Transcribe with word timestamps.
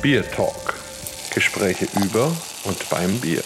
Bier 0.00 0.22
Talk. 0.30 0.74
Gespräche 1.34 1.88
über 2.00 2.30
und 2.64 2.88
beim 2.88 3.18
Bier. 3.20 3.42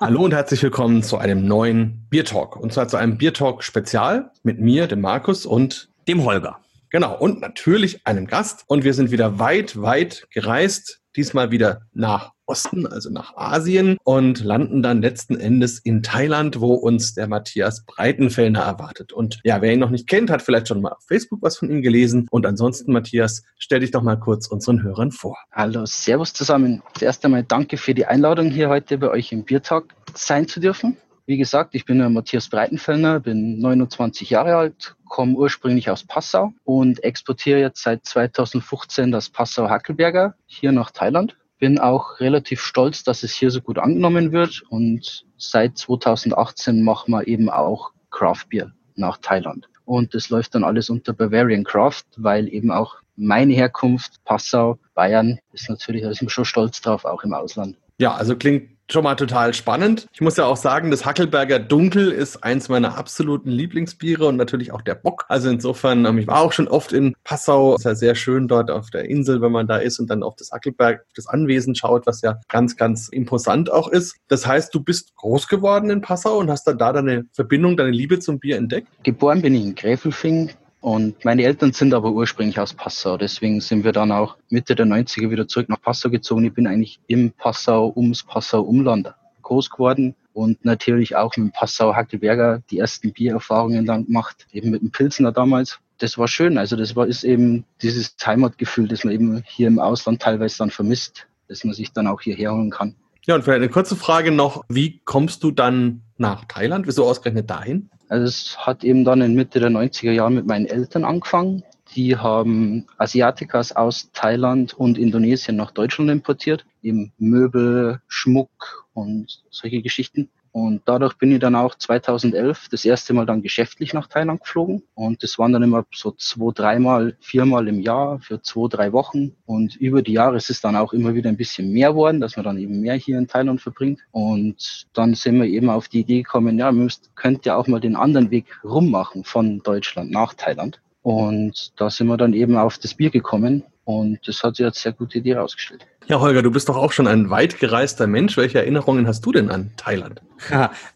Hallo 0.00 0.24
und 0.24 0.34
herzlich 0.34 0.60
willkommen 0.64 1.04
zu 1.04 1.16
einem 1.16 1.46
neuen 1.46 2.08
Bier 2.10 2.24
Talk. 2.24 2.56
Und 2.56 2.72
zwar 2.72 2.88
zu 2.88 2.96
einem 2.96 3.18
Bier 3.18 3.32
Talk 3.32 3.62
Spezial 3.62 4.32
mit 4.42 4.58
mir, 4.58 4.88
dem 4.88 5.00
Markus 5.00 5.46
und 5.46 5.90
dem 6.08 6.24
Holger. 6.24 6.58
Genau, 6.90 7.16
und 7.16 7.40
natürlich 7.40 8.04
einem 8.04 8.26
Gast. 8.26 8.64
Und 8.66 8.82
wir 8.82 8.94
sind 8.94 9.12
wieder 9.12 9.38
weit, 9.38 9.80
weit 9.80 10.26
gereist. 10.32 11.00
Diesmal 11.14 11.52
wieder 11.52 11.82
nach 11.92 12.32
Osten, 12.52 12.86
also 12.86 13.08
nach 13.08 13.34
Asien 13.34 13.96
und 14.04 14.44
landen 14.44 14.82
dann 14.82 15.00
letzten 15.00 15.40
Endes 15.40 15.78
in 15.78 16.02
Thailand, 16.02 16.60
wo 16.60 16.74
uns 16.74 17.14
der 17.14 17.26
Matthias 17.26 17.86
Breitenfellner 17.86 18.60
erwartet. 18.60 19.14
Und 19.14 19.40
ja, 19.42 19.62
wer 19.62 19.72
ihn 19.72 19.78
noch 19.78 19.88
nicht 19.88 20.06
kennt, 20.06 20.28
hat 20.28 20.42
vielleicht 20.42 20.68
schon 20.68 20.82
mal 20.82 20.90
auf 20.90 21.02
Facebook 21.08 21.40
was 21.40 21.56
von 21.56 21.70
ihm 21.70 21.80
gelesen. 21.80 22.26
Und 22.30 22.44
ansonsten, 22.44 22.92
Matthias, 22.92 23.42
stell 23.56 23.80
dich 23.80 23.90
doch 23.90 24.02
mal 24.02 24.16
kurz 24.16 24.48
unseren 24.48 24.82
Hörern 24.82 25.12
vor. 25.12 25.38
Hallo, 25.50 25.86
Servus 25.86 26.34
zusammen. 26.34 26.82
Zuerst 26.92 27.24
einmal 27.24 27.42
danke 27.42 27.78
für 27.78 27.94
die 27.94 28.04
Einladung, 28.04 28.50
hier 28.50 28.68
heute 28.68 28.98
bei 28.98 29.08
euch 29.08 29.32
im 29.32 29.44
Biertag 29.44 29.84
sein 30.14 30.46
zu 30.46 30.60
dürfen. 30.60 30.98
Wie 31.24 31.38
gesagt, 31.38 31.74
ich 31.74 31.86
bin 31.86 32.00
der 32.00 32.10
Matthias 32.10 32.50
Breitenfellner, 32.50 33.20
bin 33.20 33.60
29 33.60 34.28
Jahre 34.28 34.56
alt, 34.56 34.94
komme 35.08 35.36
ursprünglich 35.36 35.88
aus 35.88 36.04
Passau 36.04 36.52
und 36.64 37.02
exportiere 37.02 37.60
jetzt 37.60 37.82
seit 37.82 38.04
2015 38.04 39.10
das 39.10 39.30
Passau 39.30 39.70
Hackelberger 39.70 40.34
hier 40.44 40.72
nach 40.72 40.90
Thailand 40.90 41.34
bin 41.62 41.78
auch 41.78 42.18
relativ 42.18 42.60
stolz, 42.60 43.04
dass 43.04 43.22
es 43.22 43.34
hier 43.34 43.52
so 43.52 43.60
gut 43.60 43.78
angenommen 43.78 44.32
wird. 44.32 44.64
Und 44.68 45.24
seit 45.36 45.78
2018 45.78 46.82
machen 46.82 47.12
wir 47.12 47.28
eben 47.28 47.48
auch 47.48 47.92
Craft 48.10 48.46
Beer 48.50 48.72
nach 48.96 49.18
Thailand. 49.18 49.68
Und 49.84 50.12
das 50.12 50.28
läuft 50.28 50.56
dann 50.56 50.64
alles 50.64 50.90
unter 50.90 51.12
Bavarian 51.12 51.62
Craft, 51.62 52.02
weil 52.16 52.52
eben 52.52 52.72
auch 52.72 52.96
meine 53.14 53.54
Herkunft, 53.54 54.24
Passau, 54.24 54.80
Bayern, 54.94 55.38
ist 55.52 55.68
natürlich, 55.68 56.02
da 56.02 56.10
ist 56.10 56.20
man 56.20 56.30
schon 56.30 56.44
stolz 56.44 56.80
drauf, 56.80 57.04
auch 57.04 57.22
im 57.22 57.32
Ausland. 57.32 57.76
Ja, 57.96 58.12
also 58.12 58.34
klingt 58.34 58.81
schon 58.92 59.04
mal 59.04 59.14
total 59.14 59.54
spannend. 59.54 60.06
Ich 60.12 60.20
muss 60.20 60.36
ja 60.36 60.44
auch 60.44 60.56
sagen, 60.56 60.90
das 60.90 61.04
Hackelberger 61.04 61.58
Dunkel 61.58 62.10
ist 62.10 62.44
eins 62.44 62.68
meiner 62.68 62.96
absoluten 62.96 63.50
Lieblingsbiere 63.50 64.26
und 64.26 64.36
natürlich 64.36 64.72
auch 64.72 64.82
der 64.82 64.94
Bock. 64.94 65.24
Also 65.28 65.48
insofern, 65.48 66.04
ähm, 66.04 66.18
ich 66.18 66.26
war 66.26 66.40
auch 66.40 66.52
schon 66.52 66.68
oft 66.68 66.92
in 66.92 67.14
Passau. 67.24 67.74
Ist 67.74 67.84
ja 67.84 67.94
sehr 67.94 68.14
schön 68.14 68.48
dort 68.48 68.70
auf 68.70 68.90
der 68.90 69.06
Insel, 69.06 69.40
wenn 69.40 69.52
man 69.52 69.66
da 69.66 69.76
ist 69.76 69.98
und 69.98 70.08
dann 70.08 70.22
auf 70.22 70.36
das 70.36 70.52
Hackelberg, 70.52 71.04
das 71.16 71.26
Anwesen 71.26 71.74
schaut, 71.74 72.06
was 72.06 72.20
ja 72.22 72.40
ganz, 72.48 72.76
ganz 72.76 73.08
imposant 73.08 73.72
auch 73.72 73.88
ist. 73.88 74.16
Das 74.28 74.46
heißt, 74.46 74.74
du 74.74 74.80
bist 74.80 75.14
groß 75.16 75.48
geworden 75.48 75.90
in 75.90 76.00
Passau 76.00 76.38
und 76.38 76.50
hast 76.50 76.66
dann 76.66 76.78
da 76.78 76.92
deine 76.92 77.24
Verbindung, 77.32 77.76
deine 77.76 77.90
Liebe 77.90 78.18
zum 78.18 78.38
Bier 78.38 78.56
entdeckt? 78.56 78.88
Geboren 79.02 79.42
bin 79.42 79.54
ich 79.54 79.64
in 79.64 79.74
Gräfelfing, 79.74 80.50
und 80.82 81.24
meine 81.24 81.44
Eltern 81.44 81.72
sind 81.72 81.94
aber 81.94 82.10
ursprünglich 82.10 82.58
aus 82.58 82.74
Passau. 82.74 83.16
Deswegen 83.16 83.60
sind 83.60 83.84
wir 83.84 83.92
dann 83.92 84.10
auch 84.10 84.36
Mitte 84.50 84.74
der 84.74 84.84
90er 84.84 85.30
wieder 85.30 85.46
zurück 85.46 85.68
nach 85.68 85.80
Passau 85.80 86.10
gezogen. 86.10 86.44
Ich 86.44 86.54
bin 86.54 86.66
eigentlich 86.66 86.98
im 87.06 87.30
Passau, 87.30 87.92
ums 87.94 88.24
Passau 88.24 88.62
Umland 88.62 89.14
groß 89.42 89.70
geworden 89.70 90.16
und 90.32 90.64
natürlich 90.64 91.14
auch 91.14 91.36
mit 91.36 91.46
dem 91.46 91.52
Passau 91.52 91.94
Hackelberger 91.94 92.62
die 92.68 92.80
ersten 92.80 93.12
Biererfahrungen 93.12 93.86
dann 93.86 94.06
gemacht, 94.06 94.48
eben 94.52 94.70
mit 94.70 94.82
dem 94.82 94.90
Pilsner 94.90 95.30
damals. 95.30 95.78
Das 95.98 96.18
war 96.18 96.26
schön. 96.26 96.58
Also 96.58 96.74
das 96.74 96.96
war, 96.96 97.06
ist 97.06 97.22
eben 97.22 97.64
dieses 97.80 98.16
Heimatgefühl, 98.20 98.88
das 98.88 99.04
man 99.04 99.14
eben 99.14 99.44
hier 99.46 99.68
im 99.68 99.78
Ausland 99.78 100.20
teilweise 100.20 100.58
dann 100.58 100.70
vermisst, 100.70 101.28
dass 101.46 101.62
man 101.62 101.74
sich 101.74 101.92
dann 101.92 102.08
auch 102.08 102.20
hierher 102.20 102.54
holen 102.54 102.70
kann. 102.70 102.96
Ja, 103.24 103.36
und 103.36 103.44
vielleicht 103.44 103.58
eine 103.58 103.68
kurze 103.68 103.94
Frage 103.94 104.32
noch. 104.32 104.64
Wie 104.68 105.00
kommst 105.04 105.44
du 105.44 105.52
dann 105.52 106.02
nach 106.18 106.44
Thailand? 106.46 106.88
Wieso 106.88 107.04
ausgerechnet 107.04 107.48
dahin? 107.48 107.88
Also 108.12 108.26
es 108.26 108.58
hat 108.58 108.84
eben 108.84 109.06
dann 109.06 109.22
in 109.22 109.34
Mitte 109.34 109.58
der 109.58 109.70
90er 109.70 110.10
Jahre 110.10 110.30
mit 110.30 110.46
meinen 110.46 110.66
Eltern 110.66 111.02
angefangen. 111.02 111.62
Die 111.96 112.14
haben 112.14 112.86
Asiatikas 112.98 113.74
aus 113.74 114.10
Thailand 114.12 114.74
und 114.74 114.98
Indonesien 114.98 115.56
nach 115.56 115.70
Deutschland 115.70 116.10
importiert. 116.10 116.66
Eben 116.82 117.14
Möbel, 117.16 118.02
Schmuck 118.08 118.86
und 118.92 119.42
solche 119.48 119.80
Geschichten. 119.80 120.28
Und 120.52 120.82
dadurch 120.84 121.14
bin 121.14 121.32
ich 121.32 121.40
dann 121.40 121.54
auch 121.54 121.74
2011 121.74 122.68
das 122.70 122.84
erste 122.84 123.14
Mal 123.14 123.24
dann 123.24 123.42
geschäftlich 123.42 123.94
nach 123.94 124.06
Thailand 124.06 124.42
geflogen. 124.42 124.82
Und 124.94 125.22
das 125.22 125.38
waren 125.38 125.52
dann 125.52 125.62
immer 125.62 125.86
so 125.92 126.12
zwei, 126.12 126.52
dreimal, 126.52 127.16
viermal 127.20 127.68
im 127.68 127.80
Jahr 127.80 128.20
für 128.20 128.42
zwei, 128.42 128.68
drei 128.68 128.92
Wochen. 128.92 129.32
Und 129.46 129.76
über 129.76 130.02
die 130.02 130.12
Jahre 130.12 130.36
ist 130.36 130.50
es 130.50 130.60
dann 130.60 130.76
auch 130.76 130.92
immer 130.92 131.14
wieder 131.14 131.30
ein 131.30 131.38
bisschen 131.38 131.72
mehr 131.72 131.94
worden, 131.94 132.20
dass 132.20 132.36
man 132.36 132.44
dann 132.44 132.58
eben 132.58 132.80
mehr 132.80 132.94
hier 132.94 133.16
in 133.16 133.28
Thailand 133.28 133.62
verbringt. 133.62 134.00
Und 134.10 134.86
dann 134.92 135.14
sind 135.14 135.40
wir 135.40 135.46
eben 135.46 135.70
auf 135.70 135.88
die 135.88 136.00
Idee 136.00 136.22
gekommen, 136.22 136.58
ja, 136.58 136.70
man 136.70 136.90
könnte 137.14 137.48
ja 137.48 137.56
auch 137.56 137.66
mal 137.66 137.80
den 137.80 137.96
anderen 137.96 138.30
Weg 138.30 138.46
rummachen 138.62 139.24
von 139.24 139.60
Deutschland 139.62 140.10
nach 140.10 140.34
Thailand. 140.34 140.80
Und 141.02 141.72
da 141.80 141.90
sind 141.90 142.06
wir 142.06 142.16
dann 142.16 142.34
eben 142.34 142.56
auf 142.56 142.78
das 142.78 142.94
Bier 142.94 143.10
gekommen. 143.10 143.64
Und 144.00 144.18
das 144.26 144.42
hat 144.42 144.56
sich 144.56 144.66
als 144.66 144.80
sehr 144.80 144.92
gute 144.92 145.18
Idee 145.18 145.34
herausgestellt. 145.34 145.86
Ja, 146.08 146.20
Holger, 146.20 146.42
du 146.42 146.50
bist 146.50 146.68
doch 146.68 146.76
auch 146.76 146.92
schon 146.92 147.06
ein 147.06 147.30
weit 147.30 147.58
gereister 147.58 148.06
Mensch. 148.06 148.36
Welche 148.36 148.58
Erinnerungen 148.58 149.06
hast 149.06 149.24
du 149.24 149.32
denn 149.32 149.50
an 149.50 149.70
Thailand? 149.76 150.20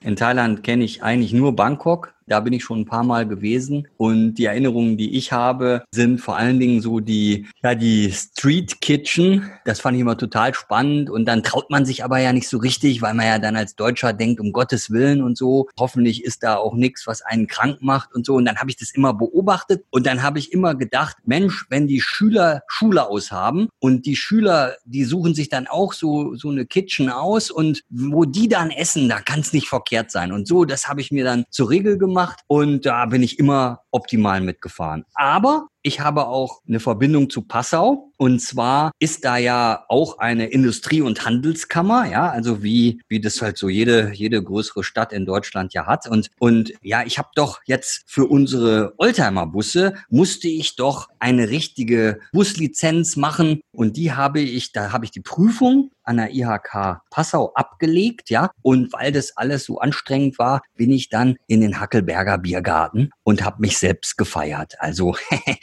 In 0.01 0.17
Thailand 0.17 0.65
kenne 0.65 0.85
ich 0.85 1.03
eigentlich 1.03 1.33
nur 1.33 1.55
Bangkok. 1.55 2.13
Da 2.29 2.41
bin 2.41 2.53
ich 2.53 2.65
schon 2.65 2.81
ein 2.81 2.87
paar 2.87 3.05
Mal 3.05 3.29
gewesen. 3.29 3.87
Und 3.97 4.35
die 4.35 4.47
Erinnerungen, 4.47 4.97
die 4.97 5.17
ich 5.17 5.31
habe, 5.31 5.85
sind 5.93 6.21
vor 6.21 6.37
allen 6.37 6.59
Dingen 6.59 6.81
so 6.81 6.99
die, 6.99 7.47
ja, 7.63 7.77
die 7.77 8.11
Street 8.11 8.81
Kitchen. 8.81 9.49
Das 9.65 9.79
fand 9.79 9.95
ich 9.95 10.01
immer 10.01 10.19
total 10.19 10.53
spannend. 10.53 11.09
Und 11.09 11.27
dann 11.27 11.45
traut 11.45 11.71
man 11.71 11.87
sich 11.87 12.03
aber 12.03 12.19
ja 12.19 12.33
nicht 12.33 12.49
so 12.49 12.59
richtig, 12.59 13.01
weil 13.01 13.15
man 13.15 13.27
ja 13.27 13.39
dann 13.39 13.55
als 13.55 13.77
Deutscher 13.77 14.13
denkt, 14.13 14.41
um 14.41 14.51
Gottes 14.51 14.91
Willen 14.91 15.23
und 15.23 15.39
so. 15.39 15.69
Hoffentlich 15.79 16.25
ist 16.25 16.43
da 16.43 16.57
auch 16.57 16.75
nichts, 16.75 17.07
was 17.07 17.23
einen 17.23 17.47
krank 17.47 17.79
macht 17.81 18.13
und 18.13 18.27
so. 18.27 18.35
Und 18.35 18.45
dann 18.45 18.57
habe 18.57 18.71
ich 18.71 18.77
das 18.77 18.91
immer 18.91 19.15
beobachtet. 19.15 19.85
Und 19.91 20.05
dann 20.05 20.25
habe 20.25 20.41
ich 20.41 20.53
immer 20.53 20.75
gedacht, 20.75 21.19
Mensch, 21.27 21.67
wenn 21.71 21.87
die 21.87 22.01
Schüler 22.01 22.63
Schule 22.87 23.09
aushaben 23.09 23.69
und 23.81 24.07
die 24.07 24.15
Schüler, 24.15 24.77
die 24.85 25.03
suchen 25.03 25.35
sich 25.35 25.49
dann 25.49 25.67
auch 25.67 25.93
so, 25.93 26.37
so 26.37 26.51
eine 26.51 26.67
Kitchen 26.67 27.11
aus 27.11 27.51
und 27.51 27.83
wo 27.91 28.25
die 28.25 28.49
dann 28.49 28.71
essen, 28.71 29.09
da 29.09 29.21
kann 29.21 29.41
es 29.41 29.53
nicht 29.53 29.69
verkehrt 29.69 30.13
sein. 30.13 30.31
Und 30.31 30.47
so, 30.47 30.65
das 30.65 30.89
habe 30.89 31.01
ich 31.01 31.11
mir 31.11 31.25
dann 31.25 31.45
zur 31.51 31.71
Regel 31.71 31.99
gemacht 31.99 32.41
und 32.47 32.87
da 32.87 33.07
bin 33.07 33.25
ich 33.25 33.41
immer 33.41 33.81
optimal 33.91 34.41
mitgefahren. 34.41 35.05
Aber 35.15 35.67
ich 35.87 36.01
habe 36.01 36.27
auch 36.27 36.63
eine 36.67 36.81
Verbindung 36.81 37.31
zu 37.31 37.43
Passau. 37.43 38.13
Und 38.17 38.41
zwar 38.41 38.91
ist 38.99 39.25
da 39.25 39.37
ja 39.37 39.85
auch 39.89 40.19
eine 40.19 40.47
Industrie- 40.47 41.01
und 41.01 41.25
Handelskammer, 41.25 42.11
ja, 42.11 42.29
also 42.29 42.63
wie, 42.63 43.01
wie 43.09 43.21
das 43.21 43.41
halt 43.41 43.57
so 43.57 43.69
jede, 43.69 44.11
jede 44.13 44.43
größere 44.43 44.83
Stadt 44.83 45.13
in 45.13 45.27
Deutschland 45.27 45.75
ja 45.75 45.87
hat. 45.87 46.09
Und, 46.09 46.31
und 46.41 46.73
ja, 46.83 47.05
ich 47.07 47.19
habe 47.19 47.29
doch 47.37 47.61
jetzt 47.67 48.03
für 48.07 48.27
unsere 48.27 48.95
Oldtimer-Busse 48.99 49.95
musste 50.09 50.49
ich 50.49 50.75
doch 50.75 51.09
eine 51.21 51.51
richtige 51.51 52.19
Buslizenz 52.33 53.15
machen. 53.15 53.61
Und 53.71 53.97
die 53.97 54.13
habe 54.13 54.41
ich, 54.41 54.73
da 54.73 54.91
habe 54.91 55.05
ich 55.05 55.13
die 55.13 55.21
Prüfung 55.21 55.93
an 56.07 56.17
der 56.17 56.33
IHK 56.33 57.01
Passau 57.11 57.53
abgelegt, 57.55 58.31
ja. 58.31 58.51
Und 58.63 58.93
weil 58.93 59.13
das 59.13 59.37
alles 59.37 59.65
so 59.65 59.79
anstrengend 59.79 60.39
war, 60.39 60.63
bin 60.77 60.91
ich 60.91 61.09
dann 61.09 61.37
in 61.47 61.61
den 61.61 61.81
Hackelberger 61.81 62.39
Biergarten 62.39 63.11
und 63.25 63.45
habe 63.45 63.61
mich 63.61 63.79
selbst 63.79 64.17
gefeiert. 64.17 64.75
Also 64.79 65.17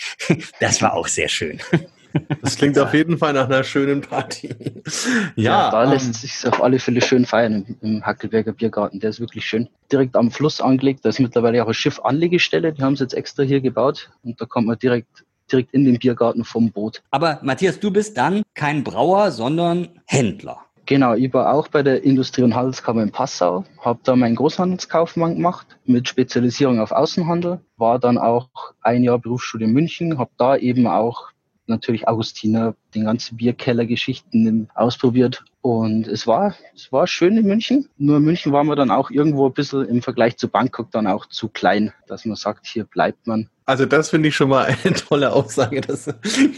das 0.60 0.82
war 0.82 0.94
auch 0.94 1.08
sehr 1.08 1.30
schön. 1.30 1.60
Das 2.42 2.58
klingt 2.58 2.78
auf 2.78 2.94
jeden 2.94 3.18
Fall 3.18 3.34
nach 3.34 3.46
einer 3.46 3.64
schönen 3.64 4.02
Party. 4.02 4.50
Ja, 5.36 5.44
ja 5.66 5.72
da 5.72 5.84
lässt 5.84 6.08
ähm, 6.08 6.14
sich 6.14 6.48
auf 6.48 6.62
alle 6.62 6.80
Fälle 6.80 7.02
schön 7.02 7.26
feiern 7.26 7.66
im, 7.68 7.78
im, 7.82 8.06
Hackelberger 8.06 8.54
Biergarten. 8.54 9.00
Der 9.00 9.10
ist 9.10 9.20
wirklich 9.20 9.46
schön. 9.46 9.68
Direkt 9.92 10.16
am 10.16 10.32
Fluss 10.32 10.62
angelegt. 10.62 11.04
Da 11.04 11.10
ist 11.10 11.20
mittlerweile 11.20 11.62
auch 11.64 11.68
eine 11.68 11.74
Schiffanlegestelle. 11.74 12.74
Die 12.74 12.84
haben 12.84 12.96
sie 12.96 13.04
jetzt 13.04 13.14
extra 13.14 13.44
hier 13.44 13.62
gebaut. 13.62 14.12
Und 14.22 14.40
da 14.40 14.46
kommt 14.46 14.68
man 14.68 14.78
direkt 14.78 15.26
direkt 15.54 15.74
in 15.74 15.86
den 15.86 16.00
Biergarten 16.00 16.44
vom 16.44 16.72
Boot. 16.72 17.02
Aber 17.12 17.40
Matthias, 17.44 17.80
du 17.80 17.92
bist 17.92 18.18
dann 18.18 18.44
kein 18.56 18.84
Brauer, 18.84 19.32
sondern 19.32 19.90
Händler. 20.06 20.60
Genau, 20.86 21.14
ich 21.14 21.34
war 21.34 21.54
auch 21.54 21.70
bei 21.70 21.82
der 21.82 22.04
Industrie- 22.04 22.44
und 22.44 22.56
Handelskammer 22.56 23.04
in 23.04 23.12
Passau, 23.12 23.64
habe 23.80 24.02
da 24.04 24.18
meinen 24.18 24.36
Großhandelskaufmann 24.36 25.36
gemacht 25.36 25.78
mit 25.86 26.10
Spezialisierung 26.10 26.82
auf 26.82 26.92
Außenhandel, 26.92 27.62
war 27.78 28.00
dann 28.00 28.18
auch 28.18 28.50
ein 28.82 29.02
Jahr 29.04 29.18
Berufsschule 29.18 29.64
in 29.64 29.72
München, 29.72 30.18
habe 30.18 30.32
da 30.38 30.58
eben 30.58 30.86
auch 30.88 31.32
natürlich 31.68 32.08
Augustiner, 32.08 32.76
den 32.94 33.06
ganzen 33.06 33.38
Bierkellergeschichten 33.38 34.70
ausprobiert. 34.76 35.44
Und 35.62 36.08
es 36.08 36.28
war, 36.28 36.56
es 36.76 36.92
war 36.92 37.08
schön 37.08 37.38
in 37.38 37.48
München. 37.48 37.88
Nur 37.98 38.18
in 38.18 38.24
München 38.24 38.52
waren 38.52 38.68
wir 38.68 38.76
dann 38.76 38.92
auch 38.92 39.10
irgendwo 39.10 39.48
ein 39.48 39.54
bisschen 39.54 39.88
im 39.88 40.02
Vergleich 40.02 40.38
zu 40.38 40.50
Bangkok 40.50 40.92
dann 40.92 41.08
auch 41.08 41.26
zu 41.28 41.48
klein, 41.48 41.94
dass 42.08 42.26
man 42.26 42.36
sagt, 42.36 42.68
hier 42.68 42.84
bleibt 42.84 43.28
man. 43.28 43.50
Also 43.66 43.86
das 43.86 44.10
finde 44.10 44.30
ich 44.30 44.36
schon 44.36 44.50
mal 44.50 44.66
eine 44.84 44.94
tolle 44.94 45.32
Aussage, 45.32 45.82
dass 45.82 46.10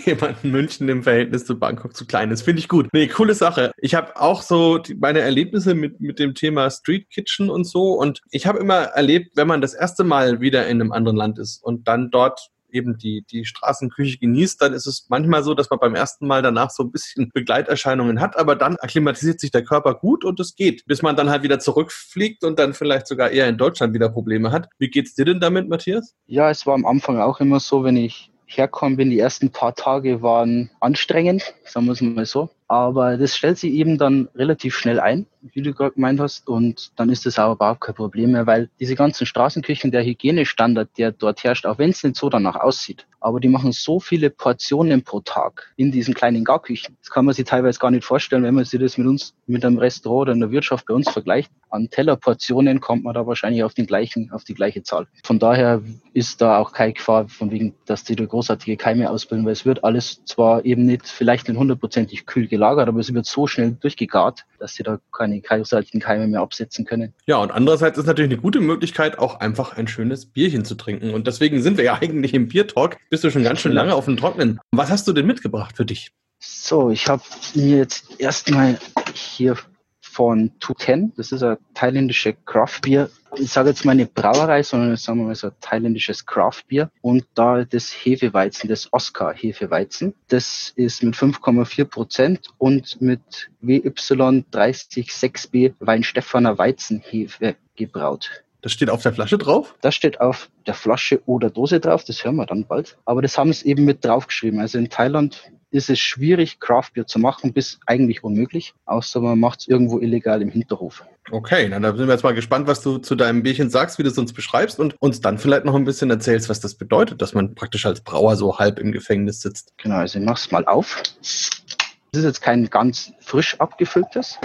jemand 0.05 0.43
in 0.43 0.51
München 0.51 0.89
im 0.89 1.03
Verhältnis 1.03 1.45
zu 1.45 1.57
Bangkok 1.57 1.95
zu 1.95 2.05
klein 2.05 2.31
ist. 2.31 2.41
Finde 2.41 2.59
ich 2.59 2.67
gut. 2.67 2.87
Nee, 2.93 3.07
coole 3.07 3.33
Sache. 3.33 3.71
Ich 3.77 3.95
habe 3.95 4.19
auch 4.19 4.41
so 4.41 4.77
die, 4.77 4.95
meine 4.95 5.19
Erlebnisse 5.19 5.75
mit, 5.75 5.99
mit 6.01 6.19
dem 6.19 6.33
Thema 6.33 6.69
Street 6.69 7.09
Kitchen 7.09 7.49
und 7.49 7.65
so. 7.65 7.93
Und 7.93 8.21
ich 8.31 8.47
habe 8.47 8.59
immer 8.59 8.75
erlebt, 8.75 9.31
wenn 9.35 9.47
man 9.47 9.61
das 9.61 9.73
erste 9.73 10.03
Mal 10.03 10.41
wieder 10.41 10.67
in 10.67 10.81
einem 10.81 10.91
anderen 10.91 11.17
Land 11.17 11.39
ist 11.39 11.63
und 11.63 11.87
dann 11.87 12.09
dort 12.11 12.49
eben 12.75 12.97
die, 12.97 13.25
die 13.31 13.45
Straßenküche 13.45 14.19
genießt, 14.19 14.61
dann 14.61 14.73
ist 14.73 14.85
es 14.85 15.07
manchmal 15.09 15.43
so, 15.43 15.53
dass 15.53 15.69
man 15.69 15.79
beim 15.79 15.95
ersten 15.95 16.27
Mal 16.27 16.41
danach 16.41 16.69
so 16.69 16.83
ein 16.83 16.91
bisschen 16.91 17.29
Begleiterscheinungen 17.33 18.19
hat, 18.19 18.37
aber 18.37 18.55
dann 18.55 18.75
akklimatisiert 18.77 19.39
sich 19.39 19.51
der 19.51 19.63
Körper 19.63 19.95
gut 19.95 20.23
und 20.23 20.39
es 20.39 20.55
geht, 20.55 20.85
bis 20.85 21.01
man 21.01 21.15
dann 21.15 21.29
halt 21.29 21.43
wieder 21.43 21.59
zurückfliegt 21.59 22.43
und 22.43 22.59
dann 22.59 22.73
vielleicht 22.73 23.07
sogar 23.07 23.31
eher 23.31 23.47
in 23.47 23.57
Deutschland 23.57 23.93
wieder 23.93 24.09
Probleme 24.09 24.51
hat. 24.51 24.69
Wie 24.77 24.89
geht's 24.89 25.15
dir 25.15 25.25
denn 25.25 25.39
damit, 25.39 25.69
Matthias? 25.69 26.13
Ja, 26.27 26.49
es 26.49 26.65
war 26.65 26.75
am 26.75 26.85
Anfang 26.85 27.19
auch 27.19 27.39
immer 27.39 27.59
so, 27.59 27.83
wenn 27.83 27.97
ich 27.97 28.31
hergekommen 28.45 28.97
bin, 28.97 29.09
die 29.09 29.19
ersten 29.19 29.49
paar 29.49 29.75
Tage 29.75 30.21
waren 30.21 30.69
anstrengend, 30.79 31.53
sagen 31.63 31.85
wir 31.85 31.93
es 31.93 32.01
mal 32.01 32.25
so. 32.25 32.49
Aber 32.67 33.17
das 33.17 33.35
stellt 33.37 33.57
sich 33.57 33.73
eben 33.73 33.97
dann 33.97 34.27
relativ 34.35 34.75
schnell 34.75 34.99
ein, 34.99 35.27
wie 35.41 35.61
du 35.61 35.73
gerade 35.73 35.93
gemeint 35.93 36.19
hast. 36.19 36.47
Und 36.47 36.91
dann 36.95 37.09
ist 37.09 37.25
das 37.25 37.37
auch 37.37 37.53
überhaupt 37.53 37.81
kein 37.81 37.95
Problem 37.95 38.31
mehr, 38.31 38.47
weil 38.47 38.69
diese 38.79 38.95
ganzen 38.95 39.25
Straßenküchen, 39.25 39.91
der 39.91 40.03
Hygienestandard, 40.03 40.89
der 40.97 41.11
dort 41.11 41.43
herrscht, 41.43 41.65
auch 41.65 41.77
wenn 41.77 41.91
es 41.91 42.03
nicht 42.03 42.15
so 42.15 42.29
danach 42.29 42.55
aussieht, 42.55 43.05
aber 43.25 43.39
die 43.39 43.49
machen 43.49 43.71
so 43.71 43.99
viele 43.99 44.29
Portionen 44.29 45.03
pro 45.03 45.19
Tag 45.19 45.73
in 45.77 45.91
diesen 45.91 46.13
kleinen 46.13 46.43
Garküchen. 46.43 46.95
Das 47.01 47.09
kann 47.09 47.25
man 47.25 47.33
sich 47.33 47.45
teilweise 47.45 47.79
gar 47.79 47.89
nicht 47.89 48.05
vorstellen, 48.05 48.43
wenn 48.43 48.53
man 48.53 48.65
sich 48.65 48.79
das 48.79 48.99
mit 48.99 49.07
uns, 49.07 49.33
mit 49.47 49.65
einem 49.65 49.79
Restaurant 49.79 50.21
oder 50.21 50.33
einer 50.33 50.51
Wirtschaft 50.51 50.85
bei 50.85 50.93
uns 50.93 51.09
vergleicht. 51.09 51.51
An 51.71 51.89
Tellerportionen 51.89 52.79
kommt 52.79 53.03
man 53.03 53.15
da 53.15 53.25
wahrscheinlich 53.25 53.63
auf 53.63 53.73
den 53.73 53.87
gleichen, 53.87 54.31
auf 54.31 54.43
die 54.43 54.53
gleiche 54.53 54.83
Zahl. 54.83 55.07
Von 55.23 55.39
daher 55.39 55.81
ist 56.13 56.39
da 56.39 56.59
auch 56.59 56.71
keine 56.71 56.93
Gefahr, 56.93 57.27
von 57.27 57.49
wegen, 57.49 57.73
dass 57.87 58.03
die 58.03 58.15
da 58.15 58.25
großartige 58.25 58.77
Keime 58.77 59.09
ausbilden, 59.09 59.43
weil 59.43 59.53
es 59.53 59.65
wird 59.65 59.83
alles 59.83 60.23
zwar 60.25 60.63
eben 60.63 60.85
nicht, 60.85 61.07
vielleicht 61.07 61.49
nicht 61.49 61.57
hundertprozentig 61.57 62.27
kühl 62.27 62.47
gelagert, 62.47 62.87
aber 62.87 62.99
es 62.99 63.11
wird 63.11 63.25
so 63.25 63.47
schnell 63.47 63.71
durchgegart, 63.81 64.45
dass 64.59 64.75
sie 64.75 64.83
da 64.83 64.99
keine 65.11 65.41
großartigen 65.41 65.99
Keime 65.99 66.27
mehr 66.27 66.41
absetzen 66.41 66.85
können. 66.85 67.13
Ja, 67.25 67.37
und 67.37 67.51
andererseits 67.51 67.97
ist 67.97 68.05
natürlich 68.05 68.31
eine 68.31 68.41
gute 68.41 68.61
Möglichkeit, 68.61 69.17
auch 69.17 69.39
einfach 69.39 69.75
ein 69.75 69.87
schönes 69.87 70.27
Bierchen 70.27 70.63
zu 70.63 70.75
trinken. 70.75 71.09
Und 71.09 71.25
deswegen 71.25 71.61
sind 71.61 71.77
wir 71.77 71.83
ja 71.83 71.95
eigentlich 72.01 72.33
im 72.33 72.47
Biertalk. 72.47 72.97
Bist 73.15 73.23
du 73.23 73.31
schon 73.31 73.45
ganz 73.45 73.61
schön 73.61 73.71
lange 73.71 73.95
auf 73.95 74.03
dem 74.03 74.17
Trocknen. 74.17 74.59
Was 74.71 74.91
hast 74.91 75.07
du 75.07 75.13
denn 75.13 75.25
mitgebracht 75.25 75.77
für 75.77 75.85
dich? 75.85 76.11
So, 76.39 76.89
ich 76.89 77.07
habe 77.07 77.23
mir 77.53 77.77
jetzt 77.77 78.19
erstmal 78.19 78.77
hier 79.13 79.55
von 80.01 80.51
210. 80.59 81.13
Das 81.15 81.31
ist 81.31 81.41
ein 81.41 81.55
thailändische 81.75 82.33
Craftbier. 82.33 83.09
Ich 83.37 83.53
sage 83.53 83.69
jetzt 83.69 83.85
mal 83.85 83.93
eine 83.93 84.05
Brauerei, 84.05 84.63
sondern 84.63 84.97
sagen 84.97 85.19
wir 85.19 85.27
mal 85.27 85.35
so 85.35 85.47
ein 85.47 85.53
thailändisches 85.61 86.25
Craftbier. 86.25 86.91
Und 86.99 87.25
da 87.35 87.63
das 87.63 87.89
Hefeweizen, 87.89 88.67
das 88.67 88.91
Oscar 88.91 89.33
Hefeweizen. 89.33 90.13
Das 90.27 90.73
ist 90.75 91.01
mit 91.01 91.15
5,4 91.15 91.85
Prozent 91.85 92.49
und 92.57 92.99
mit 92.99 93.49
WY306B 93.63 95.75
Weinstefaner 95.79 96.57
Weizenhefe 96.57 97.55
gebraut. 97.77 98.43
Das 98.65 98.71
steht 98.71 98.89
auf 98.89 99.03
der 99.03 99.13
Flasche 99.13 99.37
drauf? 99.37 99.75
Das 99.81 99.93
steht 99.93 100.19
auf 100.19 100.49
der 100.65 100.73
Flasche 100.73 101.21
oder 101.27 101.51
Dose 101.51 101.79
drauf, 101.79 102.03
das 102.03 102.25
hören 102.25 102.37
wir 102.37 102.47
dann 102.47 102.65
bald. 102.65 102.97
Aber 103.05 103.21
das 103.21 103.37
haben 103.37 103.53
sie 103.53 103.67
eben 103.67 103.85
mit 103.85 104.03
draufgeschrieben. 104.03 104.59
Also 104.59 104.79
in 104.79 104.89
Thailand 104.89 105.51
ist 105.69 105.91
es 105.91 105.99
schwierig, 105.99 106.59
Craftbier 106.59 107.05
zu 107.05 107.19
machen, 107.19 107.53
bis 107.53 107.79
eigentlich 107.85 108.23
unmöglich, 108.23 108.73
außer 108.85 109.21
man 109.21 109.39
macht 109.39 109.59
es 109.59 109.67
irgendwo 109.67 109.99
illegal 109.99 110.41
im 110.41 110.49
Hinterhof. 110.49 111.05
Okay, 111.29 111.69
dann 111.69 111.83
sind 111.83 112.07
wir 112.07 112.13
jetzt 112.13 112.23
mal 112.23 112.33
gespannt, 112.33 112.65
was 112.65 112.81
du 112.81 112.97
zu 112.97 113.13
deinem 113.13 113.43
Bierchen 113.43 113.69
sagst, 113.69 113.99
wie 113.99 114.03
du 114.03 114.09
es 114.09 114.17
uns 114.17 114.33
beschreibst 114.33 114.79
und 114.79 114.95
uns 114.99 115.21
dann 115.21 115.37
vielleicht 115.37 115.65
noch 115.65 115.75
ein 115.75 115.85
bisschen 115.85 116.09
erzählst, 116.09 116.49
was 116.49 116.59
das 116.59 116.73
bedeutet, 116.73 117.21
dass 117.21 117.35
man 117.35 117.53
praktisch 117.53 117.85
als 117.85 118.01
Brauer 118.01 118.35
so 118.35 118.57
halb 118.57 118.79
im 118.79 118.91
Gefängnis 118.91 119.41
sitzt. 119.41 119.73
Genau, 119.77 119.97
also 119.97 120.17
ich 120.17 120.25
mach's 120.25 120.49
mal 120.49 120.65
auf. 120.65 121.03
Das 121.21 122.21
ist 122.21 122.23
jetzt 122.23 122.41
kein 122.41 122.67
ganz 122.67 123.11
frisch 123.19 123.59
abgefülltes 123.59 124.39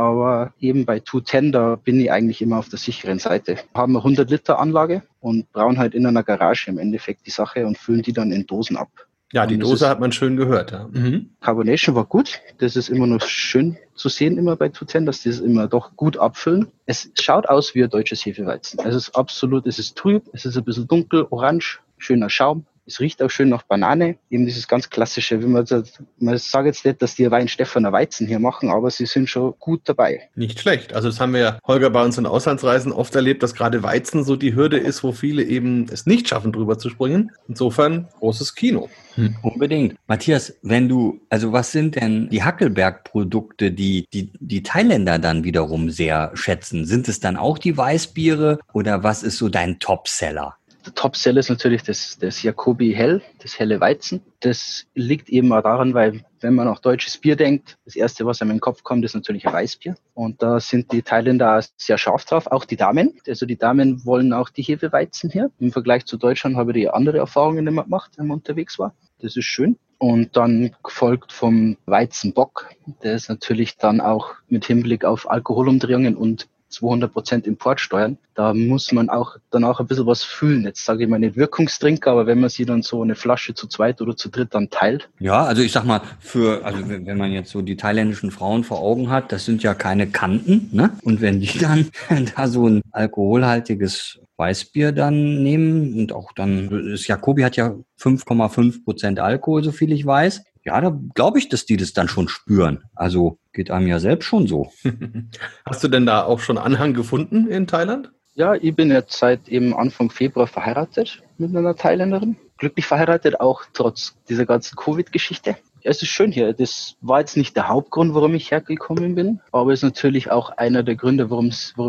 aber 0.00 0.52
eben 0.60 0.84
bei 0.86 1.00
210, 1.00 1.52
da 1.52 1.76
bin 1.76 2.00
ich 2.00 2.10
eigentlich 2.10 2.42
immer 2.42 2.58
auf 2.58 2.68
der 2.68 2.78
sicheren 2.78 3.18
Seite. 3.18 3.56
Wir 3.72 3.80
haben 3.80 3.92
eine 3.92 3.98
100 3.98 4.30
Liter 4.30 4.58
Anlage 4.58 5.02
und 5.20 5.52
brauen 5.52 5.78
halt 5.78 5.94
in 5.94 6.06
einer 6.06 6.22
Garage 6.22 6.70
im 6.70 6.78
Endeffekt 6.78 7.26
die 7.26 7.30
Sache 7.30 7.66
und 7.66 7.78
füllen 7.78 8.02
die 8.02 8.12
dann 8.12 8.32
in 8.32 8.46
Dosen 8.46 8.76
ab. 8.76 8.88
Ja, 9.32 9.46
die 9.46 9.58
Dose 9.58 9.88
hat 9.88 10.00
man 10.00 10.10
schön 10.10 10.36
gehört. 10.36 10.72
Ja. 10.72 10.88
Mhm. 10.90 11.30
Carbonation 11.40 11.94
war 11.94 12.04
gut. 12.04 12.40
Das 12.58 12.74
ist 12.74 12.88
immer 12.88 13.06
noch 13.06 13.22
schön 13.22 13.76
zu 13.94 14.08
sehen 14.08 14.38
immer 14.38 14.56
bei 14.56 14.70
210, 14.70 15.06
dass 15.06 15.22
die 15.22 15.28
es 15.28 15.38
immer 15.38 15.68
doch 15.68 15.94
gut 15.94 16.16
abfüllen. 16.16 16.66
Es 16.86 17.10
schaut 17.20 17.48
aus 17.48 17.74
wie 17.74 17.84
ein 17.84 17.90
deutsches 17.90 18.24
Hefeweizen. 18.26 18.80
Es 18.84 18.94
ist 18.94 19.14
absolut, 19.14 19.66
es 19.66 19.78
ist 19.78 19.96
trüb, 19.96 20.24
es 20.32 20.46
ist 20.46 20.56
ein 20.56 20.64
bisschen 20.64 20.88
dunkel, 20.88 21.26
orange, 21.30 21.80
schöner 21.98 22.28
Schaum. 22.28 22.64
Es 22.86 23.00
riecht 23.00 23.22
auch 23.22 23.30
schön 23.30 23.48
nach 23.48 23.62
Banane. 23.62 24.16
Eben 24.30 24.46
dieses 24.46 24.66
ganz 24.66 24.90
klassische, 24.90 25.42
wie 25.42 25.46
man 25.46 25.66
sagt, 25.66 26.02
man 26.18 26.36
sagt 26.38 26.66
jetzt 26.66 26.84
nicht, 26.84 27.00
dass 27.02 27.14
die 27.14 27.30
Wein 27.30 27.48
Stefaner 27.48 27.92
Weizen 27.92 28.26
hier 28.26 28.38
machen, 28.38 28.70
aber 28.70 28.90
sie 28.90 29.06
sind 29.06 29.28
schon 29.28 29.54
gut 29.58 29.82
dabei. 29.84 30.28
Nicht 30.34 30.60
schlecht. 30.60 30.92
Also 30.92 31.08
das 31.08 31.20
haben 31.20 31.32
wir 31.32 31.40
ja, 31.40 31.58
Holger, 31.64 31.90
bei 31.90 32.04
unseren 32.04 32.26
Auslandsreisen 32.26 32.92
oft 32.92 33.14
erlebt, 33.14 33.42
dass 33.42 33.54
gerade 33.54 33.82
Weizen 33.82 34.24
so 34.24 34.36
die 34.36 34.54
Hürde 34.54 34.78
ist, 34.78 35.04
wo 35.04 35.12
viele 35.12 35.42
eben 35.42 35.86
es 35.90 36.06
nicht 36.06 36.28
schaffen, 36.28 36.52
drüber 36.52 36.78
zu 36.78 36.90
springen. 36.90 37.30
Insofern 37.48 38.08
großes 38.18 38.54
Kino. 38.54 38.88
Hm, 39.14 39.36
unbedingt. 39.42 39.96
Matthias, 40.06 40.54
wenn 40.62 40.88
du, 40.88 41.20
also 41.28 41.52
was 41.52 41.72
sind 41.72 41.96
denn 41.96 42.28
die 42.30 42.42
Hackelberg-Produkte, 42.42 43.72
die, 43.72 44.06
die 44.12 44.32
die 44.38 44.62
Thailänder 44.62 45.18
dann 45.18 45.44
wiederum 45.44 45.90
sehr 45.90 46.30
schätzen? 46.34 46.86
Sind 46.86 47.08
es 47.08 47.20
dann 47.20 47.36
auch 47.36 47.58
die 47.58 47.76
Weißbiere 47.76 48.58
oder 48.72 49.02
was 49.02 49.22
ist 49.22 49.38
so 49.38 49.48
dein 49.48 49.78
Topseller? 49.78 50.56
Der 50.86 50.94
Topseller 50.94 51.40
ist 51.40 51.50
natürlich 51.50 51.82
das, 51.82 52.18
das 52.18 52.42
Jacobi 52.42 52.94
Hell, 52.94 53.20
das 53.42 53.58
helle 53.58 53.80
Weizen. 53.80 54.22
Das 54.40 54.86
liegt 54.94 55.28
eben 55.28 55.52
auch 55.52 55.62
daran, 55.62 55.92
weil 55.92 56.24
wenn 56.40 56.54
man 56.54 56.68
auch 56.68 56.78
deutsches 56.78 57.18
Bier 57.18 57.36
denkt, 57.36 57.76
das 57.84 57.96
erste, 57.96 58.24
was 58.24 58.40
einem 58.40 58.52
in 58.52 58.56
den 58.56 58.60
Kopf 58.62 58.82
kommt, 58.82 59.04
ist 59.04 59.14
natürlich 59.14 59.46
ein 59.46 59.52
Weißbier. 59.52 59.94
Und 60.14 60.42
da 60.42 60.58
sind 60.58 60.90
die 60.92 61.02
Thailänder 61.02 61.62
sehr 61.76 61.98
scharf 61.98 62.24
drauf, 62.24 62.46
auch 62.46 62.64
die 62.64 62.76
Damen. 62.76 63.18
Also 63.26 63.44
die 63.44 63.58
Damen 63.58 64.04
wollen 64.06 64.32
auch 64.32 64.48
die 64.48 64.62
Hefeweizen 64.62 65.30
hier. 65.30 65.50
Im 65.58 65.70
Vergleich 65.70 66.06
zu 66.06 66.16
Deutschland 66.16 66.56
habe 66.56 66.70
ich 66.70 66.76
die 66.76 66.88
andere 66.88 67.18
Erfahrungen 67.18 67.66
immer 67.66 67.84
gemacht, 67.84 68.12
wenn 68.16 68.28
man 68.28 68.38
unterwegs 68.38 68.78
war. 68.78 68.94
Das 69.20 69.36
ist 69.36 69.44
schön. 69.44 69.76
Und 69.98 70.34
dann 70.38 70.74
gefolgt 70.82 71.30
vom 71.30 71.76
Weizenbock. 71.84 72.70
Der 73.02 73.14
ist 73.14 73.28
natürlich 73.28 73.76
dann 73.76 74.00
auch 74.00 74.34
mit 74.48 74.64
Hinblick 74.64 75.04
auf 75.04 75.30
Alkoholumdrehungen 75.30 76.16
und 76.16 76.48
200 76.70 77.12
Prozent 77.12 77.46
Importsteuern. 77.46 78.18
Da 78.34 78.54
muss 78.54 78.92
man 78.92 79.10
auch 79.10 79.36
danach 79.50 79.80
ein 79.80 79.86
bisschen 79.86 80.06
was 80.06 80.22
fühlen. 80.22 80.64
Jetzt 80.64 80.84
sage 80.84 81.04
ich 81.04 81.10
mal 81.10 81.18
nicht 81.18 81.36
Wirkungstrinker, 81.36 82.10
aber 82.12 82.26
wenn 82.26 82.40
man 82.40 82.48
sie 82.48 82.64
dann 82.64 82.82
so 82.82 83.02
eine 83.02 83.14
Flasche 83.14 83.54
zu 83.54 83.66
zweit 83.66 84.00
oder 84.00 84.16
zu 84.16 84.28
dritt 84.28 84.54
dann 84.54 84.70
teilt. 84.70 85.10
Ja, 85.18 85.44
also 85.44 85.62
ich 85.62 85.72
sag 85.72 85.84
mal, 85.84 86.00
für, 86.20 86.64
also 86.64 86.78
wenn 86.88 87.18
man 87.18 87.32
jetzt 87.32 87.50
so 87.50 87.60
die 87.60 87.76
thailändischen 87.76 88.30
Frauen 88.30 88.64
vor 88.64 88.80
Augen 88.80 89.10
hat, 89.10 89.32
das 89.32 89.44
sind 89.44 89.62
ja 89.62 89.74
keine 89.74 90.06
Kanten, 90.06 90.70
ne? 90.72 90.90
Und 91.02 91.20
wenn 91.20 91.40
die 91.40 91.58
dann 91.58 91.90
da 92.36 92.48
so 92.48 92.68
ein 92.68 92.82
alkoholhaltiges 92.92 94.20
Weißbier 94.36 94.92
dann 94.92 95.42
nehmen 95.42 95.98
und 95.98 96.12
auch 96.12 96.32
dann, 96.32 96.90
das 96.90 97.06
Jacobi 97.06 97.44
hat 97.44 97.56
ja 97.56 97.74
5,5 98.00 98.84
Prozent 98.84 99.20
Alkohol, 99.20 99.62
so 99.62 99.70
viel 99.70 99.92
ich 99.92 100.06
weiß. 100.06 100.42
Ja, 100.64 100.80
da 100.80 100.98
glaube 101.14 101.38
ich, 101.38 101.48
dass 101.48 101.64
die 101.64 101.76
das 101.76 101.92
dann 101.92 102.08
schon 102.08 102.28
spüren. 102.28 102.84
Also 102.94 103.38
geht 103.52 103.70
einem 103.70 103.86
ja 103.86 103.98
selbst 103.98 104.26
schon 104.26 104.46
so. 104.46 104.72
Hast 105.64 105.82
du 105.82 105.88
denn 105.88 106.06
da 106.06 106.24
auch 106.24 106.40
schon 106.40 106.58
Anhang 106.58 106.94
gefunden 106.94 107.48
in 107.48 107.66
Thailand? 107.66 108.12
Ja, 108.34 108.54
ich 108.54 108.74
bin 108.74 108.90
jetzt 108.90 109.18
seit 109.18 109.48
eben 109.48 109.74
Anfang 109.74 110.10
Februar 110.10 110.46
verheiratet 110.46 111.22
mit 111.38 111.54
einer 111.56 111.74
Thailänderin. 111.74 112.36
Glücklich 112.58 112.86
verheiratet, 112.86 113.40
auch 113.40 113.64
trotz 113.72 114.16
dieser 114.28 114.46
ganzen 114.46 114.76
Covid-Geschichte. 114.76 115.56
Ja, 115.82 115.90
es 115.90 116.02
ist 116.02 116.08
schön 116.08 116.30
hier. 116.30 116.52
Das 116.52 116.96
war 117.00 117.20
jetzt 117.20 117.36
nicht 117.36 117.56
der 117.56 117.68
Hauptgrund, 117.68 118.14
warum 118.14 118.34
ich 118.34 118.50
hergekommen 118.50 119.14
bin, 119.14 119.40
aber 119.50 119.72
es 119.72 119.80
ist 119.80 119.84
natürlich 119.84 120.30
auch 120.30 120.50
einer 120.50 120.82
der 120.82 120.94
Gründe, 120.94 121.30
warum 121.30 121.48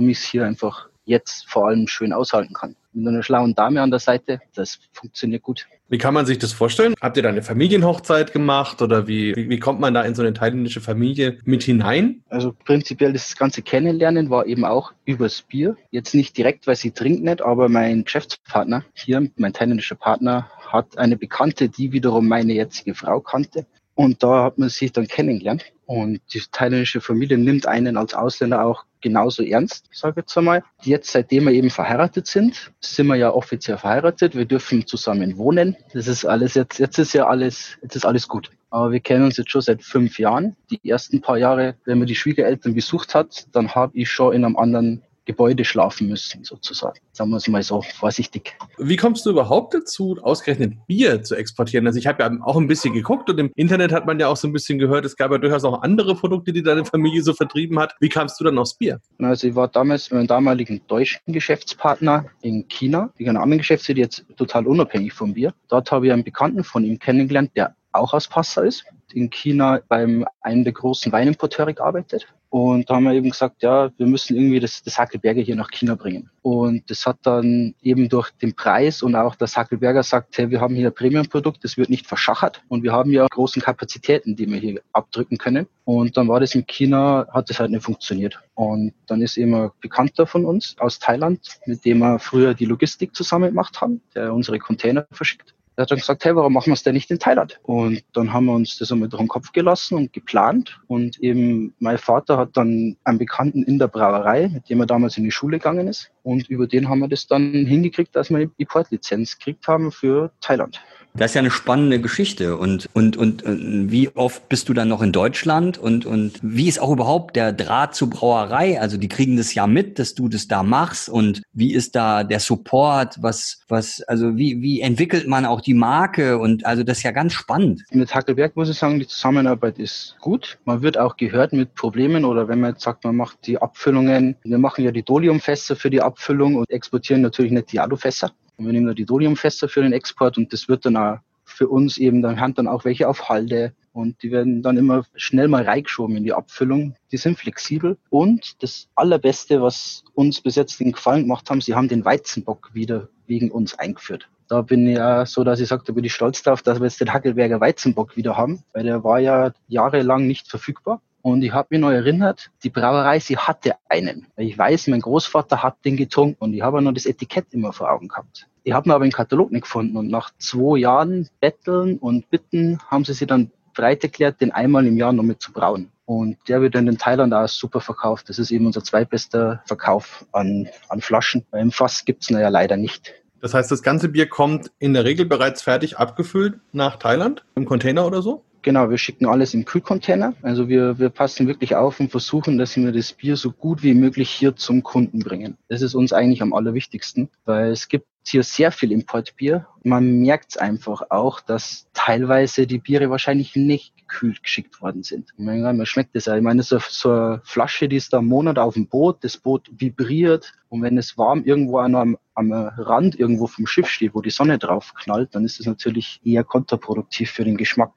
ich 0.09 0.17
es 0.17 0.23
hier 0.23 0.45
einfach 0.45 0.87
jetzt 1.05 1.49
vor 1.49 1.67
allem 1.67 1.87
schön 1.87 2.13
aushalten 2.13 2.53
kann. 2.53 2.75
Mit 2.93 3.07
einer 3.07 3.23
schlauen 3.23 3.55
Dame 3.55 3.81
an 3.81 3.89
der 3.89 3.99
Seite, 3.99 4.41
das 4.53 4.79
funktioniert 4.91 5.43
gut. 5.43 5.67
Wie 5.87 5.97
kann 5.97 6.13
man 6.13 6.25
sich 6.25 6.39
das 6.39 6.53
vorstellen? 6.53 6.93
Habt 7.01 7.17
ihr 7.17 7.23
da 7.23 7.29
eine 7.29 7.41
Familienhochzeit 7.41 8.31
gemacht 8.31 8.81
oder 8.81 9.07
wie, 9.07 9.35
wie, 9.35 9.49
wie 9.49 9.59
kommt 9.59 9.79
man 9.79 9.93
da 9.93 10.03
in 10.03 10.15
so 10.15 10.21
eine 10.21 10.33
thailändische 10.33 10.79
Familie 10.79 11.39
mit 11.43 11.63
hinein? 11.63 12.23
Also 12.29 12.53
prinzipiell 12.53 13.11
das 13.11 13.35
ganze 13.35 13.61
Kennenlernen 13.61 14.29
war 14.29 14.45
eben 14.45 14.63
auch 14.63 14.93
übers 15.05 15.41
Bier. 15.41 15.75
Jetzt 15.89 16.15
nicht 16.15 16.37
direkt, 16.37 16.67
weil 16.67 16.77
sie 16.77 16.91
trinkt 16.91 17.23
nicht, 17.23 17.41
aber 17.41 17.67
mein 17.67 18.05
Geschäftspartner 18.05 18.85
hier, 18.93 19.29
mein 19.35 19.53
thailändischer 19.53 19.95
Partner, 19.95 20.49
hat 20.65 20.97
eine 20.97 21.17
Bekannte, 21.17 21.67
die 21.67 21.91
wiederum 21.91 22.27
meine 22.27 22.53
jetzige 22.53 22.95
Frau 22.95 23.19
kannte. 23.19 23.65
Und 23.93 24.23
da 24.23 24.45
hat 24.45 24.57
man 24.57 24.69
sich 24.69 24.93
dann 24.93 25.07
kennengelernt. 25.07 25.65
Und 25.85 26.21
die 26.33 26.41
thailändische 26.51 27.01
Familie 27.01 27.37
nimmt 27.37 27.67
einen 27.67 27.97
als 27.97 28.13
Ausländer 28.13 28.63
auch 28.63 28.85
genauso 29.01 29.43
ernst, 29.43 29.89
sage 29.91 30.11
ich 30.11 30.23
jetzt 30.23 30.37
einmal. 30.37 30.63
Jetzt, 30.81 31.11
seitdem 31.11 31.45
wir 31.45 31.53
eben 31.53 31.69
verheiratet 31.69 32.27
sind, 32.27 32.71
sind 32.79 33.07
wir 33.07 33.15
ja 33.15 33.31
offiziell 33.31 33.77
verheiratet. 33.77 34.35
Wir 34.35 34.45
dürfen 34.45 34.85
zusammen 34.87 35.37
wohnen. 35.37 35.75
Das 35.93 36.07
ist 36.07 36.25
alles 36.25 36.53
jetzt, 36.53 36.79
jetzt 36.79 36.97
ist 36.97 37.13
ja 37.13 37.27
alles, 37.27 37.77
jetzt 37.81 37.95
ist 37.95 38.05
alles 38.05 38.27
gut. 38.27 38.51
Aber 38.69 38.91
wir 38.91 39.01
kennen 39.01 39.25
uns 39.25 39.37
jetzt 39.37 39.51
schon 39.51 39.61
seit 39.61 39.83
fünf 39.83 40.17
Jahren. 40.17 40.55
Die 40.69 40.89
ersten 40.89 41.21
paar 41.21 41.37
Jahre, 41.37 41.75
wenn 41.85 41.97
man 41.97 42.07
die 42.07 42.15
Schwiegereltern 42.15 42.73
besucht 42.73 43.13
hat, 43.13 43.47
dann 43.51 43.75
habe 43.75 43.97
ich 43.97 44.09
schon 44.09 44.33
in 44.33 44.45
einem 44.45 44.55
anderen 44.55 45.03
Gebäude 45.25 45.65
schlafen 45.65 46.07
müssen, 46.07 46.43
sozusagen. 46.43 46.99
Sagen 47.11 47.29
wir 47.29 47.37
es 47.37 47.47
mal 47.47 47.61
so 47.61 47.81
vorsichtig. 47.81 48.55
Wie 48.77 48.95
kommst 48.95 49.25
du 49.25 49.31
überhaupt 49.31 49.73
dazu, 49.73 50.17
ausgerechnet 50.21 50.73
Bier 50.87 51.23
zu 51.23 51.35
exportieren? 51.35 51.85
Also 51.85 51.99
ich 51.99 52.07
habe 52.07 52.23
ja 52.23 52.31
auch 52.43 52.57
ein 52.57 52.67
bisschen 52.67 52.93
geguckt 52.93 53.29
und 53.29 53.39
im 53.39 53.51
Internet 53.55 53.91
hat 53.91 54.05
man 54.05 54.19
ja 54.19 54.27
auch 54.27 54.37
so 54.37 54.47
ein 54.47 54.53
bisschen 54.53 54.79
gehört, 54.79 55.05
es 55.05 55.15
gab 55.15 55.31
ja 55.31 55.37
durchaus 55.37 55.63
auch 55.63 55.81
andere 55.83 56.15
Produkte, 56.15 56.51
die 56.51 56.63
deine 56.63 56.85
Familie 56.85 57.21
so 57.21 57.33
vertrieben 57.33 57.79
hat. 57.79 57.95
Wie 57.99 58.09
kamst 58.09 58.39
du 58.39 58.43
dann 58.43 58.57
aufs 58.57 58.73
Bier? 58.75 58.99
Also 59.19 59.47
ich 59.47 59.55
war 59.55 59.67
damals 59.67 60.09
mit 60.09 60.17
meinem 60.17 60.27
damaligen 60.27 60.81
deutschen 60.87 61.21
Geschäftspartner 61.27 62.25
in 62.41 62.67
China, 62.67 63.13
die 63.19 63.25
Dynamengeschäfte, 63.25 63.93
die 63.93 64.01
jetzt 64.01 64.25
total 64.37 64.65
unabhängig 64.67 65.13
vom 65.13 65.33
Bier. 65.33 65.53
Dort 65.69 65.91
habe 65.91 66.07
ich 66.07 66.11
einen 66.13 66.23
Bekannten 66.23 66.63
von 66.63 66.83
ihm 66.83 66.97
kennengelernt, 66.99 67.51
der 67.55 67.75
auch 67.93 68.13
aus 68.13 68.27
Passau 68.27 68.61
ist, 68.61 68.85
in 69.13 69.29
China 69.29 69.81
beim 69.87 70.25
einem 70.41 70.63
der 70.63 70.73
großen 70.73 71.11
Weinimporteure 71.11 71.73
gearbeitet. 71.73 72.27
Und 72.51 72.89
da 72.89 72.95
haben 72.95 73.05
wir 73.05 73.13
eben 73.13 73.29
gesagt, 73.29 73.63
ja, 73.63 73.89
wir 73.97 74.05
müssen 74.05 74.35
irgendwie 74.35 74.59
das, 74.59 74.83
das 74.83 74.97
Hackelberger 74.97 75.41
hier 75.41 75.55
nach 75.55 75.71
China 75.71 75.95
bringen. 75.95 76.29
Und 76.41 76.89
das 76.89 77.05
hat 77.05 77.19
dann 77.23 77.75
eben 77.81 78.09
durch 78.09 78.29
den 78.31 78.53
Preis 78.53 79.01
und 79.03 79.15
auch 79.15 79.35
das 79.35 79.55
Hackelberger 79.55 80.03
sagt, 80.03 80.37
hey, 80.37 80.49
wir 80.49 80.59
haben 80.59 80.75
hier 80.75 80.87
ein 80.87 80.93
Premium-Produkt, 80.93 81.63
das 81.63 81.77
wird 81.77 81.89
nicht 81.89 82.07
verschachert 82.07 82.61
und 82.67 82.83
wir 82.83 82.91
haben 82.91 83.11
ja 83.11 83.25
großen 83.29 83.61
Kapazitäten, 83.61 84.35
die 84.35 84.49
wir 84.49 84.59
hier 84.59 84.81
abdrücken 84.91 85.37
können. 85.37 85.65
Und 85.85 86.17
dann 86.17 86.27
war 86.27 86.41
das 86.41 86.53
in 86.53 86.67
China, 86.67 87.25
hat 87.31 87.49
das 87.49 87.61
halt 87.61 87.71
nicht 87.71 87.85
funktioniert. 87.85 88.37
Und 88.53 88.91
dann 89.07 89.21
ist 89.21 89.37
eben 89.37 89.55
ein 89.55 89.71
Bekannter 89.79 90.27
von 90.27 90.43
uns 90.43 90.75
aus 90.77 90.99
Thailand, 90.99 91.47
mit 91.65 91.85
dem 91.85 91.99
wir 91.99 92.19
früher 92.19 92.53
die 92.53 92.65
Logistik 92.65 93.15
zusammen 93.15 93.51
gemacht 93.51 93.79
haben, 93.79 94.01
der 94.13 94.33
unsere 94.33 94.59
Container 94.59 95.07
verschickt. 95.11 95.55
Er 95.81 95.85
hat 95.85 95.91
dann 95.91 95.97
gesagt, 95.97 96.23
hey, 96.25 96.35
warum 96.35 96.53
machen 96.53 96.67
wir 96.67 96.73
es 96.73 96.83
denn 96.83 96.93
nicht 96.93 97.09
in 97.09 97.17
Thailand? 97.17 97.59
Und 97.63 98.03
dann 98.13 98.31
haben 98.31 98.45
wir 98.45 98.53
uns 98.53 98.77
das 98.77 98.91
einmal 98.91 99.09
durch 99.09 99.19
den 99.19 99.27
Kopf 99.27 99.51
gelassen 99.51 99.95
und 99.95 100.13
geplant. 100.13 100.79
Und 100.85 101.19
eben 101.21 101.73
mein 101.79 101.97
Vater 101.97 102.37
hat 102.37 102.55
dann 102.55 102.97
einen 103.03 103.17
Bekannten 103.17 103.63
in 103.63 103.79
der 103.79 103.87
Brauerei, 103.87 104.47
mit 104.53 104.69
dem 104.69 104.79
er 104.81 104.85
damals 104.85 105.17
in 105.17 105.23
die 105.23 105.31
Schule 105.31 105.57
gegangen 105.57 105.87
ist. 105.87 106.11
Und 106.23 106.49
über 106.49 106.67
den 106.67 106.89
haben 106.89 106.99
wir 106.99 107.07
das 107.07 107.27
dann 107.27 107.51
hingekriegt, 107.65 108.15
dass 108.15 108.29
wir 108.29 108.45
die 108.45 108.51
Importlizenz 108.57 109.37
gekriegt 109.37 109.67
haben 109.67 109.91
für 109.91 110.31
Thailand. 110.41 110.81
Das 111.13 111.31
ist 111.31 111.35
ja 111.35 111.39
eine 111.39 111.51
spannende 111.51 111.99
Geschichte. 111.99 112.55
Und, 112.57 112.89
und, 112.93 113.17
und, 113.17 113.43
und, 113.43 113.91
wie 113.91 114.09
oft 114.15 114.47
bist 114.47 114.69
du 114.69 114.73
dann 114.73 114.87
noch 114.87 115.01
in 115.01 115.11
Deutschland? 115.11 115.77
Und, 115.77 116.05
und 116.05 116.39
wie 116.41 116.69
ist 116.69 116.79
auch 116.79 116.91
überhaupt 116.91 117.35
der 117.35 117.51
Draht 117.51 117.95
zur 117.95 118.09
Brauerei? 118.09 118.79
Also 118.79 118.97
die 118.97 119.09
kriegen 119.09 119.35
das 119.35 119.53
ja 119.53 119.67
mit, 119.67 119.99
dass 119.99 120.15
du 120.15 120.29
das 120.29 120.47
da 120.47 120.63
machst. 120.63 121.09
Und 121.09 121.41
wie 121.51 121.73
ist 121.73 121.95
da 121.95 122.23
der 122.23 122.39
Support? 122.39 123.17
Was, 123.21 123.61
was, 123.67 124.01
also 124.03 124.37
wie, 124.37 124.61
wie 124.61 124.79
entwickelt 124.79 125.27
man 125.27 125.45
auch 125.45 125.59
die 125.59 125.73
Marke? 125.73 126.37
Und 126.37 126.65
also 126.65 126.83
das 126.83 126.99
ist 126.99 127.03
ja 127.03 127.11
ganz 127.11 127.33
spannend. 127.33 127.83
Mit 127.91 128.15
Hackelberg 128.15 128.55
muss 128.55 128.69
ich 128.69 128.77
sagen, 128.77 128.99
die 128.99 129.07
Zusammenarbeit 129.07 129.79
ist 129.79 130.15
gut. 130.21 130.59
Man 130.63 130.81
wird 130.81 130.97
auch 130.97 131.17
gehört 131.17 131.51
mit 131.51 131.75
Problemen 131.75 132.23
oder 132.23 132.47
wenn 132.47 132.61
man 132.61 132.71
jetzt 132.71 132.83
sagt, 132.83 133.03
man 133.03 133.17
macht 133.17 133.45
die 133.47 133.57
Abfüllungen. 133.57 134.37
Wir 134.43 134.57
machen 134.57 134.85
ja 134.85 134.91
die 134.91 135.03
Doliumfässer 135.03 135.75
für 135.75 135.89
die 135.89 136.01
Abfüllung 136.11 136.55
und 136.55 136.69
exportieren 136.69 137.21
natürlich 137.21 137.51
nicht 137.51 137.71
die 137.71 137.79
Alufässer. 137.79 138.31
Wir 138.57 138.71
nehmen 138.71 138.87
da 138.87 138.93
die 138.93 139.05
Doliumfässer 139.05 139.69
für 139.69 139.81
den 139.81 139.93
Export 139.93 140.37
und 140.37 140.53
das 140.53 140.67
wird 140.67 140.85
dann 140.85 140.97
auch 140.97 141.17
für 141.45 141.67
uns 141.67 141.97
eben, 141.97 142.21
dann 142.21 142.39
haben 142.39 142.53
dann 142.53 142.67
auch 142.67 142.85
welche 142.85 143.07
auf 143.07 143.29
Halde 143.29 143.73
und 143.93 144.21
die 144.23 144.31
werden 144.31 144.61
dann 144.61 144.77
immer 144.77 145.03
schnell 145.15 145.47
mal 145.47 145.63
reingeschoben 145.63 146.15
in 146.15 146.23
die 146.23 146.33
Abfüllung. 146.33 146.95
Die 147.11 147.17
sind 147.17 147.37
flexibel 147.37 147.97
und 148.09 148.61
das 148.63 148.87
Allerbeste, 148.95 149.61
was 149.61 150.03
uns 150.13 150.41
bis 150.41 150.55
jetzt 150.55 150.79
den 150.79 150.93
Gefallen 150.93 151.23
gemacht 151.23 151.49
haben, 151.49 151.61
sie 151.61 151.75
haben 151.75 151.87
den 151.87 152.05
Weizenbock 152.05 152.69
wieder 152.73 153.09
wegen 153.27 153.51
uns 153.51 153.77
eingeführt. 153.77 154.29
Da 154.47 154.61
bin 154.61 154.85
ich 154.85 154.97
ja 154.97 155.25
so, 155.25 155.43
dass 155.43 155.59
ich 155.61 155.69
sage, 155.69 155.83
da 155.85 155.93
bin 155.93 156.03
ich 156.03 156.13
stolz 156.13 156.43
drauf, 156.43 156.61
dass 156.61 156.79
wir 156.79 156.85
jetzt 156.85 156.99
den 156.99 157.13
Hackelberger 157.13 157.61
Weizenbock 157.61 158.17
wieder 158.17 158.37
haben, 158.37 158.63
weil 158.73 158.83
der 158.83 159.03
war 159.03 159.19
ja 159.19 159.53
jahrelang 159.67 160.27
nicht 160.27 160.49
verfügbar. 160.49 161.01
Und 161.21 161.43
ich 161.43 161.53
habe 161.53 161.67
mich 161.71 161.79
noch 161.79 161.91
erinnert, 161.91 162.49
die 162.63 162.69
Brauerei, 162.69 163.19
sie 163.19 163.37
hatte 163.37 163.75
einen. 163.89 164.27
Ich 164.37 164.57
weiß, 164.57 164.87
mein 164.87 165.01
Großvater 165.01 165.61
hat 165.61 165.83
den 165.85 165.97
getrunken 165.97 166.37
und 166.39 166.53
ich 166.53 166.61
habe 166.61 166.81
noch 166.81 166.93
das 166.93 167.05
Etikett 167.05 167.47
immer 167.51 167.73
vor 167.73 167.91
Augen 167.91 168.07
gehabt. 168.07 168.47
Ich 168.63 168.73
habe 168.73 168.89
ihn 168.89 168.91
aber 168.91 169.05
im 169.05 169.11
Katalog 169.11 169.51
nicht 169.51 169.63
gefunden 169.63 169.97
und 169.97 170.09
nach 170.09 170.31
zwei 170.37 170.79
Jahren 170.79 171.29
Betteln 171.39 171.97
und 171.97 172.29
Bitten 172.29 172.79
haben 172.89 173.05
sie 173.05 173.13
sich 173.13 173.27
dann 173.27 173.51
bereit 173.73 174.03
erklärt, 174.03 174.41
den 174.41 174.51
einmal 174.51 174.85
im 174.85 174.97
Jahr 174.97 175.13
noch 175.13 175.23
mit 175.23 175.41
zu 175.41 175.51
brauen. 175.51 175.89
Und 176.05 176.37
der 176.47 176.61
wird 176.61 176.75
in 176.75 176.85
den 176.85 176.97
Thailand 176.97 177.33
auch 177.33 177.47
super 177.47 177.79
verkauft. 177.79 178.27
Das 178.29 178.37
ist 178.37 178.51
eben 178.51 178.65
unser 178.65 178.83
zweitbester 178.83 179.63
Verkauf 179.65 180.25
an, 180.33 180.67
an 180.89 181.01
Flaschen. 181.01 181.45
Im 181.53 181.71
Fass 181.71 182.03
gibt's 182.03 182.29
ihn 182.29 182.37
ja 182.37 182.49
leider 182.49 182.75
nicht. 182.75 183.13
Das 183.39 183.53
heißt, 183.53 183.71
das 183.71 183.81
ganze 183.81 184.09
Bier 184.09 184.27
kommt 184.27 184.71
in 184.77 184.93
der 184.93 185.05
Regel 185.05 185.25
bereits 185.25 185.61
fertig 185.61 185.97
abgefüllt 185.97 186.59
nach 186.73 186.97
Thailand 186.97 187.45
im 187.55 187.65
Container 187.65 188.05
oder 188.05 188.21
so? 188.21 188.43
Genau, 188.63 188.89
wir 188.89 188.97
schicken 188.97 189.25
alles 189.25 189.53
im 189.53 189.65
Kühlcontainer. 189.65 190.35
Also 190.43 190.69
wir, 190.69 190.99
wir 190.99 191.09
passen 191.09 191.47
wirklich 191.47 191.75
auf 191.75 191.99
und 191.99 192.11
versuchen, 192.11 192.57
dass 192.57 192.77
wir 192.77 192.91
das 192.91 193.13
Bier 193.13 193.35
so 193.35 193.51
gut 193.51 193.81
wie 193.81 193.95
möglich 193.95 194.29
hier 194.29 194.55
zum 194.55 194.83
Kunden 194.83 195.19
bringen. 195.19 195.57
Das 195.67 195.81
ist 195.81 195.95
uns 195.95 196.13
eigentlich 196.13 196.43
am 196.43 196.53
allerwichtigsten, 196.53 197.29
weil 197.45 197.71
es 197.71 197.87
gibt 197.87 198.05
hier 198.27 198.43
sehr 198.43 198.71
viel 198.71 198.91
Importbier. 198.91 199.65
Man 199.83 200.19
merkt 200.19 200.51
es 200.51 200.57
einfach 200.57 201.01
auch, 201.09 201.39
dass 201.39 201.87
teilweise 201.93 202.67
die 202.67 202.77
Biere 202.77 203.09
wahrscheinlich 203.09 203.55
nicht 203.55 203.97
gekühlt 203.97 204.43
geschickt 204.43 204.81
worden 204.81 205.03
sind. 205.03 205.29
Meine, 205.37 205.73
man 205.73 205.85
schmeckt 205.85 206.15
das 206.15 206.25
ja. 206.25 206.35
Ich 206.35 206.43
meine, 206.43 206.61
so, 206.61 206.77
so 206.79 207.11
eine 207.11 207.41
Flasche, 207.43 207.87
die 207.87 207.95
ist 207.95 208.13
da 208.13 208.19
einen 208.19 208.27
Monat 208.27 208.59
auf 208.59 208.75
dem 208.75 208.87
Boot, 208.87 209.23
das 209.23 209.37
Boot 209.37 209.71
vibriert 209.75 210.53
und 210.69 210.83
wenn 210.83 210.97
es 210.97 211.17
warm 211.17 211.43
irgendwo 211.43 211.79
an 211.79 211.95
einem, 211.95 212.17
am 212.35 212.51
Rand 212.51 213.19
irgendwo 213.19 213.47
vom 213.47 213.65
Schiff 213.65 213.87
steht, 213.87 214.13
wo 214.13 214.21
die 214.21 214.29
Sonne 214.29 214.57
drauf 214.57 214.93
knallt, 214.93 215.33
dann 215.33 215.45
ist 215.45 215.59
das 215.59 215.65
natürlich 215.65 216.21
eher 216.23 216.43
kontraproduktiv 216.43 217.31
für 217.31 217.43
den 217.43 217.57
Geschmack. 217.57 217.93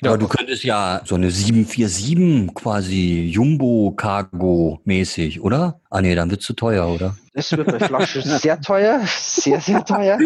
Ja, 0.00 0.10
aber 0.10 0.18
du 0.18 0.28
könntest 0.28 0.62
ja 0.62 1.00
so 1.04 1.16
eine 1.16 1.32
747 1.32 2.54
quasi 2.54 3.28
Jumbo-Cargo-mäßig, 3.32 5.40
oder? 5.40 5.80
Ah 5.90 6.00
nee, 6.00 6.14
dann 6.14 6.30
wird's 6.30 6.44
zu 6.44 6.52
teuer, 6.52 6.86
oder? 6.86 7.16
Es 7.32 7.50
wird 7.50 7.66
bei 7.66 7.80
Flaschen 7.80 8.22
sehr 8.22 8.60
teuer, 8.60 9.00
sehr, 9.04 9.60
sehr 9.60 9.84
teuer. 9.84 10.16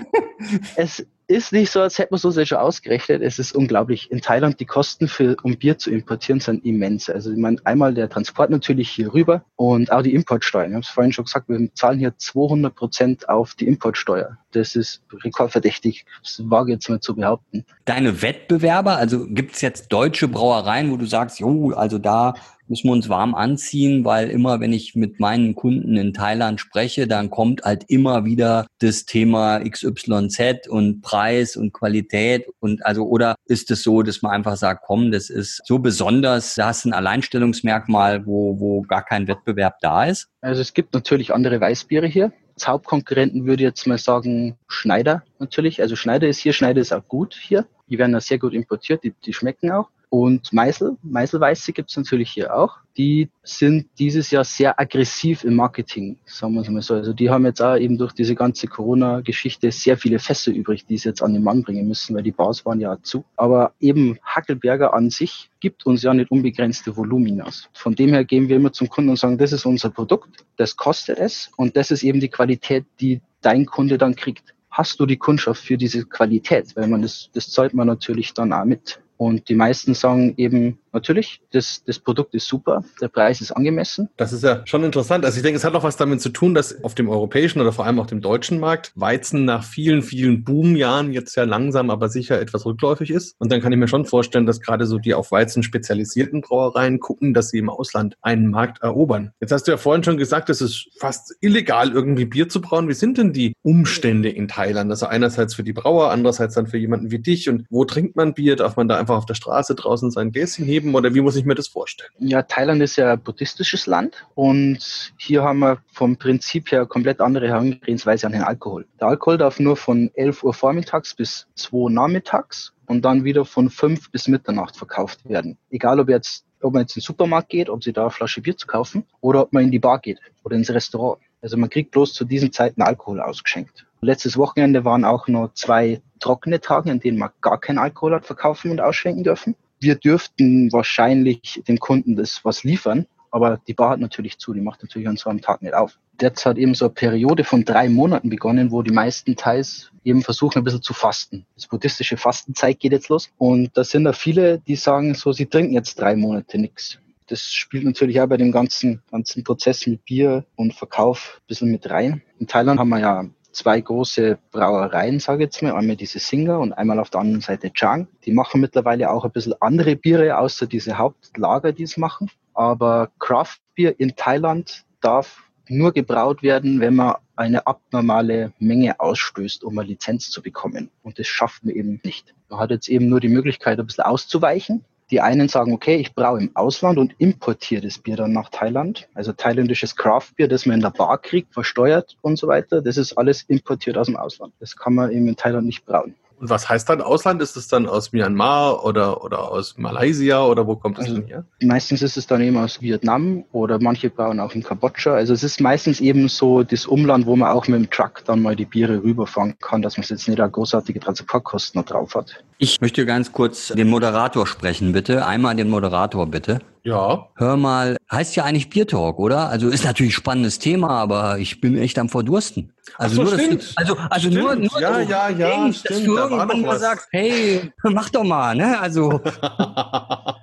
es 0.76 1.06
ist 1.26 1.52
nicht 1.52 1.70
so, 1.70 1.80
als 1.80 1.98
hätte 1.98 2.12
man 2.12 2.18
so 2.18 2.30
sehr 2.30 2.46
schon 2.46 2.58
ausgerechnet. 2.58 3.22
Es 3.22 3.38
ist 3.38 3.54
unglaublich. 3.54 4.10
In 4.10 4.20
Thailand, 4.20 4.60
die 4.60 4.66
Kosten 4.66 5.08
für, 5.08 5.36
um 5.42 5.56
Bier 5.56 5.78
zu 5.78 5.90
importieren, 5.90 6.40
sind 6.40 6.64
immens. 6.64 7.08
Also 7.08 7.30
ich 7.30 7.38
meine, 7.38 7.58
einmal 7.64 7.94
der 7.94 8.08
Transport 8.08 8.50
natürlich 8.50 8.90
hier 8.90 9.12
rüber 9.14 9.44
und 9.56 9.92
auch 9.92 10.02
die 10.02 10.14
Importsteuer. 10.14 10.66
Ich 10.66 10.72
habe 10.72 10.80
es 10.80 10.88
vorhin 10.88 11.12
schon 11.12 11.24
gesagt, 11.24 11.48
wir 11.48 11.72
zahlen 11.74 11.98
hier 11.98 12.16
200 12.16 12.74
Prozent 12.74 13.28
auf 13.28 13.54
die 13.54 13.66
Importsteuer. 13.66 14.38
Das 14.52 14.76
ist 14.76 15.02
rekordverdächtig. 15.24 16.04
Das 16.22 16.40
wage 16.44 16.72
jetzt 16.72 16.88
mal 16.88 17.00
zu 17.00 17.14
behaupten. 17.14 17.64
Deine 17.84 18.22
Wettbewerber, 18.22 18.96
also 18.96 19.26
gibt 19.26 19.54
es 19.54 19.60
jetzt 19.60 19.88
deutsche 19.92 20.28
Brauereien, 20.28 20.90
wo 20.90 20.96
du 20.96 21.06
sagst, 21.06 21.40
jo, 21.40 21.72
also 21.72 21.98
da 21.98 22.34
müssen 22.68 22.88
wir 22.88 22.92
uns 22.92 23.08
warm 23.08 23.34
anziehen, 23.34 24.04
weil 24.04 24.30
immer, 24.30 24.60
wenn 24.60 24.72
ich 24.72 24.94
mit 24.94 25.20
meinen 25.20 25.54
Kunden 25.54 25.96
in 25.96 26.12
Thailand 26.12 26.60
spreche, 26.60 27.06
dann 27.06 27.30
kommt 27.30 27.62
halt 27.62 27.84
immer 27.88 28.24
wieder 28.24 28.66
das 28.78 29.04
Thema 29.04 29.60
XYZ 29.60 30.68
und 30.68 31.02
Preis 31.02 31.56
und 31.56 31.72
Qualität 31.72 32.46
und 32.60 32.84
also 32.86 33.06
oder 33.06 33.34
ist 33.46 33.70
es 33.70 33.82
so, 33.82 34.02
dass 34.02 34.22
man 34.22 34.32
einfach 34.32 34.56
sagt, 34.56 34.84
komm, 34.86 35.10
das 35.10 35.30
ist 35.30 35.62
so 35.66 35.78
besonders, 35.78 36.54
da 36.54 36.68
hast 36.68 36.84
ein 36.84 36.92
Alleinstellungsmerkmal, 36.92 38.26
wo, 38.26 38.58
wo 38.58 38.82
gar 38.82 39.04
kein 39.04 39.28
Wettbewerb 39.28 39.78
da 39.80 40.04
ist? 40.04 40.28
Also 40.40 40.60
es 40.60 40.72
gibt 40.74 40.94
natürlich 40.94 41.32
andere 41.34 41.60
Weißbiere 41.60 42.06
hier. 42.06 42.32
Als 42.54 42.68
Hauptkonkurrenten 42.68 43.46
würde 43.46 43.62
ich 43.62 43.68
jetzt 43.68 43.86
mal 43.86 43.98
sagen 43.98 44.56
Schneider 44.68 45.22
natürlich. 45.38 45.80
Also 45.80 45.96
Schneider 45.96 46.28
ist 46.28 46.38
hier, 46.38 46.52
Schneider 46.52 46.80
ist 46.80 46.92
auch 46.92 47.06
gut 47.08 47.34
hier. 47.34 47.66
Die 47.88 47.98
werden 47.98 48.12
da 48.12 48.20
sehr 48.20 48.38
gut 48.38 48.54
importiert, 48.54 49.04
die, 49.04 49.14
die 49.24 49.32
schmecken 49.32 49.70
auch. 49.70 49.88
Und 50.12 50.52
Meißel, 50.52 50.98
Meißelweiße 51.04 51.72
gibt 51.72 51.88
es 51.88 51.96
natürlich 51.96 52.30
hier 52.30 52.54
auch. 52.54 52.76
Die 52.98 53.30
sind 53.42 53.86
dieses 53.98 54.30
Jahr 54.30 54.44
sehr 54.44 54.78
aggressiv 54.78 55.42
im 55.42 55.56
Marketing, 55.56 56.18
sagen 56.26 56.52
wir 56.52 56.60
es 56.60 56.68
mal 56.68 56.82
so. 56.82 56.92
Also 56.96 57.14
die 57.14 57.30
haben 57.30 57.46
jetzt 57.46 57.62
auch 57.62 57.78
eben 57.78 57.96
durch 57.96 58.12
diese 58.12 58.34
ganze 58.34 58.66
Corona-Geschichte 58.66 59.72
sehr 59.72 59.96
viele 59.96 60.18
Fässer 60.18 60.52
übrig, 60.52 60.84
die 60.84 60.98
sie 60.98 61.08
jetzt 61.08 61.22
an 61.22 61.32
den 61.32 61.42
Mann 61.42 61.62
bringen 61.62 61.88
müssen, 61.88 62.14
weil 62.14 62.22
die 62.22 62.30
Bars 62.30 62.66
waren 62.66 62.78
ja 62.78 62.98
zu. 63.02 63.24
Aber 63.36 63.72
eben 63.80 64.18
Hackelberger 64.22 64.92
an 64.92 65.08
sich 65.08 65.48
gibt 65.60 65.86
uns 65.86 66.02
ja 66.02 66.12
nicht 66.12 66.30
unbegrenzte 66.30 66.94
Voluminas. 66.94 67.70
Von 67.72 67.94
dem 67.94 68.10
her 68.10 68.26
gehen 68.26 68.50
wir 68.50 68.56
immer 68.56 68.74
zum 68.74 68.90
Kunden 68.90 69.08
und 69.08 69.18
sagen, 69.18 69.38
das 69.38 69.54
ist 69.54 69.64
unser 69.64 69.88
Produkt, 69.88 70.44
das 70.58 70.76
kostet 70.76 71.16
es 71.16 71.50
und 71.56 71.74
das 71.74 71.90
ist 71.90 72.02
eben 72.02 72.20
die 72.20 72.28
Qualität, 72.28 72.84
die 73.00 73.22
dein 73.40 73.64
Kunde 73.64 73.96
dann 73.96 74.14
kriegt 74.14 74.52
hast 74.72 74.98
du 74.98 75.06
die 75.06 75.18
Kundschaft 75.18 75.62
für 75.62 75.76
diese 75.76 76.06
Qualität? 76.06 76.74
Weil 76.74 76.88
man 76.88 77.02
das, 77.02 77.28
das 77.34 77.50
zahlt 77.50 77.74
man 77.74 77.86
natürlich 77.86 78.32
dann 78.32 78.52
auch 78.52 78.64
mit. 78.64 79.00
Und 79.22 79.48
die 79.48 79.54
meisten 79.54 79.94
sagen 79.94 80.34
eben, 80.36 80.78
natürlich, 80.92 81.40
das, 81.52 81.84
das 81.86 82.00
Produkt 82.00 82.34
ist 82.34 82.48
super, 82.48 82.82
der 83.00 83.06
Preis 83.06 83.40
ist 83.40 83.52
angemessen. 83.52 84.08
Das 84.16 84.32
ist 84.32 84.42
ja 84.42 84.62
schon 84.66 84.82
interessant. 84.82 85.24
Also 85.24 85.36
ich 85.36 85.44
denke, 85.44 85.58
es 85.58 85.64
hat 85.64 85.76
auch 85.76 85.84
was 85.84 85.96
damit 85.96 86.20
zu 86.20 86.30
tun, 86.30 86.54
dass 86.54 86.82
auf 86.82 86.96
dem 86.96 87.08
europäischen 87.08 87.60
oder 87.60 87.72
vor 87.72 87.86
allem 87.86 88.00
auch 88.00 88.06
dem 88.06 88.20
deutschen 88.20 88.58
Markt 88.58 88.90
Weizen 88.96 89.44
nach 89.44 89.62
vielen, 89.62 90.02
vielen 90.02 90.42
Boomjahren 90.42 91.12
jetzt 91.12 91.36
ja 91.36 91.44
langsam, 91.44 91.88
aber 91.88 92.08
sicher 92.08 92.40
etwas 92.40 92.66
rückläufig 92.66 93.10
ist. 93.10 93.36
Und 93.38 93.52
dann 93.52 93.60
kann 93.60 93.72
ich 93.72 93.78
mir 93.78 93.86
schon 93.86 94.06
vorstellen, 94.06 94.44
dass 94.44 94.60
gerade 94.60 94.86
so 94.86 94.98
die 94.98 95.14
auf 95.14 95.30
Weizen 95.30 95.62
spezialisierten 95.62 96.40
Brauereien 96.40 96.98
gucken, 96.98 97.32
dass 97.32 97.50
sie 97.50 97.58
im 97.58 97.70
Ausland 97.70 98.16
einen 98.20 98.50
Markt 98.50 98.82
erobern. 98.82 99.30
Jetzt 99.40 99.52
hast 99.52 99.68
du 99.68 99.70
ja 99.70 99.76
vorhin 99.76 100.02
schon 100.02 100.16
gesagt, 100.16 100.50
es 100.50 100.60
ist 100.60 100.88
fast 100.98 101.36
illegal, 101.40 101.92
irgendwie 101.92 102.24
Bier 102.24 102.48
zu 102.48 102.60
brauen. 102.60 102.88
Wie 102.88 102.94
sind 102.94 103.18
denn 103.18 103.32
die 103.32 103.54
Umstände 103.62 104.30
in 104.30 104.48
Thailand? 104.48 104.90
Also 104.90 105.06
einerseits 105.06 105.54
für 105.54 105.62
die 105.62 105.72
Brauer, 105.72 106.10
andererseits 106.10 106.54
dann 106.54 106.66
für 106.66 106.78
jemanden 106.78 107.12
wie 107.12 107.20
dich. 107.20 107.48
Und 107.48 107.66
wo 107.70 107.84
trinkt 107.84 108.16
man 108.16 108.34
Bier? 108.34 108.56
Darf 108.56 108.76
man 108.76 108.88
da 108.88 108.98
einfach 108.98 109.11
einfach 109.12 109.18
auf 109.18 109.26
der 109.26 109.34
Straße 109.34 109.74
draußen 109.74 110.10
sein 110.10 110.32
Gläschen 110.32 110.64
heben 110.64 110.94
oder 110.94 111.14
wie 111.14 111.20
muss 111.20 111.36
ich 111.36 111.44
mir 111.44 111.54
das 111.54 111.68
vorstellen? 111.68 112.10
Ja, 112.18 112.42
Thailand 112.42 112.82
ist 112.82 112.96
ja 112.96 113.12
ein 113.12 113.20
buddhistisches 113.20 113.86
Land 113.86 114.26
und 114.34 115.12
hier 115.18 115.42
haben 115.42 115.60
wir 115.60 115.78
vom 115.92 116.16
Prinzip 116.16 116.72
her 116.72 116.86
komplett 116.86 117.20
andere 117.20 117.48
Herangehensweise 117.48 118.26
an 118.26 118.32
den 118.32 118.42
Alkohol. 118.42 118.86
Der 119.00 119.08
Alkohol 119.08 119.38
darf 119.38 119.60
nur 119.60 119.76
von 119.76 120.10
11 120.14 120.42
Uhr 120.42 120.54
vormittags 120.54 121.14
bis 121.14 121.46
2 121.56 121.76
Uhr 121.76 121.90
nachmittags 121.90 122.72
und 122.86 123.04
dann 123.04 123.24
wieder 123.24 123.44
von 123.44 123.70
5 123.70 124.10
bis 124.10 124.28
Mitternacht 124.28 124.76
verkauft 124.76 125.28
werden. 125.28 125.58
Egal 125.70 126.00
ob 126.00 126.08
jetzt 126.08 126.44
ob 126.62 126.74
man 126.74 126.82
jetzt 126.82 126.96
in 126.96 127.00
den 127.00 127.06
Supermarkt 127.06 127.48
geht, 127.48 127.68
ob 127.68 127.82
sie 127.82 127.92
da 127.92 128.02
eine 128.02 128.10
Flasche 128.10 128.40
Bier 128.40 128.56
zu 128.56 128.68
kaufen 128.68 129.04
oder 129.20 129.42
ob 129.42 129.52
man 129.52 129.64
in 129.64 129.72
die 129.72 129.80
Bar 129.80 129.98
geht 129.98 130.20
oder 130.44 130.54
ins 130.54 130.70
Restaurant. 130.70 131.20
Also 131.40 131.56
man 131.56 131.68
kriegt 131.68 131.90
bloß 131.90 132.12
zu 132.12 132.24
diesen 132.24 132.52
Zeiten 132.52 132.82
Alkohol 132.82 133.20
ausgeschenkt. 133.20 133.84
Letztes 134.04 134.36
Wochenende 134.36 134.84
waren 134.84 135.04
auch 135.04 135.28
noch 135.28 135.52
zwei 135.54 136.02
trockene 136.18 136.60
Tage, 136.60 136.90
an 136.90 136.98
denen 136.98 137.18
man 137.18 137.30
gar 137.40 137.60
keinen 137.60 137.78
Alkohol 137.78 138.16
hat 138.16 138.26
verkaufen 138.26 138.72
und 138.72 138.80
ausschenken 138.80 139.22
dürfen. 139.22 139.54
Wir 139.78 139.94
dürften 139.94 140.72
wahrscheinlich 140.72 141.62
den 141.68 141.78
Kunden 141.78 142.16
das 142.16 142.44
was 142.44 142.64
liefern, 142.64 143.06
aber 143.30 143.60
die 143.68 143.74
Bar 143.74 143.90
hat 143.90 144.00
natürlich 144.00 144.38
zu, 144.38 144.52
die 144.54 144.60
macht 144.60 144.82
natürlich 144.82 145.06
an 145.06 145.16
so 145.16 145.30
einem 145.30 145.40
Tag 145.40 145.62
nicht 145.62 145.74
auf. 145.74 146.00
Jetzt 146.20 146.44
hat 146.44 146.58
eben 146.58 146.74
so 146.74 146.86
eine 146.86 146.94
Periode 146.94 147.44
von 147.44 147.64
drei 147.64 147.88
Monaten 147.88 148.28
begonnen, 148.28 148.72
wo 148.72 148.82
die 148.82 148.92
meisten 148.92 149.36
Teils 149.36 149.92
eben 150.02 150.22
versuchen, 150.22 150.58
ein 150.58 150.64
bisschen 150.64 150.82
zu 150.82 150.94
fasten. 150.94 151.46
Das 151.54 151.68
buddhistische 151.68 152.16
Fastenzeit 152.16 152.80
geht 152.80 152.90
jetzt 152.90 153.08
los. 153.08 153.30
Und 153.38 153.70
da 153.76 153.84
sind 153.84 154.02
da 154.02 154.12
viele, 154.12 154.58
die 154.58 154.74
sagen 154.74 155.14
so, 155.14 155.30
sie 155.30 155.46
trinken 155.46 155.74
jetzt 155.74 156.00
drei 156.00 156.16
Monate 156.16 156.58
nichts. 156.58 156.98
Das 157.28 157.52
spielt 157.52 157.84
natürlich 157.84 158.20
auch 158.20 158.26
bei 158.26 158.36
dem 158.36 158.50
ganzen, 158.50 159.00
ganzen 159.12 159.44
Prozess 159.44 159.86
mit 159.86 160.04
Bier 160.04 160.44
und 160.56 160.74
Verkauf 160.74 161.38
ein 161.40 161.46
bisschen 161.46 161.70
mit 161.70 161.88
rein. 161.88 162.20
In 162.40 162.48
Thailand 162.48 162.80
haben 162.80 162.88
wir 162.88 162.98
ja 162.98 163.24
zwei 163.52 163.80
große 163.80 164.38
Brauereien, 164.50 165.20
sage 165.20 165.44
ich 165.44 165.46
jetzt 165.46 165.62
mal. 165.62 165.74
Einmal 165.74 165.96
diese 165.96 166.18
Singer 166.18 166.58
und 166.58 166.72
einmal 166.72 166.98
auf 166.98 167.10
der 167.10 167.20
anderen 167.20 167.40
Seite 167.40 167.72
Chang. 167.72 168.08
Die 168.24 168.32
machen 168.32 168.60
mittlerweile 168.60 169.10
auch 169.10 169.24
ein 169.24 169.30
bisschen 169.30 169.54
andere 169.60 169.96
Biere, 169.96 170.38
außer 170.38 170.66
diese 170.66 170.98
Hauptlager, 170.98 171.72
die 171.72 171.84
es 171.84 171.96
machen. 171.96 172.30
Aber 172.54 173.10
Craft 173.18 173.58
Beer 173.74 173.98
in 173.98 174.14
Thailand 174.16 174.84
darf 175.00 175.42
nur 175.68 175.92
gebraut 175.92 176.42
werden, 176.42 176.80
wenn 176.80 176.96
man 176.96 177.16
eine 177.36 177.66
abnormale 177.66 178.52
Menge 178.58 179.00
ausstößt, 179.00 179.64
um 179.64 179.78
eine 179.78 179.88
Lizenz 179.88 180.30
zu 180.30 180.42
bekommen. 180.42 180.90
Und 181.02 181.18
das 181.18 181.26
schafft 181.26 181.64
man 181.64 181.74
eben 181.74 182.00
nicht. 182.04 182.34
Man 182.48 182.60
hat 182.60 182.70
jetzt 182.70 182.88
eben 182.88 183.08
nur 183.08 183.20
die 183.20 183.28
Möglichkeit, 183.28 183.78
ein 183.78 183.86
bisschen 183.86 184.04
auszuweichen. 184.04 184.84
Die 185.10 185.20
einen 185.20 185.48
sagen, 185.48 185.72
okay, 185.72 185.96
ich 185.96 186.14
braue 186.14 186.40
im 186.40 186.50
Ausland 186.54 186.98
und 186.98 187.14
importiere 187.18 187.82
das 187.82 187.98
Bier 187.98 188.16
dann 188.16 188.32
nach 188.32 188.48
Thailand. 188.48 189.08
Also 189.14 189.32
thailändisches 189.32 189.96
Craftbier, 189.96 190.48
das 190.48 190.64
man 190.64 190.76
in 190.76 190.80
der 190.82 190.90
Bar 190.90 191.18
kriegt, 191.18 191.52
versteuert 191.52 192.16
und 192.22 192.38
so 192.38 192.48
weiter. 192.48 192.80
Das 192.80 192.96
ist 192.96 193.18
alles 193.18 193.42
importiert 193.42 193.98
aus 193.98 194.06
dem 194.06 194.16
Ausland. 194.16 194.54
Das 194.60 194.76
kann 194.76 194.94
man 194.94 195.10
eben 195.10 195.28
in 195.28 195.36
Thailand 195.36 195.66
nicht 195.66 195.84
brauen. 195.84 196.14
Und 196.42 196.50
was 196.50 196.68
heißt 196.68 196.88
dann 196.88 197.00
Ausland? 197.00 197.40
Ist 197.40 197.56
es 197.56 197.68
dann 197.68 197.86
aus 197.86 198.12
Myanmar 198.12 198.84
oder, 198.84 199.22
oder 199.22 199.52
aus 199.52 199.78
Malaysia 199.78 200.44
oder 200.44 200.66
wo 200.66 200.74
kommt 200.74 200.98
es 200.98 201.04
Also 201.04 201.20
denn 201.20 201.28
her? 201.28 201.44
Meistens 201.62 202.02
ist 202.02 202.16
es 202.16 202.26
dann 202.26 202.40
eben 202.40 202.56
aus 202.56 202.82
Vietnam 202.82 203.44
oder 203.52 203.78
manche 203.80 204.10
bauen 204.10 204.40
auch 204.40 204.52
in 204.52 204.64
Kambodscha. 204.64 205.14
Also 205.14 205.34
es 205.34 205.44
ist 205.44 205.60
meistens 205.60 206.00
eben 206.00 206.26
so 206.26 206.64
das 206.64 206.84
Umland, 206.84 207.26
wo 207.26 207.36
man 207.36 207.52
auch 207.52 207.68
mit 207.68 207.78
dem 207.78 207.90
Truck 207.90 208.24
dann 208.24 208.42
mal 208.42 208.56
die 208.56 208.64
Biere 208.64 209.04
rüberfahren 209.04 209.54
kann, 209.60 209.82
dass 209.82 209.96
man 209.96 210.04
jetzt 210.04 210.26
nicht 210.26 210.40
eine 210.40 210.50
großartige 210.50 210.98
Transportkosten 210.98 211.80
noch 211.80 211.86
drauf 211.86 212.16
hat. 212.16 212.42
Ich 212.58 212.80
möchte 212.80 213.06
ganz 213.06 213.30
kurz 213.30 213.68
den 213.68 213.88
Moderator 213.88 214.44
sprechen, 214.48 214.92
bitte. 214.92 215.24
Einmal 215.24 215.54
den 215.54 215.70
Moderator, 215.70 216.26
bitte. 216.26 216.58
Ja. 216.82 217.28
Hör 217.36 217.56
mal, 217.56 217.96
heißt 218.10 218.34
ja 218.34 218.42
eigentlich 218.42 218.68
Biertalk, 218.68 219.20
oder? 219.20 219.48
Also 219.48 219.68
ist 219.68 219.84
natürlich 219.84 220.10
ein 220.10 220.16
spannendes 220.16 220.58
Thema, 220.58 220.90
aber 220.90 221.38
ich 221.38 221.60
bin 221.60 221.78
echt 221.78 221.98
am 222.00 222.08
Verdursten. 222.08 222.72
Also 222.98 223.16
so, 223.16 223.22
nur, 223.22 223.30
dass 223.30 223.40
stimmt. 223.40 223.62
du, 223.62 223.66
also, 223.76 223.96
also 224.10 224.28
Stimmt. 224.28 224.42
nur, 224.42 224.56
nur 224.56 224.80
Ja, 224.80 224.90
dass 224.98 225.06
du 225.06 225.12
ja, 225.12 225.28
ja, 225.30 225.48
denkst, 225.50 225.82
dass 225.84 225.96
stimmt, 225.96 226.08
du 226.08 226.16
da 226.16 226.22
irgendwann 226.24 226.48
noch 226.48 226.56
mal 226.56 226.78
sagst, 226.78 227.08
hey, 227.12 227.72
mach 227.84 228.10
doch 228.10 228.24
mal, 228.24 228.56
ne? 228.56 228.78
Also 228.80 229.20
da 229.40 230.36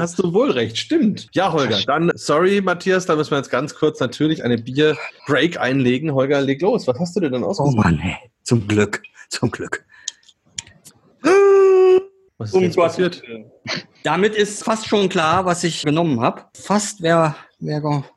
hast 0.00 0.18
du 0.18 0.32
wohl 0.32 0.50
recht, 0.50 0.76
stimmt. 0.78 1.28
Ja, 1.32 1.52
Holger, 1.52 1.78
dann, 1.86 2.10
sorry, 2.16 2.60
Matthias, 2.60 3.06
da 3.06 3.14
müssen 3.14 3.30
wir 3.30 3.38
jetzt 3.38 3.50
ganz 3.50 3.74
kurz 3.74 4.00
natürlich 4.00 4.42
eine 4.42 4.58
Bier-Break 4.58 5.60
einlegen. 5.60 6.12
Holger, 6.12 6.40
leg 6.40 6.60
los. 6.60 6.86
Was 6.88 6.98
hast 6.98 7.14
du 7.16 7.20
dir 7.20 7.30
denn 7.30 7.44
Oh 7.44 7.48
ausgesucht? 7.48 7.76
Mann, 7.76 8.00
ey. 8.00 8.16
Zum 8.42 8.66
Glück. 8.66 9.02
Zum 9.28 9.50
Glück. 9.50 9.84
Was 12.38 12.50
ist 12.50 12.54
Um 12.54 12.72
passiert? 12.74 13.22
Damit 14.02 14.34
ist 14.34 14.62
fast 14.62 14.86
schon 14.86 15.08
klar, 15.08 15.46
was 15.46 15.64
ich 15.64 15.82
genommen 15.82 16.20
habe. 16.20 16.44
Fast 16.54 17.00
wäre, 17.02 17.34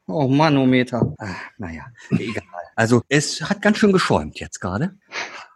oh 0.08 0.28
Manometer. 0.28 1.14
Ah, 1.18 1.36
naja, 1.58 1.86
egal. 2.12 2.44
Also 2.76 3.02
es 3.10 3.42
hat 3.42 3.62
ganz 3.62 3.78
schön 3.78 3.92
geschäumt 3.92 4.40
jetzt 4.40 4.60
gerade. 4.60 4.98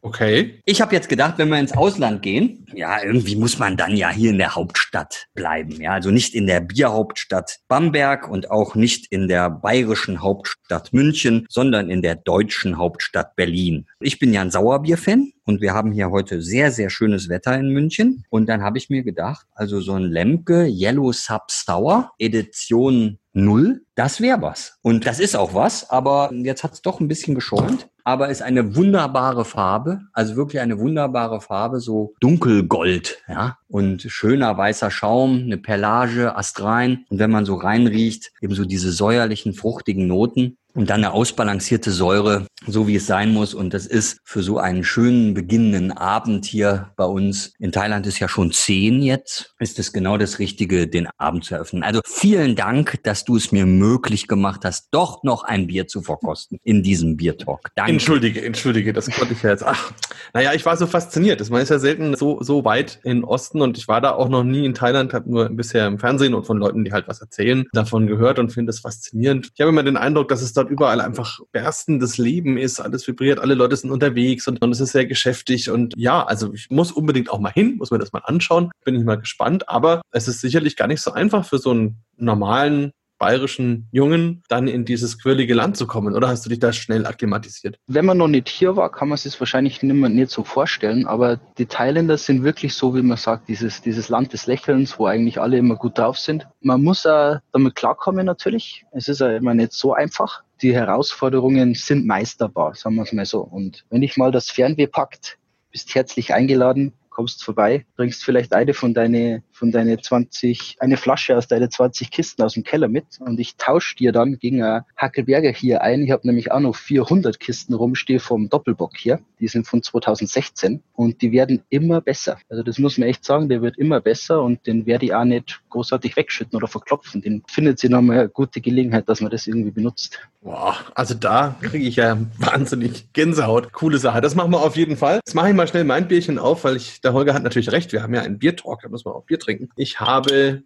Okay. 0.06 0.60
Ich 0.66 0.82
habe 0.82 0.94
jetzt 0.94 1.08
gedacht, 1.08 1.36
wenn 1.38 1.48
wir 1.48 1.58
ins 1.58 1.72
Ausland 1.72 2.22
gehen, 2.22 2.66
ja, 2.74 3.02
irgendwie 3.02 3.38
muss 3.38 3.58
man 3.58 3.78
dann 3.78 3.96
ja 3.96 4.10
hier 4.10 4.32
in 4.32 4.38
der 4.38 4.54
Hauptstadt 4.54 5.28
bleiben. 5.34 5.80
Ja, 5.80 5.92
also 5.92 6.12
nicht 6.12 6.36
in 6.36 6.46
der 6.46 6.60
Bierhauptstadt 6.60 7.60
Bamberg 7.70 8.28
und 8.28 8.52
auch 8.52 8.76
nicht 8.76 9.10
in 9.14 9.30
der 9.30 9.50
bayerischen 9.50 10.22
Hauptstadt 10.22 10.92
München, 10.92 11.46
sondern 11.50 11.90
in 11.90 12.02
der 12.02 12.16
deutschen 12.16 12.78
Hauptstadt 12.78 13.38
Berlin. 13.38 13.88
Ich 14.02 14.20
bin 14.20 14.34
ja 14.34 14.42
ein 14.42 14.52
Sauerbier-Fan 14.52 15.32
und 15.46 15.62
wir 15.62 15.74
haben 15.74 15.94
hier 15.94 16.12
heute 16.12 16.42
sehr, 16.42 16.72
sehr 16.72 16.90
schönes 16.90 17.30
Wetter 17.30 17.58
in 17.58 17.70
München. 17.70 18.26
Und 18.30 18.48
dann 18.48 18.62
habe 18.62 18.78
ich 18.78 18.90
mir 18.90 19.04
gedacht, 19.04 19.46
also 19.54 19.80
so 19.80 19.94
ein 19.94 20.04
Lemke 20.04 20.66
Yellow 20.68 21.14
Sub 21.14 21.50
Sour 21.50 22.12
Edition 22.20 23.20
Null, 23.34 23.82
das 23.96 24.22
wäre 24.22 24.42
was. 24.44 24.78
Und 24.84 25.08
das 25.08 25.20
ist 25.20 25.36
auch 25.36 25.56
was, 25.56 25.90
aber 25.90 26.32
jetzt 26.32 26.64
hat 26.64 26.74
es 26.74 26.84
doch 26.84 27.00
ein 27.00 27.08
bisschen 27.08 27.34
geschäumt. 27.34 27.90
Aber 28.04 28.30
ist 28.30 28.42
eine 28.42 28.76
wunderbare 28.76 29.46
Farbe, 29.46 30.02
also 30.12 30.36
wirklich 30.36 30.62
eine 30.62 30.78
wunderbare 30.78 31.42
Farbe, 31.42 31.80
so 31.80 32.14
dunkelgold, 32.20 33.24
ja. 33.28 33.58
Und 33.68 34.04
schöner 34.04 34.58
weißer 34.58 34.92
Schaum, 34.92 35.44
eine 35.46 35.58
Perlage, 35.58 36.36
Astrein. 36.36 37.06
Und 37.10 37.20
wenn 37.20 37.32
man 37.32 37.46
so 37.46 37.56
reinriecht, 37.56 38.34
eben 38.42 38.54
so 38.54 38.66
diese 38.66 38.92
säuerlichen, 38.92 39.54
fruchtigen 39.54 40.06
Noten. 40.06 40.58
Und 40.76 40.90
dann 40.90 41.04
eine 41.04 41.14
ausbalancierte 41.14 41.92
Säure, 41.92 42.48
so 42.66 42.88
wie 42.88 42.96
es 42.96 43.06
sein 43.06 43.32
muss. 43.32 43.54
Und 43.54 43.74
das 43.74 43.86
ist 43.86 44.20
für 44.24 44.42
so 44.42 44.58
einen 44.58 44.84
schönen 44.84 45.34
beginnenden 45.36 45.92
Abend 45.92 46.46
hier 46.46 46.92
bei 46.96 47.06
uns. 47.06 47.54
In 47.60 47.72
Thailand 47.72 48.08
ist 48.08 48.20
ja 48.20 48.28
schon 48.28 48.52
zehn 48.52 49.02
jetzt. 49.02 49.54
Ist 49.60 49.78
es 49.78 49.94
genau 49.94 50.18
das 50.18 50.40
Richtige, 50.40 50.88
den 50.88 51.08
Abend 51.18 51.46
zu 51.46 51.56
eröffnen. 51.56 51.84
Also 51.84 52.02
vielen 52.06 52.56
Dank, 52.56 53.04
dass 53.04 53.24
du 53.24 53.36
es 53.36 53.52
mir 53.52 53.66
möglich 53.66 54.28
gemacht 54.28 54.62
hast, 54.66 54.88
doch 54.92 55.24
noch 55.24 55.44
ein 55.44 55.68
Bier 55.68 55.88
zu 55.88 56.02
verkosten 56.02 56.60
in 56.64 56.82
diesem 56.82 57.18
Biertalk. 57.18 57.70
Danke. 57.76 57.92
Entschuldige, 57.92 58.44
entschuldige, 58.44 58.94
das 58.94 59.12
konnte 59.12 59.34
ich 59.34 59.44
ja 59.44 59.52
jetzt. 59.52 59.64
Ach, 59.64 59.92
naja, 60.34 60.54
ich 60.54 60.66
war 60.66 60.76
so 60.76 60.88
fasziniert. 60.88 61.48
Man 61.52 61.62
ist 61.62 61.70
ja 61.70 61.78
selten 61.78 62.16
so, 62.16 62.42
so 62.42 62.66
weit 62.66 63.00
in 63.04 63.24
Osten 63.24 63.62
und 63.62 63.78
ich 63.78 63.88
war 63.88 64.02
da 64.02 64.14
auch 64.14 64.30
noch 64.30 64.44
nie 64.44 64.66
in 64.66 64.74
Thailand, 64.74 65.14
habe 65.14 65.30
nur 65.30 65.50
bisher 65.50 65.86
im 65.86 66.00
Fernsehen 66.00 66.34
und 66.34 66.46
von 66.46 66.58
Leuten, 66.58 66.84
die 66.84 66.92
halt 66.92 67.08
was 67.08 67.22
erzählen, 67.22 67.66
davon 67.74 68.08
gehört 68.08 68.40
und 68.40 68.52
finde 68.52 68.72
es 68.72 68.80
faszinierend. 68.80 69.52
Ich 69.54 69.62
habe 69.62 69.70
immer 69.70 69.84
den 69.84 69.98
Eindruck, 69.98 70.30
dass 70.30 70.42
es 70.42 70.54
dort 70.64 70.72
überall 70.72 71.02
einfach 71.02 71.40
berstendes 71.52 72.18
Leben 72.18 72.58
ist, 72.58 72.80
alles 72.80 73.08
vibriert, 73.08 73.40
alle 73.40 73.54
Leute 73.54 73.76
sind 73.76 73.92
unterwegs 73.92 74.48
und, 74.48 74.62
und 74.62 74.72
es 74.72 74.80
ist 74.80 74.92
sehr 74.92 75.06
geschäftig 75.06 75.70
und 75.70 75.94
ja, 75.98 76.24
also 76.24 76.54
ich 76.54 76.70
muss 76.70 76.92
unbedingt 76.92 77.30
auch 77.30 77.40
mal 77.40 77.52
hin, 77.52 77.78
muss 77.78 77.92
mir 77.92 78.00
das 78.00 78.14
mal 78.14 78.24
anschauen, 78.26 78.72
bin 78.86 78.96
ich 78.96 79.04
mal 79.04 79.20
gespannt, 79.20 79.70
aber 79.70 80.02
es 80.12 80.28
ist 80.28 80.42
sicherlich 80.42 80.76
gar 80.76 80.88
nicht 80.88 81.02
so 81.02 81.12
einfach 81.12 81.46
für 81.46 81.58
so 81.58 81.72
einen 81.72 82.04
normalen 82.18 82.92
bayerischen 83.24 83.88
Jungen 83.94 84.44
dann 84.50 84.68
in 84.68 84.84
dieses 84.84 85.18
quirlige 85.18 85.54
Land 85.54 85.78
zu 85.78 85.88
kommen, 85.88 86.14
oder 86.14 86.28
hast 86.28 86.46
du 86.46 86.50
dich 86.50 86.60
da 86.60 86.74
schnell 86.74 87.06
akklimatisiert? 87.06 87.78
Wenn 87.88 88.04
man 88.04 88.18
noch 88.18 88.28
nicht 88.28 88.50
hier 88.50 88.76
war, 88.76 88.92
kann 88.92 89.08
man 89.08 89.18
sich 89.18 89.40
wahrscheinlich 89.40 89.82
nicht, 89.82 89.96
mehr, 89.96 90.10
nicht 90.10 90.30
so 90.30 90.44
vorstellen, 90.44 91.08
aber 91.08 91.38
die 91.58 91.66
Thailänder 91.66 92.18
sind 92.18 92.44
wirklich 92.44 92.74
so, 92.74 92.96
wie 92.96 93.02
man 93.02 93.16
sagt, 93.16 93.48
dieses, 93.48 93.82
dieses 93.82 94.10
Land 94.10 94.34
des 94.34 94.46
Lächelns, 94.46 95.00
wo 95.00 95.06
eigentlich 95.06 95.40
alle 95.40 95.58
immer 95.58 95.78
gut 95.78 95.98
drauf 95.98 96.20
sind. 96.20 96.48
Man 96.60 96.84
muss 96.84 97.06
auch 97.06 97.38
damit 97.54 97.76
klarkommen 97.76 98.26
natürlich. 98.26 98.86
Es 98.92 99.08
ist 99.08 99.22
ja 99.22 99.38
immer 99.38 99.54
nicht 99.54 99.72
so 99.72 99.94
einfach. 99.94 100.44
Die 100.64 100.74
Herausforderungen 100.74 101.76
sind 101.76 102.06
meisterbar, 102.08 102.74
sagen 102.74 102.96
wir 102.96 103.04
es 103.04 103.12
mal 103.12 103.26
so. 103.26 103.42
Und 103.42 103.84
wenn 103.90 104.02
ich 104.02 104.16
mal 104.16 104.32
das 104.32 104.50
Fernweh 104.50 104.88
packt, 104.88 105.38
bist 105.72 105.94
herzlich 105.94 106.34
eingeladen, 106.34 106.94
kommst 107.10 107.44
vorbei, 107.44 107.86
bringst 107.98 108.24
vielleicht 108.24 108.54
eine 108.54 108.74
von 108.74 108.94
deine, 108.94 109.44
von 109.54 109.72
deine 109.72 110.00
20, 110.00 110.78
eine 110.80 110.98
Flasche 110.98 111.38
aus 111.38 111.48
deine 111.48 111.70
20 111.70 112.12
Kisten 112.12 112.42
aus 112.42 112.54
dem 112.54 112.64
Keller 112.64 112.88
mit 112.88 113.06
und 113.20 113.40
ich 113.40 113.56
tausche 113.56 113.96
dir 113.96 114.12
dann 114.12 114.40
gegen 114.40 114.64
ein 114.64 114.82
Hackelberger 114.98 115.52
hier 115.52 115.82
ein. 115.82 116.04
Ich 116.04 116.12
habe 116.12 116.28
nämlich 116.28 116.52
auch 116.52 116.60
noch 116.60 116.76
400 116.76 117.40
Kisten 117.40 117.74
rumstehen 117.74 118.20
vom 118.20 118.50
Doppelbock 118.50 118.98
hier. 118.98 119.20
Die 119.40 119.48
sind 119.48 119.68
von 119.68 119.84
2016 119.84 120.82
und 120.94 121.22
die 121.22 121.32
werden 121.32 121.64
immer 121.70 122.02
besser. 122.02 122.38
Also 122.50 122.64
das 122.64 122.80
muss 122.80 122.98
man 122.98 123.08
echt 123.08 123.24
sagen, 123.24 123.50
der 123.50 123.62
wird 123.62 123.78
immer 123.78 124.02
besser 124.02 124.42
und 124.42 124.66
den 124.66 124.86
werde 124.86 125.06
ich 125.06 125.14
auch 125.14 125.24
nicht 125.24 125.62
großartig 125.70 126.18
wegschütten 126.18 126.58
oder 126.58 126.68
verklopfen. 126.68 127.22
Den 127.22 127.44
findet 127.48 127.80
sie 127.80 127.90
nochmal 127.90 128.20
eine 128.20 128.30
gute 128.30 128.62
Gelegenheit, 128.62 129.08
dass 129.08 129.22
man 129.22 129.32
das 129.32 129.48
irgendwie 129.48 129.72
benutzt. 129.72 130.20
Boah, 130.42 130.76
also 130.94 131.14
da 131.14 131.56
kriege 131.62 131.88
ich 131.88 131.96
ja 131.96 132.18
wahnsinnig 132.38 133.14
Gänsehaut. 133.14 133.72
Coole 133.72 133.98
Sache. 133.98 134.20
Das 134.20 134.36
machen 134.36 134.52
wir 134.52 134.62
auf 134.62 134.76
jeden 134.76 134.98
Fall. 134.98 135.22
Jetzt 135.26 135.36
mache 135.36 135.50
ich 135.50 135.56
mal 135.56 135.68
schnell 135.68 135.86
mein 135.86 136.08
Bierchen 136.08 136.38
auf, 136.38 136.64
weil 136.64 136.76
ich, 136.76 137.00
der 137.02 137.14
Holger 137.14 137.34
hat 137.34 137.44
natürlich 137.44 137.72
recht. 137.72 137.94
Wir 137.94 138.04
haben 138.04 138.14
ja 138.14 138.22
einen 138.22 138.40
Biertalk, 138.40 138.82
da 138.82 138.90
müssen 138.90 139.06
wir 139.06 139.16
auch 139.16 139.24
Bier 139.24 139.40
trinken. 139.40 139.53
Ich 139.76 140.00
habe 140.00 140.64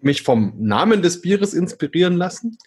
mich 0.00 0.22
vom 0.22 0.54
Namen 0.58 1.02
des 1.02 1.20
Bieres 1.20 1.54
inspirieren 1.54 2.16
lassen. 2.16 2.58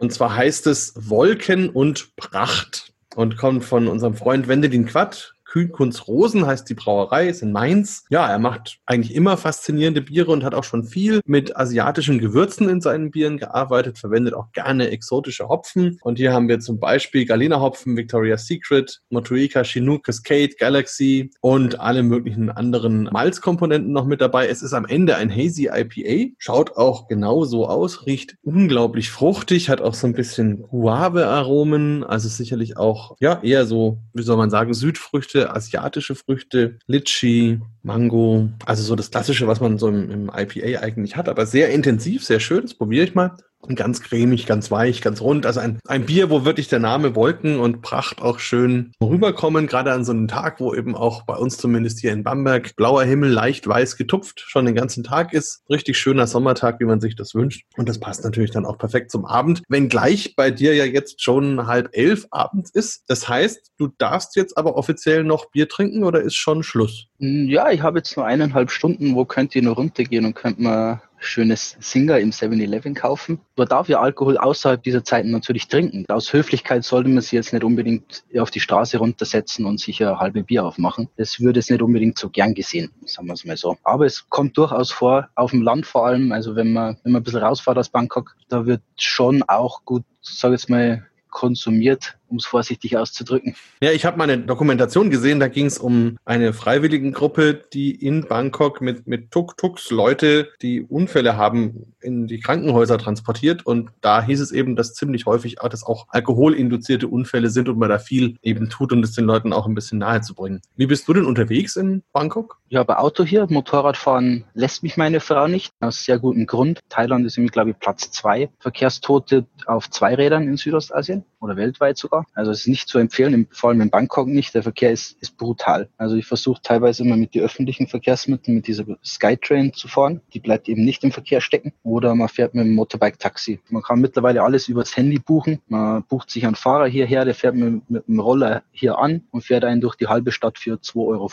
Und 0.00 0.12
zwar 0.12 0.34
heißt 0.34 0.66
es 0.66 0.92
Wolken 0.96 1.70
und 1.70 2.16
Pracht 2.16 2.92
und 3.14 3.36
kommt 3.36 3.64
von 3.64 3.88
unserem 3.88 4.14
Freund 4.14 4.48
Wendelin 4.48 4.86
Quatt, 4.86 5.34
Kühnkunz 5.56 6.06
Rosen 6.06 6.44
heißt 6.44 6.68
die 6.68 6.74
Brauerei, 6.74 7.30
ist 7.30 7.40
in 7.40 7.50
Mainz. 7.50 8.04
Ja, 8.10 8.28
er 8.28 8.38
macht 8.38 8.76
eigentlich 8.84 9.14
immer 9.14 9.38
faszinierende 9.38 10.02
Biere 10.02 10.30
und 10.30 10.44
hat 10.44 10.54
auch 10.54 10.64
schon 10.64 10.84
viel 10.84 11.20
mit 11.24 11.56
asiatischen 11.56 12.18
Gewürzen 12.18 12.68
in 12.68 12.82
seinen 12.82 13.10
Bieren 13.10 13.38
gearbeitet, 13.38 13.96
verwendet 13.96 14.34
auch 14.34 14.52
gerne 14.52 14.90
exotische 14.90 15.48
Hopfen. 15.48 15.98
Und 16.02 16.18
hier 16.18 16.34
haben 16.34 16.50
wir 16.50 16.60
zum 16.60 16.78
Beispiel 16.78 17.24
Galena 17.24 17.58
Hopfen, 17.58 17.96
Victoria's 17.96 18.46
Secret, 18.46 19.00
Motueka, 19.08 19.64
Chinook, 19.64 20.04
Cascade, 20.04 20.50
Galaxy 20.58 21.30
und 21.40 21.80
alle 21.80 22.02
möglichen 22.02 22.50
anderen 22.50 23.04
Malzkomponenten 23.10 23.92
noch 23.92 24.04
mit 24.04 24.20
dabei. 24.20 24.48
Es 24.48 24.60
ist 24.60 24.74
am 24.74 24.84
Ende 24.84 25.16
ein 25.16 25.34
Hazy 25.34 25.70
IPA, 25.72 26.34
schaut 26.36 26.76
auch 26.76 27.08
genauso 27.08 27.66
aus, 27.66 28.04
riecht 28.04 28.36
unglaublich 28.42 29.10
fruchtig, 29.10 29.70
hat 29.70 29.80
auch 29.80 29.94
so 29.94 30.06
ein 30.06 30.12
bisschen 30.12 30.64
Guave-Aromen, 30.68 32.04
also 32.04 32.28
sicherlich 32.28 32.76
auch, 32.76 33.16
ja, 33.20 33.40
eher 33.42 33.64
so, 33.64 34.00
wie 34.12 34.22
soll 34.22 34.36
man 34.36 34.50
sagen, 34.50 34.74
Südfrüchte, 34.74 35.45
asiatische 35.54 36.14
Früchte, 36.14 36.78
Litchi, 36.86 37.60
Mango, 37.86 38.48
also 38.66 38.82
so 38.82 38.96
das 38.96 39.10
Klassische, 39.10 39.46
was 39.46 39.60
man 39.60 39.78
so 39.78 39.88
im, 39.88 40.10
im 40.10 40.30
IPA 40.34 40.80
eigentlich 40.80 41.16
hat, 41.16 41.28
aber 41.28 41.46
sehr 41.46 41.70
intensiv, 41.70 42.24
sehr 42.24 42.40
schön, 42.40 42.62
das 42.62 42.74
probiere 42.74 43.04
ich 43.04 43.14
mal 43.14 43.36
ganz 43.74 44.00
cremig, 44.00 44.46
ganz 44.46 44.70
weich, 44.70 45.00
ganz 45.00 45.20
rund. 45.20 45.46
Also 45.46 45.60
ein, 45.60 45.80
ein 45.86 46.06
Bier, 46.06 46.30
wo 46.30 46.44
wirklich 46.44 46.68
der 46.68 46.78
Name 46.78 47.16
Wolken 47.16 47.58
und 47.58 47.82
Pracht 47.82 48.22
auch 48.22 48.38
schön 48.38 48.92
rüberkommen, 49.02 49.66
gerade 49.66 49.92
an 49.92 50.04
so 50.04 50.12
einem 50.12 50.28
Tag, 50.28 50.60
wo 50.60 50.74
eben 50.74 50.94
auch 50.94 51.24
bei 51.24 51.34
uns 51.34 51.56
zumindest 51.56 52.00
hier 52.00 52.12
in 52.12 52.22
Bamberg 52.22 52.76
blauer 52.76 53.02
Himmel 53.02 53.30
leicht 53.30 53.66
weiß 53.66 53.96
getupft 53.96 54.44
schon 54.46 54.66
den 54.66 54.74
ganzen 54.74 55.02
Tag 55.02 55.32
ist. 55.32 55.62
Richtig 55.68 55.98
schöner 55.98 56.26
Sommertag, 56.26 56.78
wie 56.80 56.84
man 56.84 57.00
sich 57.00 57.16
das 57.16 57.34
wünscht. 57.34 57.64
Und 57.76 57.88
das 57.88 57.98
passt 57.98 58.22
natürlich 58.22 58.50
dann 58.50 58.66
auch 58.66 58.78
perfekt 58.78 59.10
zum 59.10 59.24
Abend. 59.24 59.62
Wenngleich 59.68 60.36
bei 60.36 60.50
dir 60.50 60.74
ja 60.74 60.84
jetzt 60.84 61.22
schon 61.22 61.66
halb 61.66 61.88
elf 61.92 62.26
abends 62.30 62.70
ist. 62.70 63.04
Das 63.08 63.28
heißt, 63.28 63.72
du 63.78 63.88
darfst 63.98 64.36
jetzt 64.36 64.56
aber 64.56 64.76
offiziell 64.76 65.24
noch 65.24 65.50
Bier 65.50 65.68
trinken 65.68 66.04
oder 66.04 66.20
ist 66.20 66.36
schon 66.36 66.62
Schluss? 66.62 67.06
Ja, 67.18 67.70
ich 67.70 67.82
habe 67.82 67.98
jetzt 67.98 68.16
nur 68.16 68.26
eineinhalb 68.26 68.70
Stunden. 68.70 69.14
Wo 69.14 69.24
könnt 69.24 69.54
ihr 69.54 69.62
noch 69.62 69.76
runtergehen 69.78 70.24
und 70.24 70.34
könnt 70.34 70.58
mal 70.58 71.00
schönes 71.18 71.76
Singer 71.80 72.18
im 72.18 72.30
7-Eleven 72.30 72.94
kaufen. 72.94 73.40
Man 73.56 73.68
darf 73.68 73.88
ja 73.88 74.00
Alkohol 74.00 74.38
außerhalb 74.38 74.82
dieser 74.82 75.04
Zeiten 75.04 75.30
natürlich 75.30 75.68
trinken. 75.68 76.04
Aus 76.08 76.32
Höflichkeit 76.32 76.84
sollte 76.84 77.08
man 77.08 77.20
sich 77.20 77.32
jetzt 77.32 77.52
nicht 77.52 77.64
unbedingt 77.64 78.24
auf 78.38 78.50
die 78.50 78.60
Straße 78.60 78.98
runtersetzen 78.98 79.64
und 79.64 79.80
sich 79.80 80.02
ein 80.02 80.18
halbe 80.18 80.42
Bier 80.42 80.64
aufmachen. 80.64 81.08
Das 81.16 81.40
würde 81.40 81.60
es 81.60 81.70
nicht 81.70 81.82
unbedingt 81.82 82.18
so 82.18 82.30
gern 82.30 82.54
gesehen, 82.54 82.92
sagen 83.04 83.26
wir 83.26 83.34
es 83.34 83.44
mal 83.44 83.56
so. 83.56 83.76
Aber 83.82 84.06
es 84.06 84.28
kommt 84.28 84.56
durchaus 84.56 84.92
vor, 84.92 85.28
auf 85.34 85.50
dem 85.50 85.62
Land 85.62 85.86
vor 85.86 86.06
allem, 86.06 86.32
also 86.32 86.56
wenn 86.56 86.72
man, 86.72 86.96
wenn 87.02 87.12
man 87.12 87.20
ein 87.20 87.24
bisschen 87.24 87.42
rausfährt 87.42 87.78
aus 87.78 87.88
Bangkok, 87.88 88.36
da 88.48 88.66
wird 88.66 88.82
schon 88.96 89.42
auch 89.42 89.84
gut, 89.84 90.04
sag 90.20 90.52
jetzt 90.52 90.70
mal, 90.70 91.06
konsumiert 91.30 92.16
um 92.28 92.36
es 92.36 92.46
vorsichtig 92.46 92.96
auszudrücken. 92.96 93.54
Ja, 93.80 93.90
ich 93.92 94.04
habe 94.04 94.18
meine 94.18 94.38
Dokumentation 94.38 95.10
gesehen, 95.10 95.40
da 95.40 95.48
ging 95.48 95.66
es 95.66 95.78
um 95.78 96.16
eine 96.24 96.52
Freiwilligengruppe, 96.52 97.62
die 97.72 97.94
in 97.94 98.26
Bangkok 98.26 98.80
mit, 98.80 99.06
mit 99.06 99.30
Tuk-Tuks 99.30 99.90
Leute, 99.90 100.48
die 100.62 100.82
Unfälle 100.82 101.36
haben, 101.36 101.94
in 102.00 102.26
die 102.26 102.40
Krankenhäuser 102.40 102.98
transportiert. 102.98 103.66
Und 103.66 103.90
da 104.00 104.22
hieß 104.22 104.40
es 104.40 104.52
eben, 104.52 104.76
dass 104.76 104.94
ziemlich 104.94 105.26
häufig 105.26 105.60
auch, 105.60 105.68
dass 105.68 105.84
auch 105.84 106.06
alkoholinduzierte 106.08 107.08
Unfälle 107.08 107.50
sind 107.50 107.68
und 107.68 107.78
man 107.78 107.88
da 107.88 107.98
viel 107.98 108.36
eben 108.42 108.70
tut, 108.70 108.92
um 108.92 109.02
das 109.02 109.12
den 109.12 109.24
Leuten 109.24 109.52
auch 109.52 109.66
ein 109.66 109.74
bisschen 109.74 109.98
nahe 109.98 110.20
zu 110.20 110.34
bringen. 110.34 110.62
Wie 110.76 110.86
bist 110.86 111.08
du 111.08 111.14
denn 111.14 111.24
unterwegs 111.24 111.76
in 111.76 112.02
Bangkok? 112.12 112.58
Ich 112.68 112.76
habe 112.76 112.98
Auto 112.98 113.24
hier. 113.24 113.46
Motorradfahren 113.48 114.44
lässt 114.54 114.82
mich 114.82 114.96
meine 114.96 115.20
Frau 115.20 115.48
nicht. 115.48 115.72
Aus 115.80 116.04
sehr 116.04 116.18
gutem 116.18 116.46
Grund. 116.46 116.80
Thailand 116.88 117.26
ist 117.26 117.36
nämlich, 117.36 117.52
glaube 117.52 117.70
ich, 117.70 117.78
Platz 117.78 118.10
zwei 118.10 118.50
Verkehrstote 118.58 119.46
auf 119.66 119.90
zwei 119.90 120.14
Rädern 120.14 120.44
in 120.44 120.56
Südostasien 120.56 121.24
oder 121.40 121.56
weltweit 121.56 121.96
sogar. 121.96 122.15
Also 122.34 122.50
es 122.50 122.60
ist 122.60 122.68
nicht 122.68 122.88
zu 122.88 122.98
empfehlen, 122.98 123.46
vor 123.50 123.70
allem 123.70 123.80
in 123.80 123.90
Bangkok 123.90 124.28
nicht. 124.28 124.54
Der 124.54 124.62
Verkehr 124.62 124.92
ist, 124.92 125.16
ist 125.20 125.36
brutal. 125.36 125.88
Also 125.96 126.16
ich 126.16 126.26
versuche 126.26 126.62
teilweise 126.62 127.02
immer 127.02 127.16
mit 127.16 127.34
den 127.34 127.42
öffentlichen 127.42 127.86
Verkehrsmitteln, 127.86 128.56
mit 128.56 128.66
dieser 128.66 128.84
Skytrain 129.04 129.72
zu 129.72 129.88
fahren. 129.88 130.20
Die 130.32 130.40
bleibt 130.40 130.68
eben 130.68 130.84
nicht 130.84 131.04
im 131.04 131.12
Verkehr 131.12 131.40
stecken. 131.40 131.72
Oder 131.82 132.14
man 132.14 132.28
fährt 132.28 132.54
mit 132.54 132.64
dem 132.64 132.74
Motorbike-Taxi. 132.74 133.60
Man 133.70 133.82
kann 133.82 134.00
mittlerweile 134.00 134.42
alles 134.42 134.68
übers 134.68 134.96
Handy 134.96 135.18
buchen. 135.18 135.60
Man 135.68 136.04
bucht 136.04 136.30
sich 136.30 136.46
einen 136.46 136.54
Fahrer 136.54 136.86
hierher, 136.86 137.24
der 137.24 137.34
fährt 137.34 137.54
mit, 137.54 137.88
mit 137.90 138.08
dem 138.08 138.20
Roller 138.20 138.62
hier 138.72 138.98
an 138.98 139.24
und 139.30 139.42
fährt 139.42 139.64
einen 139.64 139.80
durch 139.80 139.96
die 139.96 140.06
halbe 140.06 140.32
Stadt 140.32 140.58
für 140.58 140.74
2,50 140.74 140.96
Euro. 140.96 141.28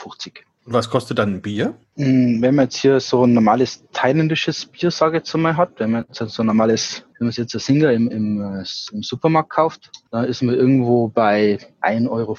Was 0.65 0.89
kostet 0.89 1.19
dann 1.19 1.35
ein 1.35 1.41
Bier? 1.41 1.75
Hm, 1.97 2.41
wenn 2.41 2.55
man 2.55 2.65
jetzt 2.65 2.77
hier 2.77 2.99
so 3.01 3.25
ein 3.25 3.33
normales 3.33 3.83
thailändisches 3.91 4.65
Bier, 4.65 4.91
sage 4.91 5.17
ich 5.17 5.23
jetzt 5.23 5.35
mal, 5.35 5.57
hat, 5.57 5.71
wenn 5.79 5.91
man 5.91 6.05
jetzt 6.07 6.19
so 6.33 6.41
ein 6.41 6.45
normales, 6.45 7.05
wenn 7.19 7.25
man 7.25 7.29
es 7.29 7.37
jetzt 7.37 7.53
ein 7.53 7.59
Singer 7.59 7.91
im, 7.91 8.09
im, 8.09 8.41
äh, 8.41 8.63
im, 8.93 9.03
Supermarkt 9.03 9.49
kauft, 9.49 9.91
dann 10.11 10.23
ist 10.25 10.41
man 10.41 10.55
irgendwo 10.55 11.09
bei 11.09 11.59
1,50 11.81 12.09
Euro, 12.09 12.37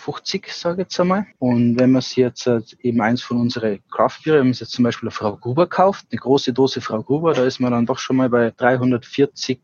sage 0.49 0.75
ich 0.75 0.87
jetzt 0.87 0.99
einmal. 0.99 1.27
Und 1.39 1.79
wenn 1.79 1.93
man 1.93 1.99
es 1.99 2.17
jetzt 2.17 2.47
halt 2.47 2.75
eben 2.81 3.03
eins 3.03 3.23
von 3.23 3.39
unseren 3.39 3.81
Craftbiere, 3.91 4.39
wenn 4.39 4.47
man 4.47 4.53
es 4.53 4.61
jetzt 4.61 4.73
zum 4.73 4.85
Beispiel 4.85 5.09
eine 5.09 5.15
Frau 5.15 5.37
Gruber 5.37 5.67
kauft, 5.67 6.07
eine 6.11 6.19
große 6.19 6.55
Dose 6.55 6.81
Frau 6.81 7.03
Gruber, 7.03 7.35
da 7.35 7.45
ist 7.45 7.61
man 7.61 7.73
dann 7.73 7.85
doch 7.85 7.99
schon 7.99 8.17
mal 8.17 8.31
bei 8.31 8.53
340 8.57 9.61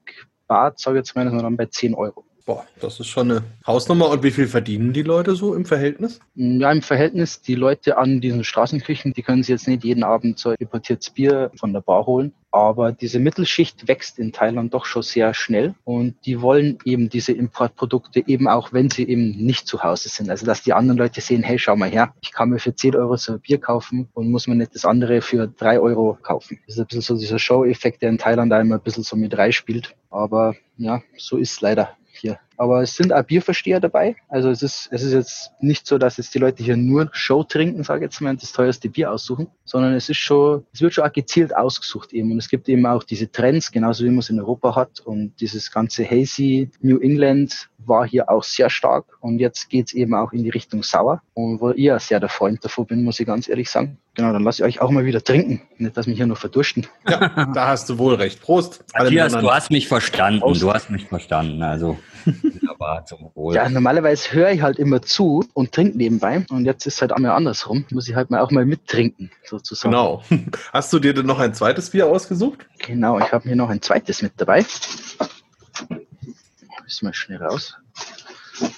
Bart, 0.47 0.79
sage 0.79 0.99
ich 0.99 1.07
jetzt 1.07 1.17
mal, 1.17 1.25
dann 1.25 1.57
bei 1.57 1.67
10 1.67 1.95
Euro. 1.95 2.25
Boah, 2.51 2.67
das 2.81 2.99
ist 2.99 3.07
schon 3.07 3.31
eine 3.31 3.45
Hausnummer. 3.65 4.09
Und 4.09 4.25
wie 4.25 4.33
viel 4.33 4.49
verdienen 4.49 4.93
die 4.93 5.05
Leute 5.05 5.37
so 5.37 5.55
im 5.55 5.65
Verhältnis? 5.65 6.19
Ja, 6.35 6.73
im 6.73 6.83
Verhältnis, 6.83 7.41
die 7.41 7.55
Leute 7.55 7.97
an 7.97 8.21
diesen 8.21 8.43
Straßenküchen, 8.43 9.13
die 9.13 9.23
können 9.23 9.45
sich 9.45 9.51
jetzt 9.51 9.69
nicht 9.69 9.85
jeden 9.85 10.03
Abend 10.03 10.37
so 10.41 10.51
importiertes 10.59 11.11
Bier 11.11 11.53
von 11.55 11.73
der 11.73 11.81
Bar 11.81 12.07
holen. 12.07 12.33
Aber 12.51 12.91
diese 12.91 13.21
Mittelschicht 13.21 13.87
wächst 13.87 14.19
in 14.19 14.33
Thailand 14.33 14.75
doch 14.75 14.85
schon 14.85 15.03
sehr 15.03 15.33
schnell 15.33 15.77
und 15.85 16.17
die 16.27 16.43
wollen 16.43 16.79
eben 16.85 17.09
diese 17.09 17.31
Importprodukte 17.31 18.25
eben 18.27 18.49
auch, 18.49 18.73
wenn 18.73 18.91
sie 18.91 19.09
eben 19.09 19.31
nicht 19.37 19.69
zu 19.69 19.85
Hause 19.85 20.09
sind. 20.09 20.29
Also 20.29 20.45
dass 20.45 20.65
die 20.65 20.73
anderen 20.73 20.99
Leute 20.99 21.21
sehen, 21.21 21.45
hey, 21.45 21.57
schau 21.61 21.77
mal 21.77 21.89
her, 21.89 22.13
ich 22.21 22.33
kann 22.33 22.51
mir 22.51 22.59
für 22.59 22.75
10 22.75 22.97
Euro 22.97 23.17
so 23.17 23.35
ein 23.35 23.41
Bier 23.41 23.61
kaufen 23.61 24.09
und 24.13 24.29
muss 24.29 24.49
mir 24.49 24.57
nicht 24.57 24.75
das 24.75 24.85
andere 24.85 25.21
für 25.21 25.47
3 25.47 25.79
Euro 25.79 26.19
kaufen. 26.21 26.59
Das 26.67 26.75
ist 26.75 26.81
ein 26.81 26.87
bisschen 26.87 27.03
so 27.03 27.17
dieser 27.17 27.39
Show-Effekt, 27.39 28.03
der 28.03 28.09
in 28.09 28.19
Thailand 28.19 28.53
einmal 28.53 28.79
ein 28.79 28.83
bisschen 28.83 29.05
so 29.05 29.15
mit 29.15 29.39
reinspielt. 29.39 29.95
Aber 30.11 30.57
ja, 30.77 31.03
so 31.17 31.37
ist 31.37 31.53
es 31.53 31.61
leider 31.61 31.97
hier. 32.21 32.39
Aber 32.61 32.83
es 32.83 32.95
sind 32.95 33.11
auch 33.11 33.23
Bierversteher 33.23 33.81
dabei. 33.81 34.17
Also 34.29 34.51
es 34.51 34.61
ist, 34.61 34.91
es 34.93 35.03
ist 35.03 35.15
jetzt 35.15 35.51
nicht 35.61 35.87
so, 35.87 35.97
dass 35.97 36.19
jetzt 36.19 36.35
die 36.35 36.39
Leute 36.39 36.63
hier 36.63 36.77
nur 36.77 37.09
Show 37.13 37.43
trinken, 37.43 37.85
sage 37.85 38.01
ich 38.01 38.11
jetzt 38.11 38.21
mal, 38.21 38.29
und 38.29 38.43
das 38.43 38.53
teuerste 38.53 38.91
Bier 38.91 39.11
aussuchen, 39.11 39.47
sondern 39.65 39.95
es 39.95 40.11
ist 40.11 40.19
schon, 40.19 40.67
es 40.71 40.83
wird 40.83 40.93
schon 40.93 41.05
auch 41.05 41.13
gezielt 41.13 41.57
ausgesucht 41.57 42.13
eben. 42.13 42.33
Und 42.33 42.37
es 42.37 42.51
gibt 42.51 42.69
eben 42.69 42.85
auch 42.85 43.03
diese 43.03 43.33
Trends, 43.33 43.73
genauso 43.73 44.05
wie 44.05 44.11
man 44.11 44.19
es 44.19 44.29
in 44.29 44.39
Europa 44.39 44.77
hat. 44.77 45.01
Und 45.01 45.41
dieses 45.41 45.73
ganze 45.73 46.05
Hazy 46.05 46.69
New 46.83 46.99
England 46.99 47.71
war 47.79 48.07
hier 48.07 48.29
auch 48.29 48.45
sehr 48.45 48.69
stark. 48.69 49.07
Und 49.21 49.39
jetzt 49.39 49.71
geht's 49.71 49.95
eben 49.95 50.13
auch 50.15 50.33
in 50.35 50.45
die 50.45 50.51
Richtung 50.51 50.83
Sauer. 50.83 51.23
Und 51.33 51.63
wo 51.63 51.71
ich 51.71 51.85
ja 51.85 51.99
sehr 51.99 52.21
der 52.21 52.29
Freund 52.29 52.63
davor 52.63 52.87
bin, 52.87 53.05
muss 53.05 53.19
ich 53.21 53.27
ganz 53.27 53.49
ehrlich 53.49 53.71
sagen. 53.71 53.97
Genau, 54.15 54.35
dann 54.35 54.43
lasse 54.43 54.63
ich 54.63 54.67
euch 54.67 54.83
auch 54.83 54.91
mal 54.91 55.07
wieder 55.07 55.23
trinken. 55.23 55.63
Nicht, 55.79 55.97
dass 55.97 56.07
mich 56.07 56.19
hier 56.19 56.27
nur 56.27 56.37
verdursten. 56.37 56.87
Ja, 57.09 57.47
da 57.55 57.69
hast 57.69 57.89
du 57.89 57.97
wohl 57.97 58.17
recht. 58.17 58.43
Prost. 58.43 58.85
Matthias, 58.93 59.33
du 59.33 59.51
hast 59.51 59.71
mich 59.71 59.89
verstanden. 59.89 60.41
Prost. 60.41 60.61
Du 60.61 60.73
hast 60.73 60.91
mich 60.91 61.07
verstanden. 61.07 61.63
Also. 61.63 61.99
Wunderbar, 62.55 63.05
zum 63.05 63.31
Wohl. 63.35 63.55
Ja, 63.55 63.69
normalerweise 63.69 64.33
höre 64.33 64.51
ich 64.51 64.63
halt 64.63 64.79
immer 64.79 65.03
zu 65.03 65.45
und 65.55 65.73
trinke 65.73 65.97
nebenbei. 65.97 66.45
Und 66.51 66.65
jetzt 66.65 66.87
ist 66.87 66.95
es 66.95 67.01
halt 67.01 67.13
einmal 67.13 67.33
andersrum. 67.33 67.85
Muss 67.91 68.09
ich 68.09 68.15
halt 68.15 68.31
mal 68.31 68.41
auch 68.41 68.51
mal 68.51 68.65
mittrinken, 68.65 69.31
sozusagen. 69.45 69.93
Genau. 69.93 70.23
Hast 70.73 70.93
du 70.93 70.99
dir 70.99 71.15
denn 71.15 71.27
noch 71.27 71.39
ein 71.39 71.55
zweites 71.55 71.91
Bier 71.91 72.07
ausgesucht? 72.07 72.67
Genau, 72.79 73.19
ich 73.19 73.33
habe 73.33 73.45
hier 73.45 73.57
noch 73.57 73.71
ein 73.71 73.83
zweites 73.83 74.23
mit 74.23 74.33
dabei. 74.37 74.65
Müssen 76.83 77.07
wir 77.07 77.15
schnell 77.15 77.43
raus. 77.43 77.77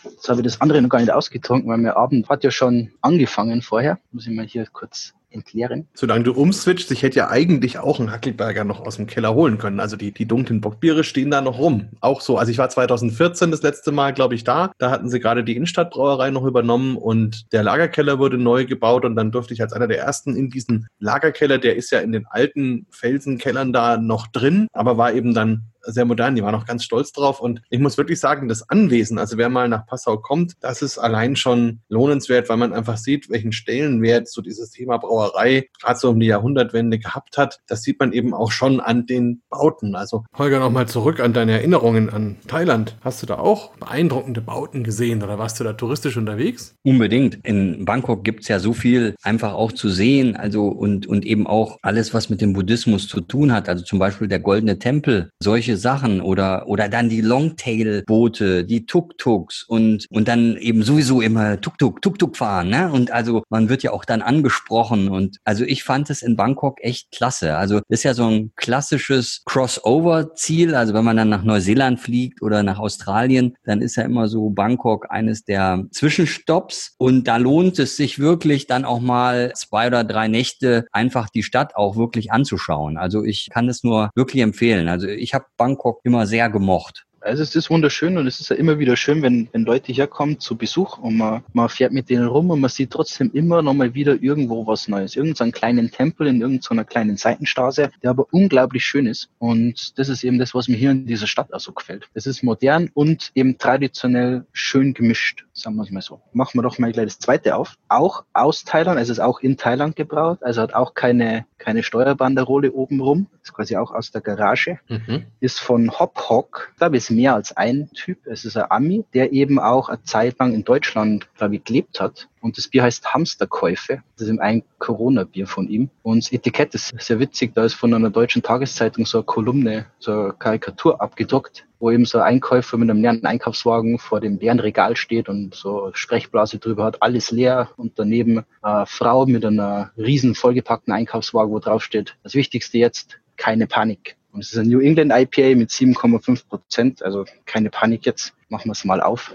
Jetzt 0.04 0.28
habe 0.28 0.40
ich 0.40 0.44
das 0.44 0.60
andere 0.60 0.80
noch 0.80 0.88
gar 0.88 1.00
nicht 1.00 1.12
ausgetrunken, 1.12 1.68
weil 1.70 1.78
mein 1.78 1.92
Abend 1.92 2.28
hat 2.28 2.44
ja 2.44 2.50
schon 2.50 2.92
angefangen 3.00 3.62
vorher. 3.62 3.98
Muss 4.12 4.26
ich 4.26 4.32
mal 4.32 4.46
hier 4.46 4.66
kurz 4.66 5.14
entleeren. 5.32 5.88
Solange 5.94 6.24
du 6.24 6.32
umswitcht, 6.32 6.90
ich 6.90 7.02
hätte 7.02 7.18
ja 7.18 7.28
eigentlich 7.28 7.78
auch 7.78 7.98
einen 7.98 8.10
Hackelberger 8.10 8.64
noch 8.64 8.80
aus 8.80 8.96
dem 8.96 9.06
Keller 9.06 9.34
holen 9.34 9.58
können. 9.58 9.80
Also 9.80 9.96
die, 9.96 10.12
die 10.12 10.26
dunklen 10.26 10.60
Bockbiere 10.60 11.04
stehen 11.04 11.30
da 11.30 11.40
noch 11.40 11.58
rum. 11.58 11.88
Auch 12.00 12.20
so. 12.20 12.38
Also 12.38 12.50
ich 12.50 12.58
war 12.58 12.68
2014 12.68 13.50
das 13.50 13.62
letzte 13.62 13.92
Mal, 13.92 14.12
glaube 14.12 14.34
ich, 14.34 14.44
da. 14.44 14.72
Da 14.78 14.90
hatten 14.90 15.08
sie 15.08 15.20
gerade 15.20 15.44
die 15.44 15.56
Innenstadtbrauerei 15.56 16.30
noch 16.30 16.44
übernommen 16.44 16.96
und 16.96 17.52
der 17.52 17.62
Lagerkeller 17.62 18.18
wurde 18.18 18.38
neu 18.38 18.64
gebaut 18.64 19.04
und 19.04 19.16
dann 19.16 19.32
durfte 19.32 19.54
ich 19.54 19.62
als 19.62 19.72
einer 19.72 19.88
der 19.88 19.98
ersten 19.98 20.36
in 20.36 20.50
diesen 20.50 20.88
Lagerkeller, 20.98 21.58
der 21.58 21.76
ist 21.76 21.90
ja 21.90 22.00
in 22.00 22.12
den 22.12 22.26
alten 22.26 22.86
Felsenkellern 22.90 23.72
da 23.72 23.96
noch 23.96 24.26
drin, 24.26 24.68
aber 24.72 24.96
war 24.96 25.12
eben 25.12 25.34
dann 25.34 25.71
sehr 25.82 26.04
modern, 26.04 26.34
die 26.34 26.42
waren 26.42 26.54
auch 26.54 26.66
ganz 26.66 26.84
stolz 26.84 27.12
drauf. 27.12 27.40
Und 27.40 27.62
ich 27.70 27.80
muss 27.80 27.98
wirklich 27.98 28.20
sagen, 28.20 28.48
das 28.48 28.68
Anwesen, 28.68 29.18
also 29.18 29.36
wer 29.38 29.48
mal 29.48 29.68
nach 29.68 29.86
Passau 29.86 30.18
kommt, 30.18 30.54
das 30.60 30.82
ist 30.82 30.98
allein 30.98 31.36
schon 31.36 31.80
lohnenswert, 31.88 32.48
weil 32.48 32.56
man 32.56 32.72
einfach 32.72 32.96
sieht, 32.96 33.30
welchen 33.30 33.52
Stellenwert 33.52 34.28
so 34.28 34.42
dieses 34.42 34.70
Thema 34.70 34.98
Brauerei 34.98 35.68
gerade 35.80 35.98
so 35.98 36.10
um 36.10 36.20
die 36.20 36.26
Jahrhundertwende 36.26 36.98
gehabt 36.98 37.38
hat. 37.38 37.60
Das 37.66 37.82
sieht 37.82 37.98
man 38.00 38.12
eben 38.12 38.34
auch 38.34 38.50
schon 38.52 38.80
an 38.80 39.06
den 39.06 39.42
Bauten. 39.50 39.94
Also 39.94 40.24
Holger, 40.36 40.60
nochmal 40.60 40.88
zurück 40.88 41.20
an 41.20 41.32
deine 41.32 41.52
Erinnerungen 41.52 42.10
an 42.10 42.36
Thailand. 42.46 42.96
Hast 43.02 43.22
du 43.22 43.26
da 43.26 43.38
auch 43.38 43.74
beeindruckende 43.76 44.40
Bauten 44.40 44.84
gesehen 44.84 45.22
oder 45.22 45.38
warst 45.38 45.60
du 45.60 45.64
da 45.64 45.72
touristisch 45.72 46.16
unterwegs? 46.16 46.74
Unbedingt. 46.82 47.38
In 47.44 47.84
Bangkok 47.84 48.24
gibt 48.24 48.42
es 48.42 48.48
ja 48.48 48.58
so 48.58 48.72
viel 48.72 49.14
einfach 49.22 49.54
auch 49.54 49.72
zu 49.72 49.88
sehen, 49.88 50.36
also 50.36 50.68
und, 50.68 51.06
und 51.06 51.24
eben 51.24 51.46
auch 51.46 51.78
alles, 51.82 52.14
was 52.14 52.30
mit 52.30 52.40
dem 52.40 52.52
Buddhismus 52.52 53.08
zu 53.08 53.20
tun 53.20 53.52
hat. 53.52 53.68
Also 53.68 53.84
zum 53.84 53.98
Beispiel 53.98 54.28
der 54.28 54.40
Goldene 54.40 54.78
Tempel. 54.78 55.30
Solche 55.42 55.71
solche 55.72 55.76
Sachen 55.76 56.20
oder, 56.20 56.66
oder 56.66 56.88
dann 56.88 57.08
die 57.08 57.20
Longtail-Boote, 57.20 58.64
die 58.64 58.86
Tuk-Tuks 58.86 59.64
und, 59.64 60.06
und 60.10 60.28
dann 60.28 60.56
eben 60.56 60.82
sowieso 60.82 61.20
immer 61.20 61.60
Tuk-Tuk, 61.60 62.02
Tuk-Tuk 62.02 62.36
fahren, 62.36 62.68
ne? 62.68 62.90
Und 62.92 63.10
also 63.10 63.42
man 63.48 63.68
wird 63.68 63.82
ja 63.82 63.92
auch 63.92 64.04
dann 64.04 64.22
angesprochen 64.22 65.08
und 65.08 65.38
also 65.44 65.64
ich 65.64 65.84
fand 65.84 66.10
es 66.10 66.22
in 66.22 66.36
Bangkok 66.36 66.78
echt 66.82 67.10
klasse. 67.12 67.56
Also 67.56 67.80
ist 67.88 68.04
ja 68.04 68.14
so 68.14 68.26
ein 68.26 68.52
klassisches 68.56 69.42
Crossover-Ziel. 69.46 70.74
Also 70.74 70.94
wenn 70.94 71.04
man 71.04 71.16
dann 71.16 71.28
nach 71.28 71.44
Neuseeland 71.44 72.00
fliegt 72.00 72.42
oder 72.42 72.62
nach 72.62 72.78
Australien, 72.78 73.54
dann 73.64 73.80
ist 73.80 73.96
ja 73.96 74.04
immer 74.04 74.28
so 74.28 74.50
Bangkok 74.50 75.06
eines 75.10 75.44
der 75.44 75.84
Zwischenstopps 75.90 76.94
und 76.98 77.28
da 77.28 77.36
lohnt 77.36 77.78
es 77.78 77.96
sich 77.96 78.18
wirklich 78.18 78.66
dann 78.66 78.84
auch 78.84 79.00
mal 79.00 79.52
zwei 79.54 79.86
oder 79.86 80.04
drei 80.04 80.28
Nächte 80.28 80.86
einfach 80.92 81.28
die 81.30 81.42
Stadt 81.42 81.76
auch 81.76 81.96
wirklich 81.96 82.32
anzuschauen. 82.32 82.96
Also 82.96 83.24
ich 83.24 83.48
kann 83.50 83.68
es 83.68 83.82
nur 83.82 84.10
wirklich 84.14 84.42
empfehlen. 84.42 84.88
Also 84.88 85.06
ich 85.22 85.34
habe 85.34 85.46
Bangkok 85.62 86.00
immer 86.02 86.26
sehr 86.26 86.50
gemocht. 86.50 87.06
Also 87.22 87.42
es 87.42 87.54
ist 87.54 87.70
wunderschön 87.70 88.18
und 88.18 88.26
es 88.26 88.40
ist 88.40 88.50
ja 88.50 88.56
immer 88.56 88.78
wieder 88.78 88.96
schön, 88.96 89.22
wenn, 89.22 89.48
wenn 89.52 89.62
Leute 89.62 89.92
herkommen 89.92 90.40
zu 90.40 90.56
Besuch 90.56 90.98
und 90.98 91.16
man, 91.16 91.44
man 91.52 91.68
fährt 91.68 91.92
mit 91.92 92.10
denen 92.10 92.26
rum 92.26 92.50
und 92.50 92.60
man 92.60 92.70
sieht 92.70 92.90
trotzdem 92.90 93.30
immer 93.32 93.62
noch 93.62 93.74
mal 93.74 93.94
wieder 93.94 94.20
irgendwo 94.20 94.66
was 94.66 94.88
Neues. 94.88 95.14
Irgendeinen 95.14 95.52
kleinen 95.52 95.90
Tempel 95.90 96.26
in 96.26 96.40
irgendeiner 96.40 96.84
kleinen 96.84 97.16
Seitenstraße, 97.16 97.90
der 98.02 98.10
aber 98.10 98.26
unglaublich 98.32 98.84
schön 98.84 99.06
ist. 99.06 99.28
Und 99.38 99.98
das 99.98 100.08
ist 100.08 100.24
eben 100.24 100.38
das, 100.38 100.54
was 100.54 100.66
mir 100.66 100.76
hier 100.76 100.90
in 100.90 101.06
dieser 101.06 101.28
Stadt 101.28 101.52
auch 101.52 101.60
so 101.60 101.72
gefällt. 101.72 102.08
Es 102.14 102.26
ist 102.26 102.42
modern 102.42 102.90
und 102.92 103.30
eben 103.34 103.56
traditionell 103.56 104.44
schön 104.52 104.92
gemischt, 104.92 105.44
sagen 105.52 105.76
wir 105.76 105.84
es 105.84 105.90
mal 105.90 106.02
so. 106.02 106.20
Machen 106.32 106.58
wir 106.58 106.62
doch 106.62 106.78
mal 106.78 106.92
gleich 106.92 107.06
das 107.06 107.18
zweite 107.20 107.56
auf. 107.56 107.76
Auch 107.88 108.24
aus 108.32 108.64
Thailand, 108.64 108.98
also 108.98 109.12
es 109.12 109.18
ist 109.18 109.24
auch 109.24 109.40
in 109.40 109.56
Thailand 109.56 109.94
gebraut, 109.94 110.38
also 110.42 110.60
hat 110.62 110.74
auch 110.74 110.94
keine, 110.94 111.46
keine 111.58 111.84
Steuerbanderole 111.84 112.72
oben 112.72 113.00
rum. 113.00 113.28
Ist 113.42 113.54
quasi 113.54 113.76
auch 113.76 113.92
aus 113.92 114.10
der 114.10 114.20
Garage. 114.20 114.78
Mhm. 114.88 115.24
Ist 115.40 115.60
von 115.60 115.98
Hop 115.98 116.28
Hock. 116.28 116.72
Glaube, 116.78 116.96
es 116.96 117.11
mehr 117.14 117.34
als 117.34 117.56
ein 117.56 117.90
Typ. 117.92 118.26
Es 118.26 118.44
ist 118.44 118.56
ein 118.56 118.70
Ami, 118.70 119.04
der 119.14 119.32
eben 119.32 119.58
auch 119.58 119.88
eine 119.88 120.02
Zeit 120.02 120.38
lang 120.38 120.54
in 120.54 120.64
Deutschland, 120.64 121.28
glaube 121.36 121.56
ich, 121.56 121.64
gelebt 121.64 122.00
hat. 122.00 122.28
Und 122.40 122.58
das 122.58 122.68
Bier 122.68 122.82
heißt 122.82 123.14
Hamsterkäufe. 123.14 124.02
Das 124.16 124.28
ist 124.28 124.38
ein 124.40 124.64
Corona-Bier 124.78 125.46
von 125.46 125.68
ihm. 125.68 125.90
Und 126.02 126.24
das 126.24 126.32
Etikett 126.32 126.74
ist 126.74 126.92
sehr 126.98 127.20
witzig. 127.20 127.54
Da 127.54 127.64
ist 127.64 127.74
von 127.74 127.94
einer 127.94 128.10
deutschen 128.10 128.42
Tageszeitung 128.42 129.06
so 129.06 129.18
eine 129.18 129.24
Kolumne, 129.24 129.86
so 129.98 130.12
eine 130.12 130.32
Karikatur 130.32 131.00
abgedruckt, 131.00 131.66
wo 131.78 131.90
eben 131.90 132.04
so 132.04 132.18
ein 132.18 132.24
Einkäufer 132.24 132.78
mit 132.78 132.90
einem 132.90 133.00
leeren 133.00 133.24
Einkaufswagen 133.24 133.98
vor 133.98 134.20
dem 134.20 134.38
leeren 134.38 134.60
Regal 134.60 134.96
steht 134.96 135.28
und 135.28 135.54
so 135.54 135.90
Sprechblase 135.94 136.58
drüber 136.58 136.84
hat, 136.84 137.02
alles 137.02 137.30
leer. 137.30 137.70
Und 137.76 137.98
daneben 137.98 138.44
eine 138.60 138.86
Frau 138.86 139.26
mit 139.26 139.44
einer 139.44 139.92
riesen 139.96 140.34
vollgepackten 140.34 140.92
Einkaufswagen, 140.92 141.52
wo 141.52 141.60
drauf 141.60 141.84
steht, 141.84 142.16
das 142.24 142.34
Wichtigste 142.34 142.78
jetzt, 142.78 143.20
keine 143.36 143.66
Panik. 143.66 144.16
Und 144.32 144.40
es 144.40 144.52
ist 144.52 144.58
ein 144.58 144.68
New 144.68 144.80
England 144.80 145.12
IPA 145.12 145.56
mit 145.56 145.70
7,5 145.70 146.48
Prozent. 146.48 147.02
Also 147.02 147.24
keine 147.44 147.70
Panik 147.70 148.06
jetzt. 148.06 148.32
Machen 148.48 148.66
wir 148.66 148.72
es 148.72 148.84
mal 148.84 149.00
auf. 149.00 149.34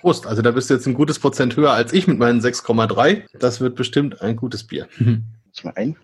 Prost, 0.00 0.26
also 0.26 0.42
da 0.42 0.50
bist 0.50 0.70
du 0.70 0.74
jetzt 0.74 0.86
ein 0.86 0.94
gutes 0.94 1.18
Prozent 1.18 1.56
höher 1.56 1.72
als 1.72 1.92
ich 1.92 2.06
mit 2.06 2.18
meinen 2.18 2.40
6,3. 2.40 3.24
Das 3.38 3.60
wird 3.60 3.76
bestimmt 3.76 4.20
ein 4.22 4.36
gutes 4.36 4.64
Bier. 4.64 4.88
Mal 5.64 5.72
ein. 5.74 5.96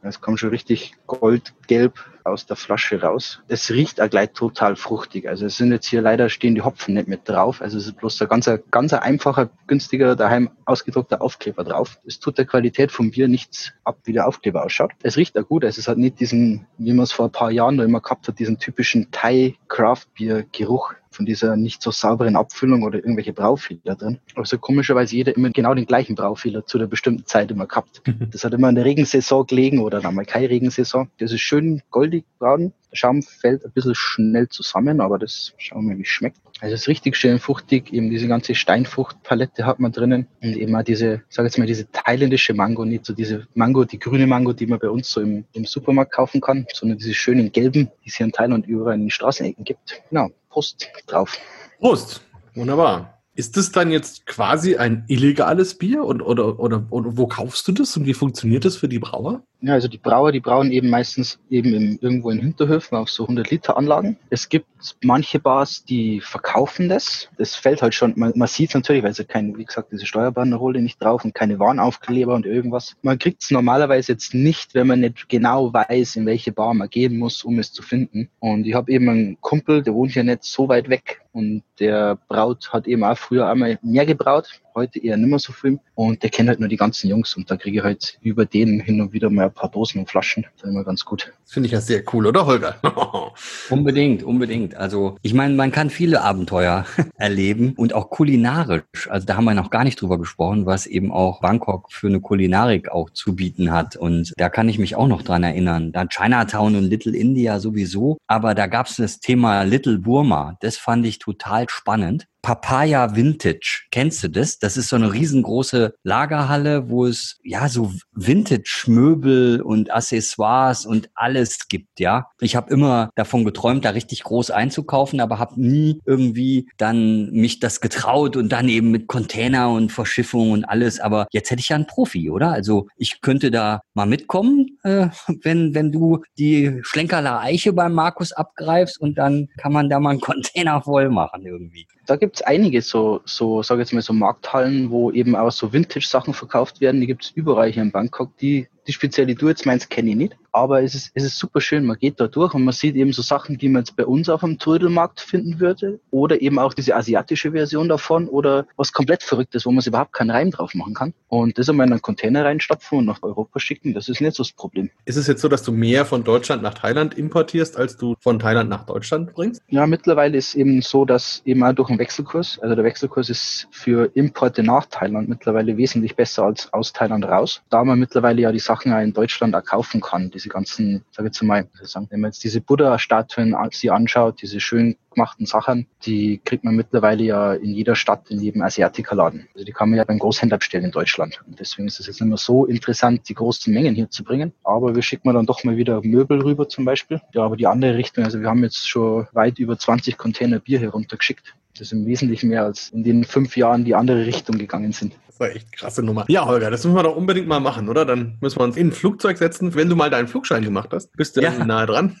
Es 0.00 0.22
kommt 0.22 0.40
schon 0.40 0.48
richtig 0.48 0.94
goldgelb 1.06 2.02
aus 2.24 2.46
der 2.46 2.56
Flasche 2.56 3.00
raus. 3.00 3.40
Es 3.48 3.70
riecht 3.70 4.00
auch 4.00 4.10
gleich 4.10 4.32
total 4.32 4.76
fruchtig. 4.76 5.28
Also 5.28 5.46
es 5.46 5.56
sind 5.56 5.72
jetzt 5.72 5.86
hier 5.86 6.02
leider 6.02 6.28
stehen 6.28 6.54
die 6.54 6.62
Hopfen 6.62 6.94
nicht 6.94 7.08
mit 7.08 7.28
drauf. 7.28 7.60
Also 7.60 7.78
es 7.78 7.86
ist 7.86 7.98
bloß 7.98 8.20
ein 8.22 8.28
ganz, 8.28 8.50
ganz 8.70 8.92
einfacher, 8.92 9.50
günstiger, 9.66 10.16
daheim 10.16 10.50
ausgedruckter 10.64 11.20
Aufkleber 11.20 11.64
drauf. 11.64 11.98
Es 12.06 12.18
tut 12.20 12.38
der 12.38 12.46
Qualität 12.46 12.90
vom 12.90 13.10
Bier 13.10 13.28
nichts 13.28 13.72
ab, 13.84 13.98
wie 14.04 14.12
der 14.12 14.26
Aufkleber 14.26 14.64
ausschaut. 14.64 14.92
Es 15.02 15.16
riecht 15.16 15.38
auch 15.38 15.46
gut. 15.46 15.64
Also 15.64 15.78
es 15.78 15.88
hat 15.88 15.98
nicht 15.98 16.20
diesen, 16.20 16.66
wie 16.78 16.92
man 16.92 17.04
es 17.04 17.12
vor 17.12 17.26
ein 17.26 17.32
paar 17.32 17.50
Jahren 17.50 17.76
noch 17.76 17.84
immer 17.84 18.00
gehabt 18.00 18.26
hat, 18.28 18.38
diesen 18.38 18.58
typischen 18.58 19.10
Thai 19.10 19.54
Craft 19.68 20.06
Bier 20.14 20.44
Geruch 20.52 20.94
von 21.14 21.24
dieser 21.24 21.56
nicht 21.56 21.80
so 21.80 21.90
sauberen 21.90 22.36
Abfüllung 22.36 22.82
oder 22.82 22.98
irgendwelche 22.98 23.32
Braufehler 23.32 23.94
drin. 23.94 24.18
Also 24.34 24.58
komischerweise 24.58 25.16
jeder 25.16 25.36
immer 25.36 25.50
genau 25.50 25.74
den 25.74 25.86
gleichen 25.86 26.16
Braufehler 26.16 26.66
zu 26.66 26.78
der 26.78 26.86
bestimmten 26.86 27.24
Zeit 27.26 27.50
immer 27.50 27.66
gehabt. 27.66 28.02
Das 28.34 28.42
hat 28.42 28.54
immer 28.54 28.68
in 28.68 28.74
der 28.74 28.84
Regensaison 28.84 29.46
gelegen 29.46 29.78
oder 29.80 30.00
dann 30.00 30.14
mal 30.14 30.24
keine 30.24 30.50
Regensaison. 30.50 31.08
Das 31.18 31.30
ist 31.30 31.40
schön 31.40 31.82
goldig 31.90 32.13
braun. 32.38 32.72
Der 32.90 32.96
Schaum 32.96 33.22
fällt 33.22 33.64
ein 33.64 33.72
bisschen 33.72 33.94
schnell 33.94 34.48
zusammen, 34.48 35.00
aber 35.00 35.18
das 35.18 35.52
schauen 35.58 35.88
wir, 35.88 35.98
wie 35.98 36.02
es 36.02 36.08
schmeckt. 36.08 36.38
Also 36.60 36.74
es 36.74 36.82
ist 36.82 36.88
richtig 36.88 37.16
schön 37.16 37.38
fruchtig, 37.38 37.92
eben 37.92 38.10
diese 38.10 38.28
ganze 38.28 38.54
Steinfruchtpalette 38.54 39.66
hat 39.66 39.80
man 39.80 39.92
drinnen 39.92 40.28
und 40.40 40.56
eben 40.56 40.74
auch 40.76 40.82
diese, 40.82 41.22
sag 41.28 41.44
jetzt 41.44 41.58
mal, 41.58 41.66
diese 41.66 41.90
thailändische 41.90 42.54
Mango, 42.54 42.84
nicht 42.84 43.04
so 43.04 43.12
diese 43.12 43.46
Mango, 43.54 43.84
die 43.84 43.98
grüne 43.98 44.26
Mango, 44.26 44.52
die 44.52 44.66
man 44.66 44.78
bei 44.78 44.88
uns 44.88 45.10
so 45.10 45.20
im, 45.20 45.44
im 45.52 45.64
Supermarkt 45.64 46.12
kaufen 46.12 46.40
kann, 46.40 46.66
sondern 46.72 46.98
diese 46.98 47.14
schönen 47.14 47.50
gelben, 47.50 47.90
die 48.04 48.08
es 48.08 48.16
hier 48.16 48.26
in 48.26 48.32
Thailand 48.32 48.66
überall 48.66 48.94
in 48.94 49.02
den 49.02 49.10
Straßenecken 49.10 49.64
gibt. 49.64 50.02
Genau, 50.08 50.30
Prost 50.48 50.88
drauf. 51.06 51.36
Prost, 51.80 52.22
wunderbar. 52.54 53.14
Ist 53.36 53.56
das 53.56 53.72
dann 53.72 53.90
jetzt 53.90 54.26
quasi 54.26 54.76
ein 54.76 55.04
illegales 55.08 55.76
Bier 55.76 56.04
und, 56.04 56.22
oder, 56.22 56.60
oder, 56.60 56.86
oder 56.90 57.16
wo 57.16 57.26
kaufst 57.26 57.66
du 57.66 57.72
das 57.72 57.96
und 57.96 58.06
wie 58.06 58.14
funktioniert 58.14 58.64
das 58.64 58.76
für 58.76 58.88
die 58.88 59.00
Brauer? 59.00 59.42
Ja, 59.60 59.72
also 59.72 59.88
die 59.88 59.98
Brauer, 59.98 60.30
die 60.30 60.40
brauen 60.40 60.70
eben 60.72 60.90
meistens 60.90 61.38
eben 61.48 61.72
im, 61.72 61.98
irgendwo 62.02 62.30
in 62.30 62.38
Hinterhöfen 62.38 62.98
auf 62.98 63.08
so 63.08 63.22
100 63.22 63.50
Liter 63.50 63.78
Anlagen. 63.78 64.18
Es 64.28 64.50
gibt 64.50 64.66
manche 65.02 65.38
Bars, 65.38 65.84
die 65.86 66.20
verkaufen 66.20 66.90
das. 66.90 67.30
Das 67.38 67.54
fällt 67.54 67.80
halt 67.80 67.94
schon, 67.94 68.12
man, 68.16 68.32
man 68.36 68.46
sieht 68.46 68.70
es 68.70 68.74
natürlich, 68.74 69.02
weil 69.02 69.12
ja 69.12 69.24
keine, 69.24 69.56
wie 69.56 69.64
gesagt, 69.64 69.90
diese 69.90 70.04
Steuerbanderole 70.04 70.82
nicht 70.82 71.02
drauf 71.02 71.24
und 71.24 71.34
keine 71.34 71.58
Warnaufkleber 71.58 72.34
und 72.34 72.44
irgendwas. 72.44 72.96
Man 73.00 73.18
kriegt 73.18 73.42
es 73.42 73.50
normalerweise 73.50 74.12
jetzt 74.12 74.34
nicht, 74.34 74.74
wenn 74.74 74.86
man 74.86 75.00
nicht 75.00 75.30
genau 75.30 75.72
weiß, 75.72 76.16
in 76.16 76.26
welche 76.26 76.52
Bar 76.52 76.74
man 76.74 76.90
gehen 76.90 77.16
muss, 77.16 77.42
um 77.42 77.58
es 77.58 77.72
zu 77.72 77.82
finden. 77.82 78.28
Und 78.40 78.66
ich 78.66 78.74
habe 78.74 78.92
eben 78.92 79.08
einen 79.08 79.40
Kumpel, 79.40 79.82
der 79.82 79.94
wohnt 79.94 80.14
ja 80.14 80.24
nicht 80.24 80.44
so 80.44 80.68
weit 80.68 80.90
weg 80.90 81.22
und 81.32 81.62
der 81.80 82.18
Braut 82.28 82.72
hat 82.72 82.86
eben 82.86 83.02
auch 83.02 83.16
früher 83.16 83.48
einmal 83.48 83.78
mehr 83.82 84.04
gebraut 84.04 84.60
heute 84.74 85.04
eher 85.04 85.16
nicht 85.16 85.28
mehr 85.28 85.38
so 85.38 85.52
viel. 85.52 85.78
Und 85.94 86.22
der 86.22 86.30
kennt 86.30 86.48
halt 86.48 86.60
nur 86.60 86.68
die 86.68 86.76
ganzen 86.76 87.08
Jungs 87.08 87.36
und 87.36 87.50
da 87.50 87.56
kriege 87.56 87.78
ich 87.78 87.84
halt 87.84 88.18
über 88.22 88.46
den 88.46 88.80
hin 88.80 89.00
und 89.00 89.12
wieder 89.12 89.30
mal 89.30 89.46
ein 89.46 89.54
paar 89.54 89.70
Dosen 89.70 90.00
und 90.00 90.10
Flaschen. 90.10 90.44
Das 90.56 90.64
ist 90.64 90.70
immer 90.70 90.84
ganz 90.84 91.04
gut. 91.04 91.32
Das 91.44 91.52
finde 91.52 91.66
ich 91.66 91.72
ja 91.72 91.80
sehr 91.80 92.02
cool, 92.12 92.26
oder 92.26 92.46
Holger? 92.46 92.76
unbedingt, 93.70 94.22
unbedingt. 94.22 94.76
Also 94.76 95.16
ich 95.22 95.34
meine, 95.34 95.54
man 95.54 95.72
kann 95.72 95.90
viele 95.90 96.22
Abenteuer 96.22 96.86
erleben 97.16 97.74
und 97.76 97.94
auch 97.94 98.10
kulinarisch. 98.10 99.08
Also 99.08 99.26
da 99.26 99.36
haben 99.36 99.44
wir 99.44 99.54
noch 99.54 99.70
gar 99.70 99.84
nicht 99.84 100.00
drüber 100.00 100.18
gesprochen, 100.18 100.66
was 100.66 100.86
eben 100.86 101.12
auch 101.12 101.40
Bangkok 101.40 101.92
für 101.92 102.08
eine 102.08 102.20
Kulinarik 102.20 102.90
auch 102.90 103.10
zu 103.10 103.36
bieten 103.36 103.72
hat. 103.72 103.96
Und 103.96 104.32
da 104.36 104.48
kann 104.48 104.68
ich 104.68 104.78
mich 104.78 104.96
auch 104.96 105.08
noch 105.08 105.22
dran 105.22 105.42
erinnern. 105.42 105.92
Da 105.92 106.06
Chinatown 106.06 106.76
und 106.76 106.84
Little 106.84 107.16
India 107.16 107.60
sowieso. 107.60 108.18
Aber 108.26 108.54
da 108.54 108.66
gab 108.66 108.86
es 108.86 108.96
das 108.96 109.20
Thema 109.20 109.62
Little 109.62 109.98
Burma. 109.98 110.56
Das 110.60 110.76
fand 110.76 111.06
ich 111.06 111.18
total 111.18 111.68
spannend. 111.68 112.26
Papaya 112.44 113.16
Vintage. 113.16 113.84
Kennst 113.90 114.22
du 114.22 114.28
das? 114.28 114.58
Das 114.58 114.76
ist 114.76 114.90
so 114.90 114.96
eine 114.96 115.14
riesengroße 115.14 115.94
Lagerhalle, 116.02 116.90
wo 116.90 117.06
es 117.06 117.38
ja 117.42 117.70
so 117.70 117.90
Vintage-Möbel 118.12 119.62
und 119.62 119.90
Accessoires 119.90 120.84
und 120.84 121.08
alles 121.14 121.68
gibt, 121.68 122.00
ja. 122.00 122.26
Ich 122.40 122.54
habe 122.54 122.70
immer 122.70 123.08
davon 123.14 123.46
geträumt, 123.46 123.86
da 123.86 123.90
richtig 123.90 124.24
groß 124.24 124.50
einzukaufen, 124.50 125.22
aber 125.22 125.38
habe 125.38 125.58
nie 125.58 126.02
irgendwie 126.04 126.68
dann 126.76 127.30
mich 127.30 127.60
das 127.60 127.80
getraut 127.80 128.36
und 128.36 128.50
dann 128.50 128.68
eben 128.68 128.90
mit 128.90 129.06
Container 129.06 129.70
und 129.70 129.90
Verschiffung 129.90 130.50
und 130.50 130.66
alles. 130.66 131.00
Aber 131.00 131.26
jetzt 131.32 131.50
hätte 131.50 131.60
ich 131.60 131.70
ja 131.70 131.76
einen 131.76 131.86
Profi, 131.86 132.28
oder? 132.28 132.52
Also 132.52 132.88
ich 132.98 133.22
könnte 133.22 133.50
da 133.50 133.80
mal 133.94 134.04
mitkommen, 134.04 134.78
äh, 134.82 135.08
wenn, 135.42 135.74
wenn 135.74 135.92
du 135.92 136.22
die 136.36 136.78
Schlenkerler 136.82 137.40
Eiche 137.40 137.72
beim 137.72 137.94
Markus 137.94 138.32
abgreifst 138.32 139.00
und 139.00 139.16
dann 139.16 139.48
kann 139.56 139.72
man 139.72 139.88
da 139.88 139.98
mal 139.98 140.10
einen 140.10 140.20
Container 140.20 140.82
voll 140.82 141.08
machen 141.08 141.46
irgendwie. 141.46 141.86
Da 142.06 142.16
gibt 142.16 142.36
es 142.36 142.42
einige 142.42 142.82
so, 142.82 143.20
so 143.24 143.62
sage 143.62 143.80
jetzt 143.80 143.92
mal 143.92 144.02
so 144.02 144.12
Markthallen, 144.12 144.90
wo 144.90 145.10
eben 145.10 145.34
auch 145.36 145.50
so 145.50 145.72
Vintage-Sachen 145.72 146.34
verkauft 146.34 146.80
werden. 146.80 147.00
Die 147.00 147.06
gibt 147.06 147.24
es 147.24 147.30
überall 147.30 147.70
hier 147.70 147.82
in 147.82 147.92
Bangkok. 147.92 148.36
Die 148.38 148.68
die 148.86 148.92
spezielle 148.92 149.34
Tour 149.34 149.50
jetzt 149.50 149.66
meins 149.66 149.88
kenne 149.88 150.10
ich 150.10 150.16
nicht, 150.16 150.36
aber 150.52 150.82
es 150.82 150.94
ist, 150.94 151.10
es 151.14 151.24
ist 151.24 151.38
super 151.38 151.60
schön. 151.60 151.84
Man 151.84 151.98
geht 151.98 152.20
da 152.20 152.28
durch 152.28 152.54
und 152.54 152.64
man 152.64 152.72
sieht 152.72 152.94
eben 152.94 153.12
so 153.12 153.22
Sachen, 153.22 153.58
die 153.58 153.68
man 153.68 153.82
jetzt 153.82 153.96
bei 153.96 154.06
uns 154.06 154.28
auf 154.28 154.40
dem 154.40 154.58
Trödelmarkt 154.58 155.20
finden 155.20 155.58
würde 155.58 155.98
oder 156.10 156.40
eben 156.40 156.58
auch 156.58 156.74
diese 156.74 156.94
asiatische 156.94 157.52
Version 157.52 157.88
davon 157.88 158.28
oder 158.28 158.66
was 158.76 158.92
komplett 158.92 159.22
Verrücktes, 159.22 159.66
wo 159.66 159.72
man 159.72 159.80
sich 159.80 159.88
überhaupt 159.88 160.12
keinen 160.12 160.30
Reim 160.30 160.50
drauf 160.50 160.74
machen 160.74 160.94
kann. 160.94 161.14
Und 161.28 161.58
das 161.58 161.68
einmal 161.68 161.86
in 161.86 161.92
einen 161.92 162.02
Container 162.02 162.44
reinstopfen 162.44 162.98
und 162.98 163.06
nach 163.06 163.22
Europa 163.22 163.58
schicken, 163.58 163.94
das 163.94 164.08
ist 164.08 164.20
nicht 164.20 164.36
so 164.36 164.42
das 164.42 164.52
Problem. 164.52 164.90
Ist 165.06 165.16
es 165.16 165.26
jetzt 165.26 165.40
so, 165.40 165.48
dass 165.48 165.62
du 165.62 165.72
mehr 165.72 166.04
von 166.04 166.22
Deutschland 166.22 166.62
nach 166.62 166.74
Thailand 166.74 167.14
importierst, 167.14 167.76
als 167.76 167.96
du 167.96 168.14
von 168.20 168.38
Thailand 168.38 168.70
nach 168.70 168.84
Deutschland 168.86 169.34
bringst? 169.34 169.62
Ja, 169.68 169.86
mittlerweile 169.86 170.36
ist 170.36 170.54
eben 170.54 170.82
so, 170.82 171.04
dass 171.04 171.42
eben 171.44 171.64
auch 171.64 171.72
durch 171.72 171.88
den 171.88 171.98
Wechselkurs, 171.98 172.58
also 172.60 172.74
der 172.74 172.84
Wechselkurs 172.84 173.30
ist 173.30 173.66
für 173.70 174.10
Importe 174.14 174.62
nach 174.62 174.86
Thailand 174.86 175.28
mittlerweile 175.28 175.76
wesentlich 175.76 176.14
besser 176.14 176.44
als 176.44 176.72
aus 176.72 176.92
Thailand 176.92 177.24
raus. 177.24 177.62
Da 177.70 177.82
wir 177.82 177.96
mittlerweile 177.96 178.42
ja 178.42 178.52
die 178.52 178.58
Sachen 178.58 178.73
Sachen 178.74 178.92
auch 178.92 179.00
in 179.00 179.12
Deutschland 179.12 179.54
auch 179.54 179.64
kaufen 179.64 180.00
kann. 180.00 180.30
Diese 180.30 180.48
ganzen, 180.48 181.04
sage 181.12 181.28
ich 181.28 181.34
jetzt 181.34 181.42
mal, 181.42 181.68
wenn 182.10 182.20
man 182.20 182.30
jetzt 182.30 182.42
diese 182.42 182.60
Buddha-Statuen 182.60 183.54
sie 183.70 183.90
anschaut, 183.90 184.42
diese 184.42 184.60
schön 184.60 184.96
gemachten 185.14 185.46
Sachen, 185.46 185.86
die 186.04 186.40
kriegt 186.44 186.64
man 186.64 186.74
mittlerweile 186.74 187.22
ja 187.22 187.54
in 187.54 187.72
jeder 187.72 187.94
Stadt, 187.94 188.30
in 188.30 188.40
jedem 188.40 188.62
Asiatikerladen. 188.62 189.48
Also 189.54 189.64
die 189.64 189.72
kann 189.72 189.90
man 189.90 189.98
ja 189.98 190.04
beim 190.04 190.18
Großhändler 190.18 190.58
bestellen 190.58 190.84
in 190.84 190.90
Deutschland. 190.90 191.40
Und 191.46 191.60
deswegen 191.60 191.86
ist 191.86 192.00
es 192.00 192.06
jetzt 192.06 192.20
nicht 192.20 192.28
mehr 192.28 192.36
so 192.36 192.66
interessant, 192.66 193.28
die 193.28 193.34
großen 193.34 193.72
Mengen 193.72 193.94
hier 193.94 194.10
zu 194.10 194.24
bringen. 194.24 194.52
Aber 194.64 194.94
wir 194.94 195.02
schicken 195.02 195.32
dann 195.32 195.46
doch 195.46 195.62
mal 195.62 195.76
wieder 195.76 196.00
Möbel 196.02 196.42
rüber 196.42 196.68
zum 196.68 196.84
Beispiel. 196.84 197.20
Ja, 197.32 197.42
aber 197.42 197.56
die 197.56 197.68
andere 197.68 197.96
Richtung, 197.96 198.24
also 198.24 198.40
wir 198.40 198.48
haben 198.48 198.64
jetzt 198.64 198.88
schon 198.88 199.28
weit 199.32 199.58
über 199.58 199.78
20 199.78 200.18
Container 200.18 200.58
Bier 200.58 200.80
heruntergeschickt. 200.80 201.54
Das 201.76 201.88
ist 201.88 201.92
im 201.92 202.06
Wesentlichen 202.06 202.50
mehr 202.50 202.62
als 202.62 202.90
in 202.90 203.02
den 203.02 203.24
fünf 203.24 203.56
Jahren 203.56 203.84
die 203.84 203.96
andere 203.96 204.26
Richtung 204.26 204.58
gegangen 204.58 204.92
sind. 204.92 205.14
Das 205.26 205.40
war 205.40 205.50
echt 205.50 205.72
krasse 205.72 206.04
Nummer. 206.04 206.24
Ja, 206.28 206.46
Holger, 206.46 206.70
das 206.70 206.84
müssen 206.84 206.94
wir 206.94 207.02
doch 207.02 207.16
unbedingt 207.16 207.48
mal 207.48 207.58
machen, 207.58 207.88
oder? 207.88 208.04
Dann 208.04 208.38
müssen 208.40 208.60
wir 208.60 208.64
uns 208.64 208.76
in 208.76 208.88
ein 208.88 208.92
Flugzeug 208.92 209.38
setzen. 209.38 209.74
Wenn 209.74 209.88
du 209.88 209.96
mal 209.96 210.08
deinen 210.08 210.28
Flugschein 210.28 210.62
gemacht 210.62 210.90
hast, 210.92 211.10
bist 211.16 211.36
du 211.36 211.40
ja. 211.40 211.64
nahe 211.64 211.86
dran. 211.86 212.16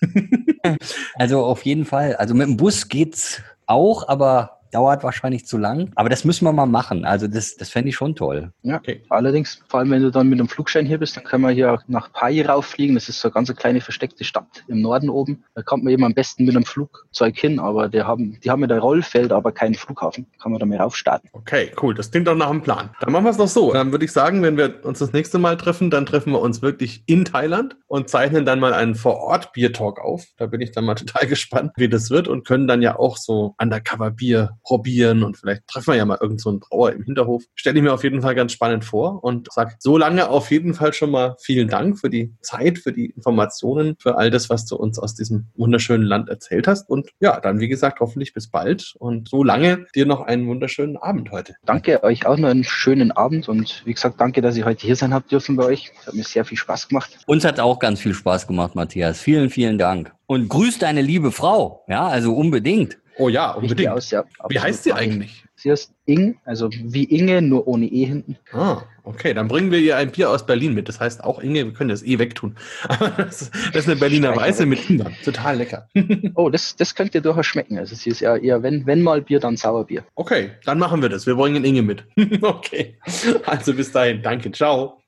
also 1.14 1.44
auf 1.44 1.62
jeden 1.62 1.84
Fall. 1.84 2.16
Also 2.16 2.34
mit 2.34 2.48
dem 2.48 2.56
Bus 2.56 2.88
geht's 2.88 3.42
auch, 3.66 4.08
aber 4.08 4.58
dauert 4.74 5.04
wahrscheinlich 5.04 5.46
zu 5.46 5.56
lang. 5.56 5.92
Aber 5.94 6.08
das 6.08 6.24
müssen 6.24 6.44
wir 6.44 6.52
mal 6.52 6.66
machen. 6.66 7.04
Also 7.04 7.28
das, 7.28 7.56
das 7.56 7.70
fände 7.70 7.90
ich 7.90 7.94
schon 7.96 8.16
toll. 8.16 8.52
Ja, 8.62 8.76
okay. 8.76 9.02
allerdings, 9.08 9.62
vor 9.68 9.80
allem 9.80 9.90
wenn 9.90 10.02
du 10.02 10.10
dann 10.10 10.28
mit 10.28 10.40
einem 10.40 10.48
Flugschein 10.48 10.84
hier 10.84 10.98
bist, 10.98 11.16
dann 11.16 11.24
können 11.24 11.42
wir 11.42 11.50
hier 11.50 11.80
nach 11.86 12.12
Pai 12.12 12.44
rauffliegen. 12.44 12.94
Das 12.94 13.08
ist 13.08 13.20
so 13.20 13.28
eine 13.28 13.34
ganz 13.34 13.54
kleine 13.54 13.80
versteckte 13.80 14.24
Stadt 14.24 14.64
im 14.66 14.80
Norden 14.80 15.08
oben. 15.08 15.44
Da 15.54 15.62
kommt 15.62 15.84
man 15.84 15.92
eben 15.92 16.04
am 16.04 16.14
besten 16.14 16.44
mit 16.44 16.56
einem 16.56 16.64
Flugzeug 16.64 17.38
hin, 17.38 17.60
aber 17.60 17.88
die 17.88 18.02
haben, 18.02 18.38
die 18.42 18.50
haben 18.50 18.62
ja 18.62 18.68
ein 18.68 18.78
Rollfeld, 18.78 19.32
aber 19.32 19.52
keinen 19.52 19.74
Flughafen. 19.74 20.26
Kann 20.42 20.50
man 20.50 20.58
da 20.58 20.66
mal 20.66 20.78
raufstarten. 20.78 21.30
Okay, 21.32 21.70
cool. 21.80 21.94
Das 21.94 22.10
klingt 22.10 22.26
doch 22.26 22.34
nach 22.34 22.50
einem 22.50 22.62
Plan. 22.62 22.90
Dann 23.00 23.12
machen 23.12 23.24
wir 23.24 23.30
es 23.30 23.36
doch 23.36 23.48
so. 23.48 23.72
Dann 23.72 23.92
würde 23.92 24.04
ich 24.04 24.12
sagen, 24.12 24.42
wenn 24.42 24.56
wir 24.56 24.84
uns 24.84 24.98
das 24.98 25.12
nächste 25.12 25.38
Mal 25.38 25.56
treffen, 25.56 25.90
dann 25.90 26.06
treffen 26.06 26.32
wir 26.32 26.40
uns 26.40 26.62
wirklich 26.62 27.04
in 27.06 27.24
Thailand 27.24 27.76
und 27.86 28.08
zeichnen 28.08 28.44
dann 28.44 28.58
mal 28.58 28.74
einen 28.74 28.96
Vor-Ort-Bier-Talk 28.96 30.00
auf. 30.00 30.24
Da 30.36 30.46
bin 30.46 30.60
ich 30.60 30.72
dann 30.72 30.84
mal 30.84 30.94
total 30.96 31.28
gespannt, 31.28 31.72
wie 31.76 31.88
das 31.88 32.10
wird 32.10 32.26
und 32.26 32.44
können 32.44 32.66
dann 32.66 32.82
ja 32.82 32.98
auch 32.98 33.16
so 33.16 33.54
Undercover-Bier 33.60 34.58
probieren 34.64 35.22
und 35.22 35.36
vielleicht 35.36 35.66
treffen 35.68 35.88
wir 35.88 35.96
ja 35.96 36.04
mal 36.04 36.14
irgendeinen 36.14 36.38
so 36.38 36.50
einen 36.50 36.60
Brauer 36.60 36.92
im 36.92 37.04
Hinterhof. 37.04 37.44
Stelle 37.54 37.76
ich 37.76 37.82
mir 37.82 37.92
auf 37.92 38.02
jeden 38.02 38.22
Fall 38.22 38.34
ganz 38.34 38.52
spannend 38.52 38.84
vor 38.84 39.22
und 39.22 39.52
sage 39.52 39.74
so 39.78 39.96
lange 39.96 40.28
auf 40.28 40.50
jeden 40.50 40.74
Fall 40.74 40.92
schon 40.92 41.10
mal 41.10 41.36
vielen 41.40 41.68
Dank 41.68 41.98
für 41.98 42.10
die 42.10 42.34
Zeit, 42.40 42.78
für 42.78 42.92
die 42.92 43.06
Informationen, 43.06 43.96
für 43.98 44.16
all 44.16 44.30
das, 44.30 44.50
was 44.50 44.66
du 44.66 44.76
uns 44.76 44.98
aus 44.98 45.14
diesem 45.14 45.46
wunderschönen 45.54 46.04
Land 46.04 46.28
erzählt 46.28 46.66
hast. 46.66 46.88
Und 46.88 47.10
ja, 47.20 47.40
dann 47.40 47.60
wie 47.60 47.68
gesagt, 47.68 48.00
hoffentlich 48.00 48.32
bis 48.32 48.48
bald 48.48 48.94
und 48.98 49.28
so 49.28 49.44
lange 49.44 49.86
dir 49.94 50.06
noch 50.06 50.22
einen 50.22 50.48
wunderschönen 50.48 50.96
Abend 50.96 51.30
heute. 51.30 51.54
Danke 51.64 52.02
euch 52.02 52.26
auch 52.26 52.38
noch 52.38 52.48
einen 52.48 52.64
schönen 52.64 53.12
Abend 53.12 53.48
und 53.48 53.82
wie 53.84 53.92
gesagt, 53.92 54.20
danke, 54.20 54.40
dass 54.40 54.56
ich 54.56 54.64
heute 54.64 54.86
hier 54.86 54.96
sein 54.96 55.12
habe 55.12 55.28
dürfen 55.28 55.56
bei 55.56 55.64
euch. 55.64 55.92
Hat 56.06 56.14
mir 56.14 56.24
sehr 56.24 56.44
viel 56.44 56.58
Spaß 56.58 56.88
gemacht. 56.88 57.18
Uns 57.26 57.44
hat 57.44 57.60
auch 57.60 57.78
ganz 57.78 58.00
viel 58.00 58.14
Spaß 58.14 58.46
gemacht, 58.46 58.74
Matthias. 58.74 59.20
Vielen, 59.20 59.50
vielen 59.50 59.78
Dank. 59.78 60.12
Und 60.26 60.48
grüß 60.48 60.78
deine 60.78 61.02
liebe 61.02 61.32
Frau. 61.32 61.84
Ja, 61.86 62.06
also 62.06 62.34
unbedingt. 62.34 62.98
Oh 63.18 63.28
ja, 63.28 63.52
unbedingt. 63.52 63.90
Aus, 63.90 64.10
ja, 64.10 64.24
Wie 64.48 64.58
heißt 64.58 64.84
sie 64.84 64.92
eigentlich? 64.92 65.44
Sie 65.56 65.70
heißt 65.70 65.92
Ing, 66.06 66.38
also 66.44 66.68
wie 66.70 67.04
Inge, 67.04 67.40
nur 67.40 67.66
ohne 67.68 67.86
E 67.86 68.04
hinten. 68.04 68.36
Ah, 68.52 68.82
okay. 69.04 69.34
Dann 69.34 69.48
bringen 69.48 69.70
wir 69.70 69.78
ihr 69.78 69.96
ein 69.96 70.10
Bier 70.10 70.30
aus 70.30 70.44
Berlin 70.46 70.74
mit. 70.74 70.88
Das 70.88 71.00
heißt 71.00 71.22
auch 71.22 71.38
Inge, 71.38 71.64
wir 71.64 71.72
können 71.72 71.90
das 71.90 72.02
eh 72.02 72.18
wegtun. 72.18 72.56
Aber 72.88 73.10
das, 73.10 73.50
das 73.50 73.84
ist 73.84 73.88
eine 73.88 73.96
Berliner 73.96 74.34
Weiße 74.36 74.66
mit 74.66 74.90
Ingwer. 74.90 75.12
Total 75.24 75.56
lecker. 75.56 75.88
oh, 76.34 76.50
das, 76.50 76.74
das 76.76 76.94
könnte 76.94 77.22
durchaus 77.22 77.46
schmecken. 77.46 77.78
Also 77.78 77.94
sie 77.94 78.10
ist 78.10 78.20
ja 78.20 78.36
eher, 78.36 78.62
wenn, 78.62 78.86
wenn 78.86 79.02
mal 79.02 79.22
Bier, 79.22 79.40
dann 79.40 79.56
Sauerbier. 79.56 80.04
Okay, 80.16 80.50
dann 80.64 80.78
machen 80.78 81.00
wir 81.02 81.08
das. 81.08 81.26
Wir 81.26 81.36
bringen 81.36 81.64
Inge 81.64 81.82
mit. 81.82 82.04
okay. 82.42 82.98
Also 83.46 83.74
bis 83.74 83.92
dahin. 83.92 84.22
Danke. 84.22 84.50
Ciao. 84.50 85.00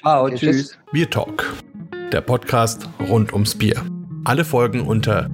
Ciao, 0.00 0.26
okay, 0.26 0.36
tschüss. 0.36 0.56
tschüss. 0.56 0.78
Bier 0.92 1.08
Talk. 1.08 1.52
Der 2.12 2.20
Podcast 2.20 2.88
rund 3.08 3.32
ums 3.32 3.54
Bier. 3.54 3.82
Alle 4.24 4.44
Folgen 4.44 4.82
unter 4.82 5.30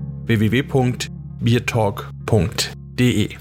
www.biertalk.de. 1.40 3.36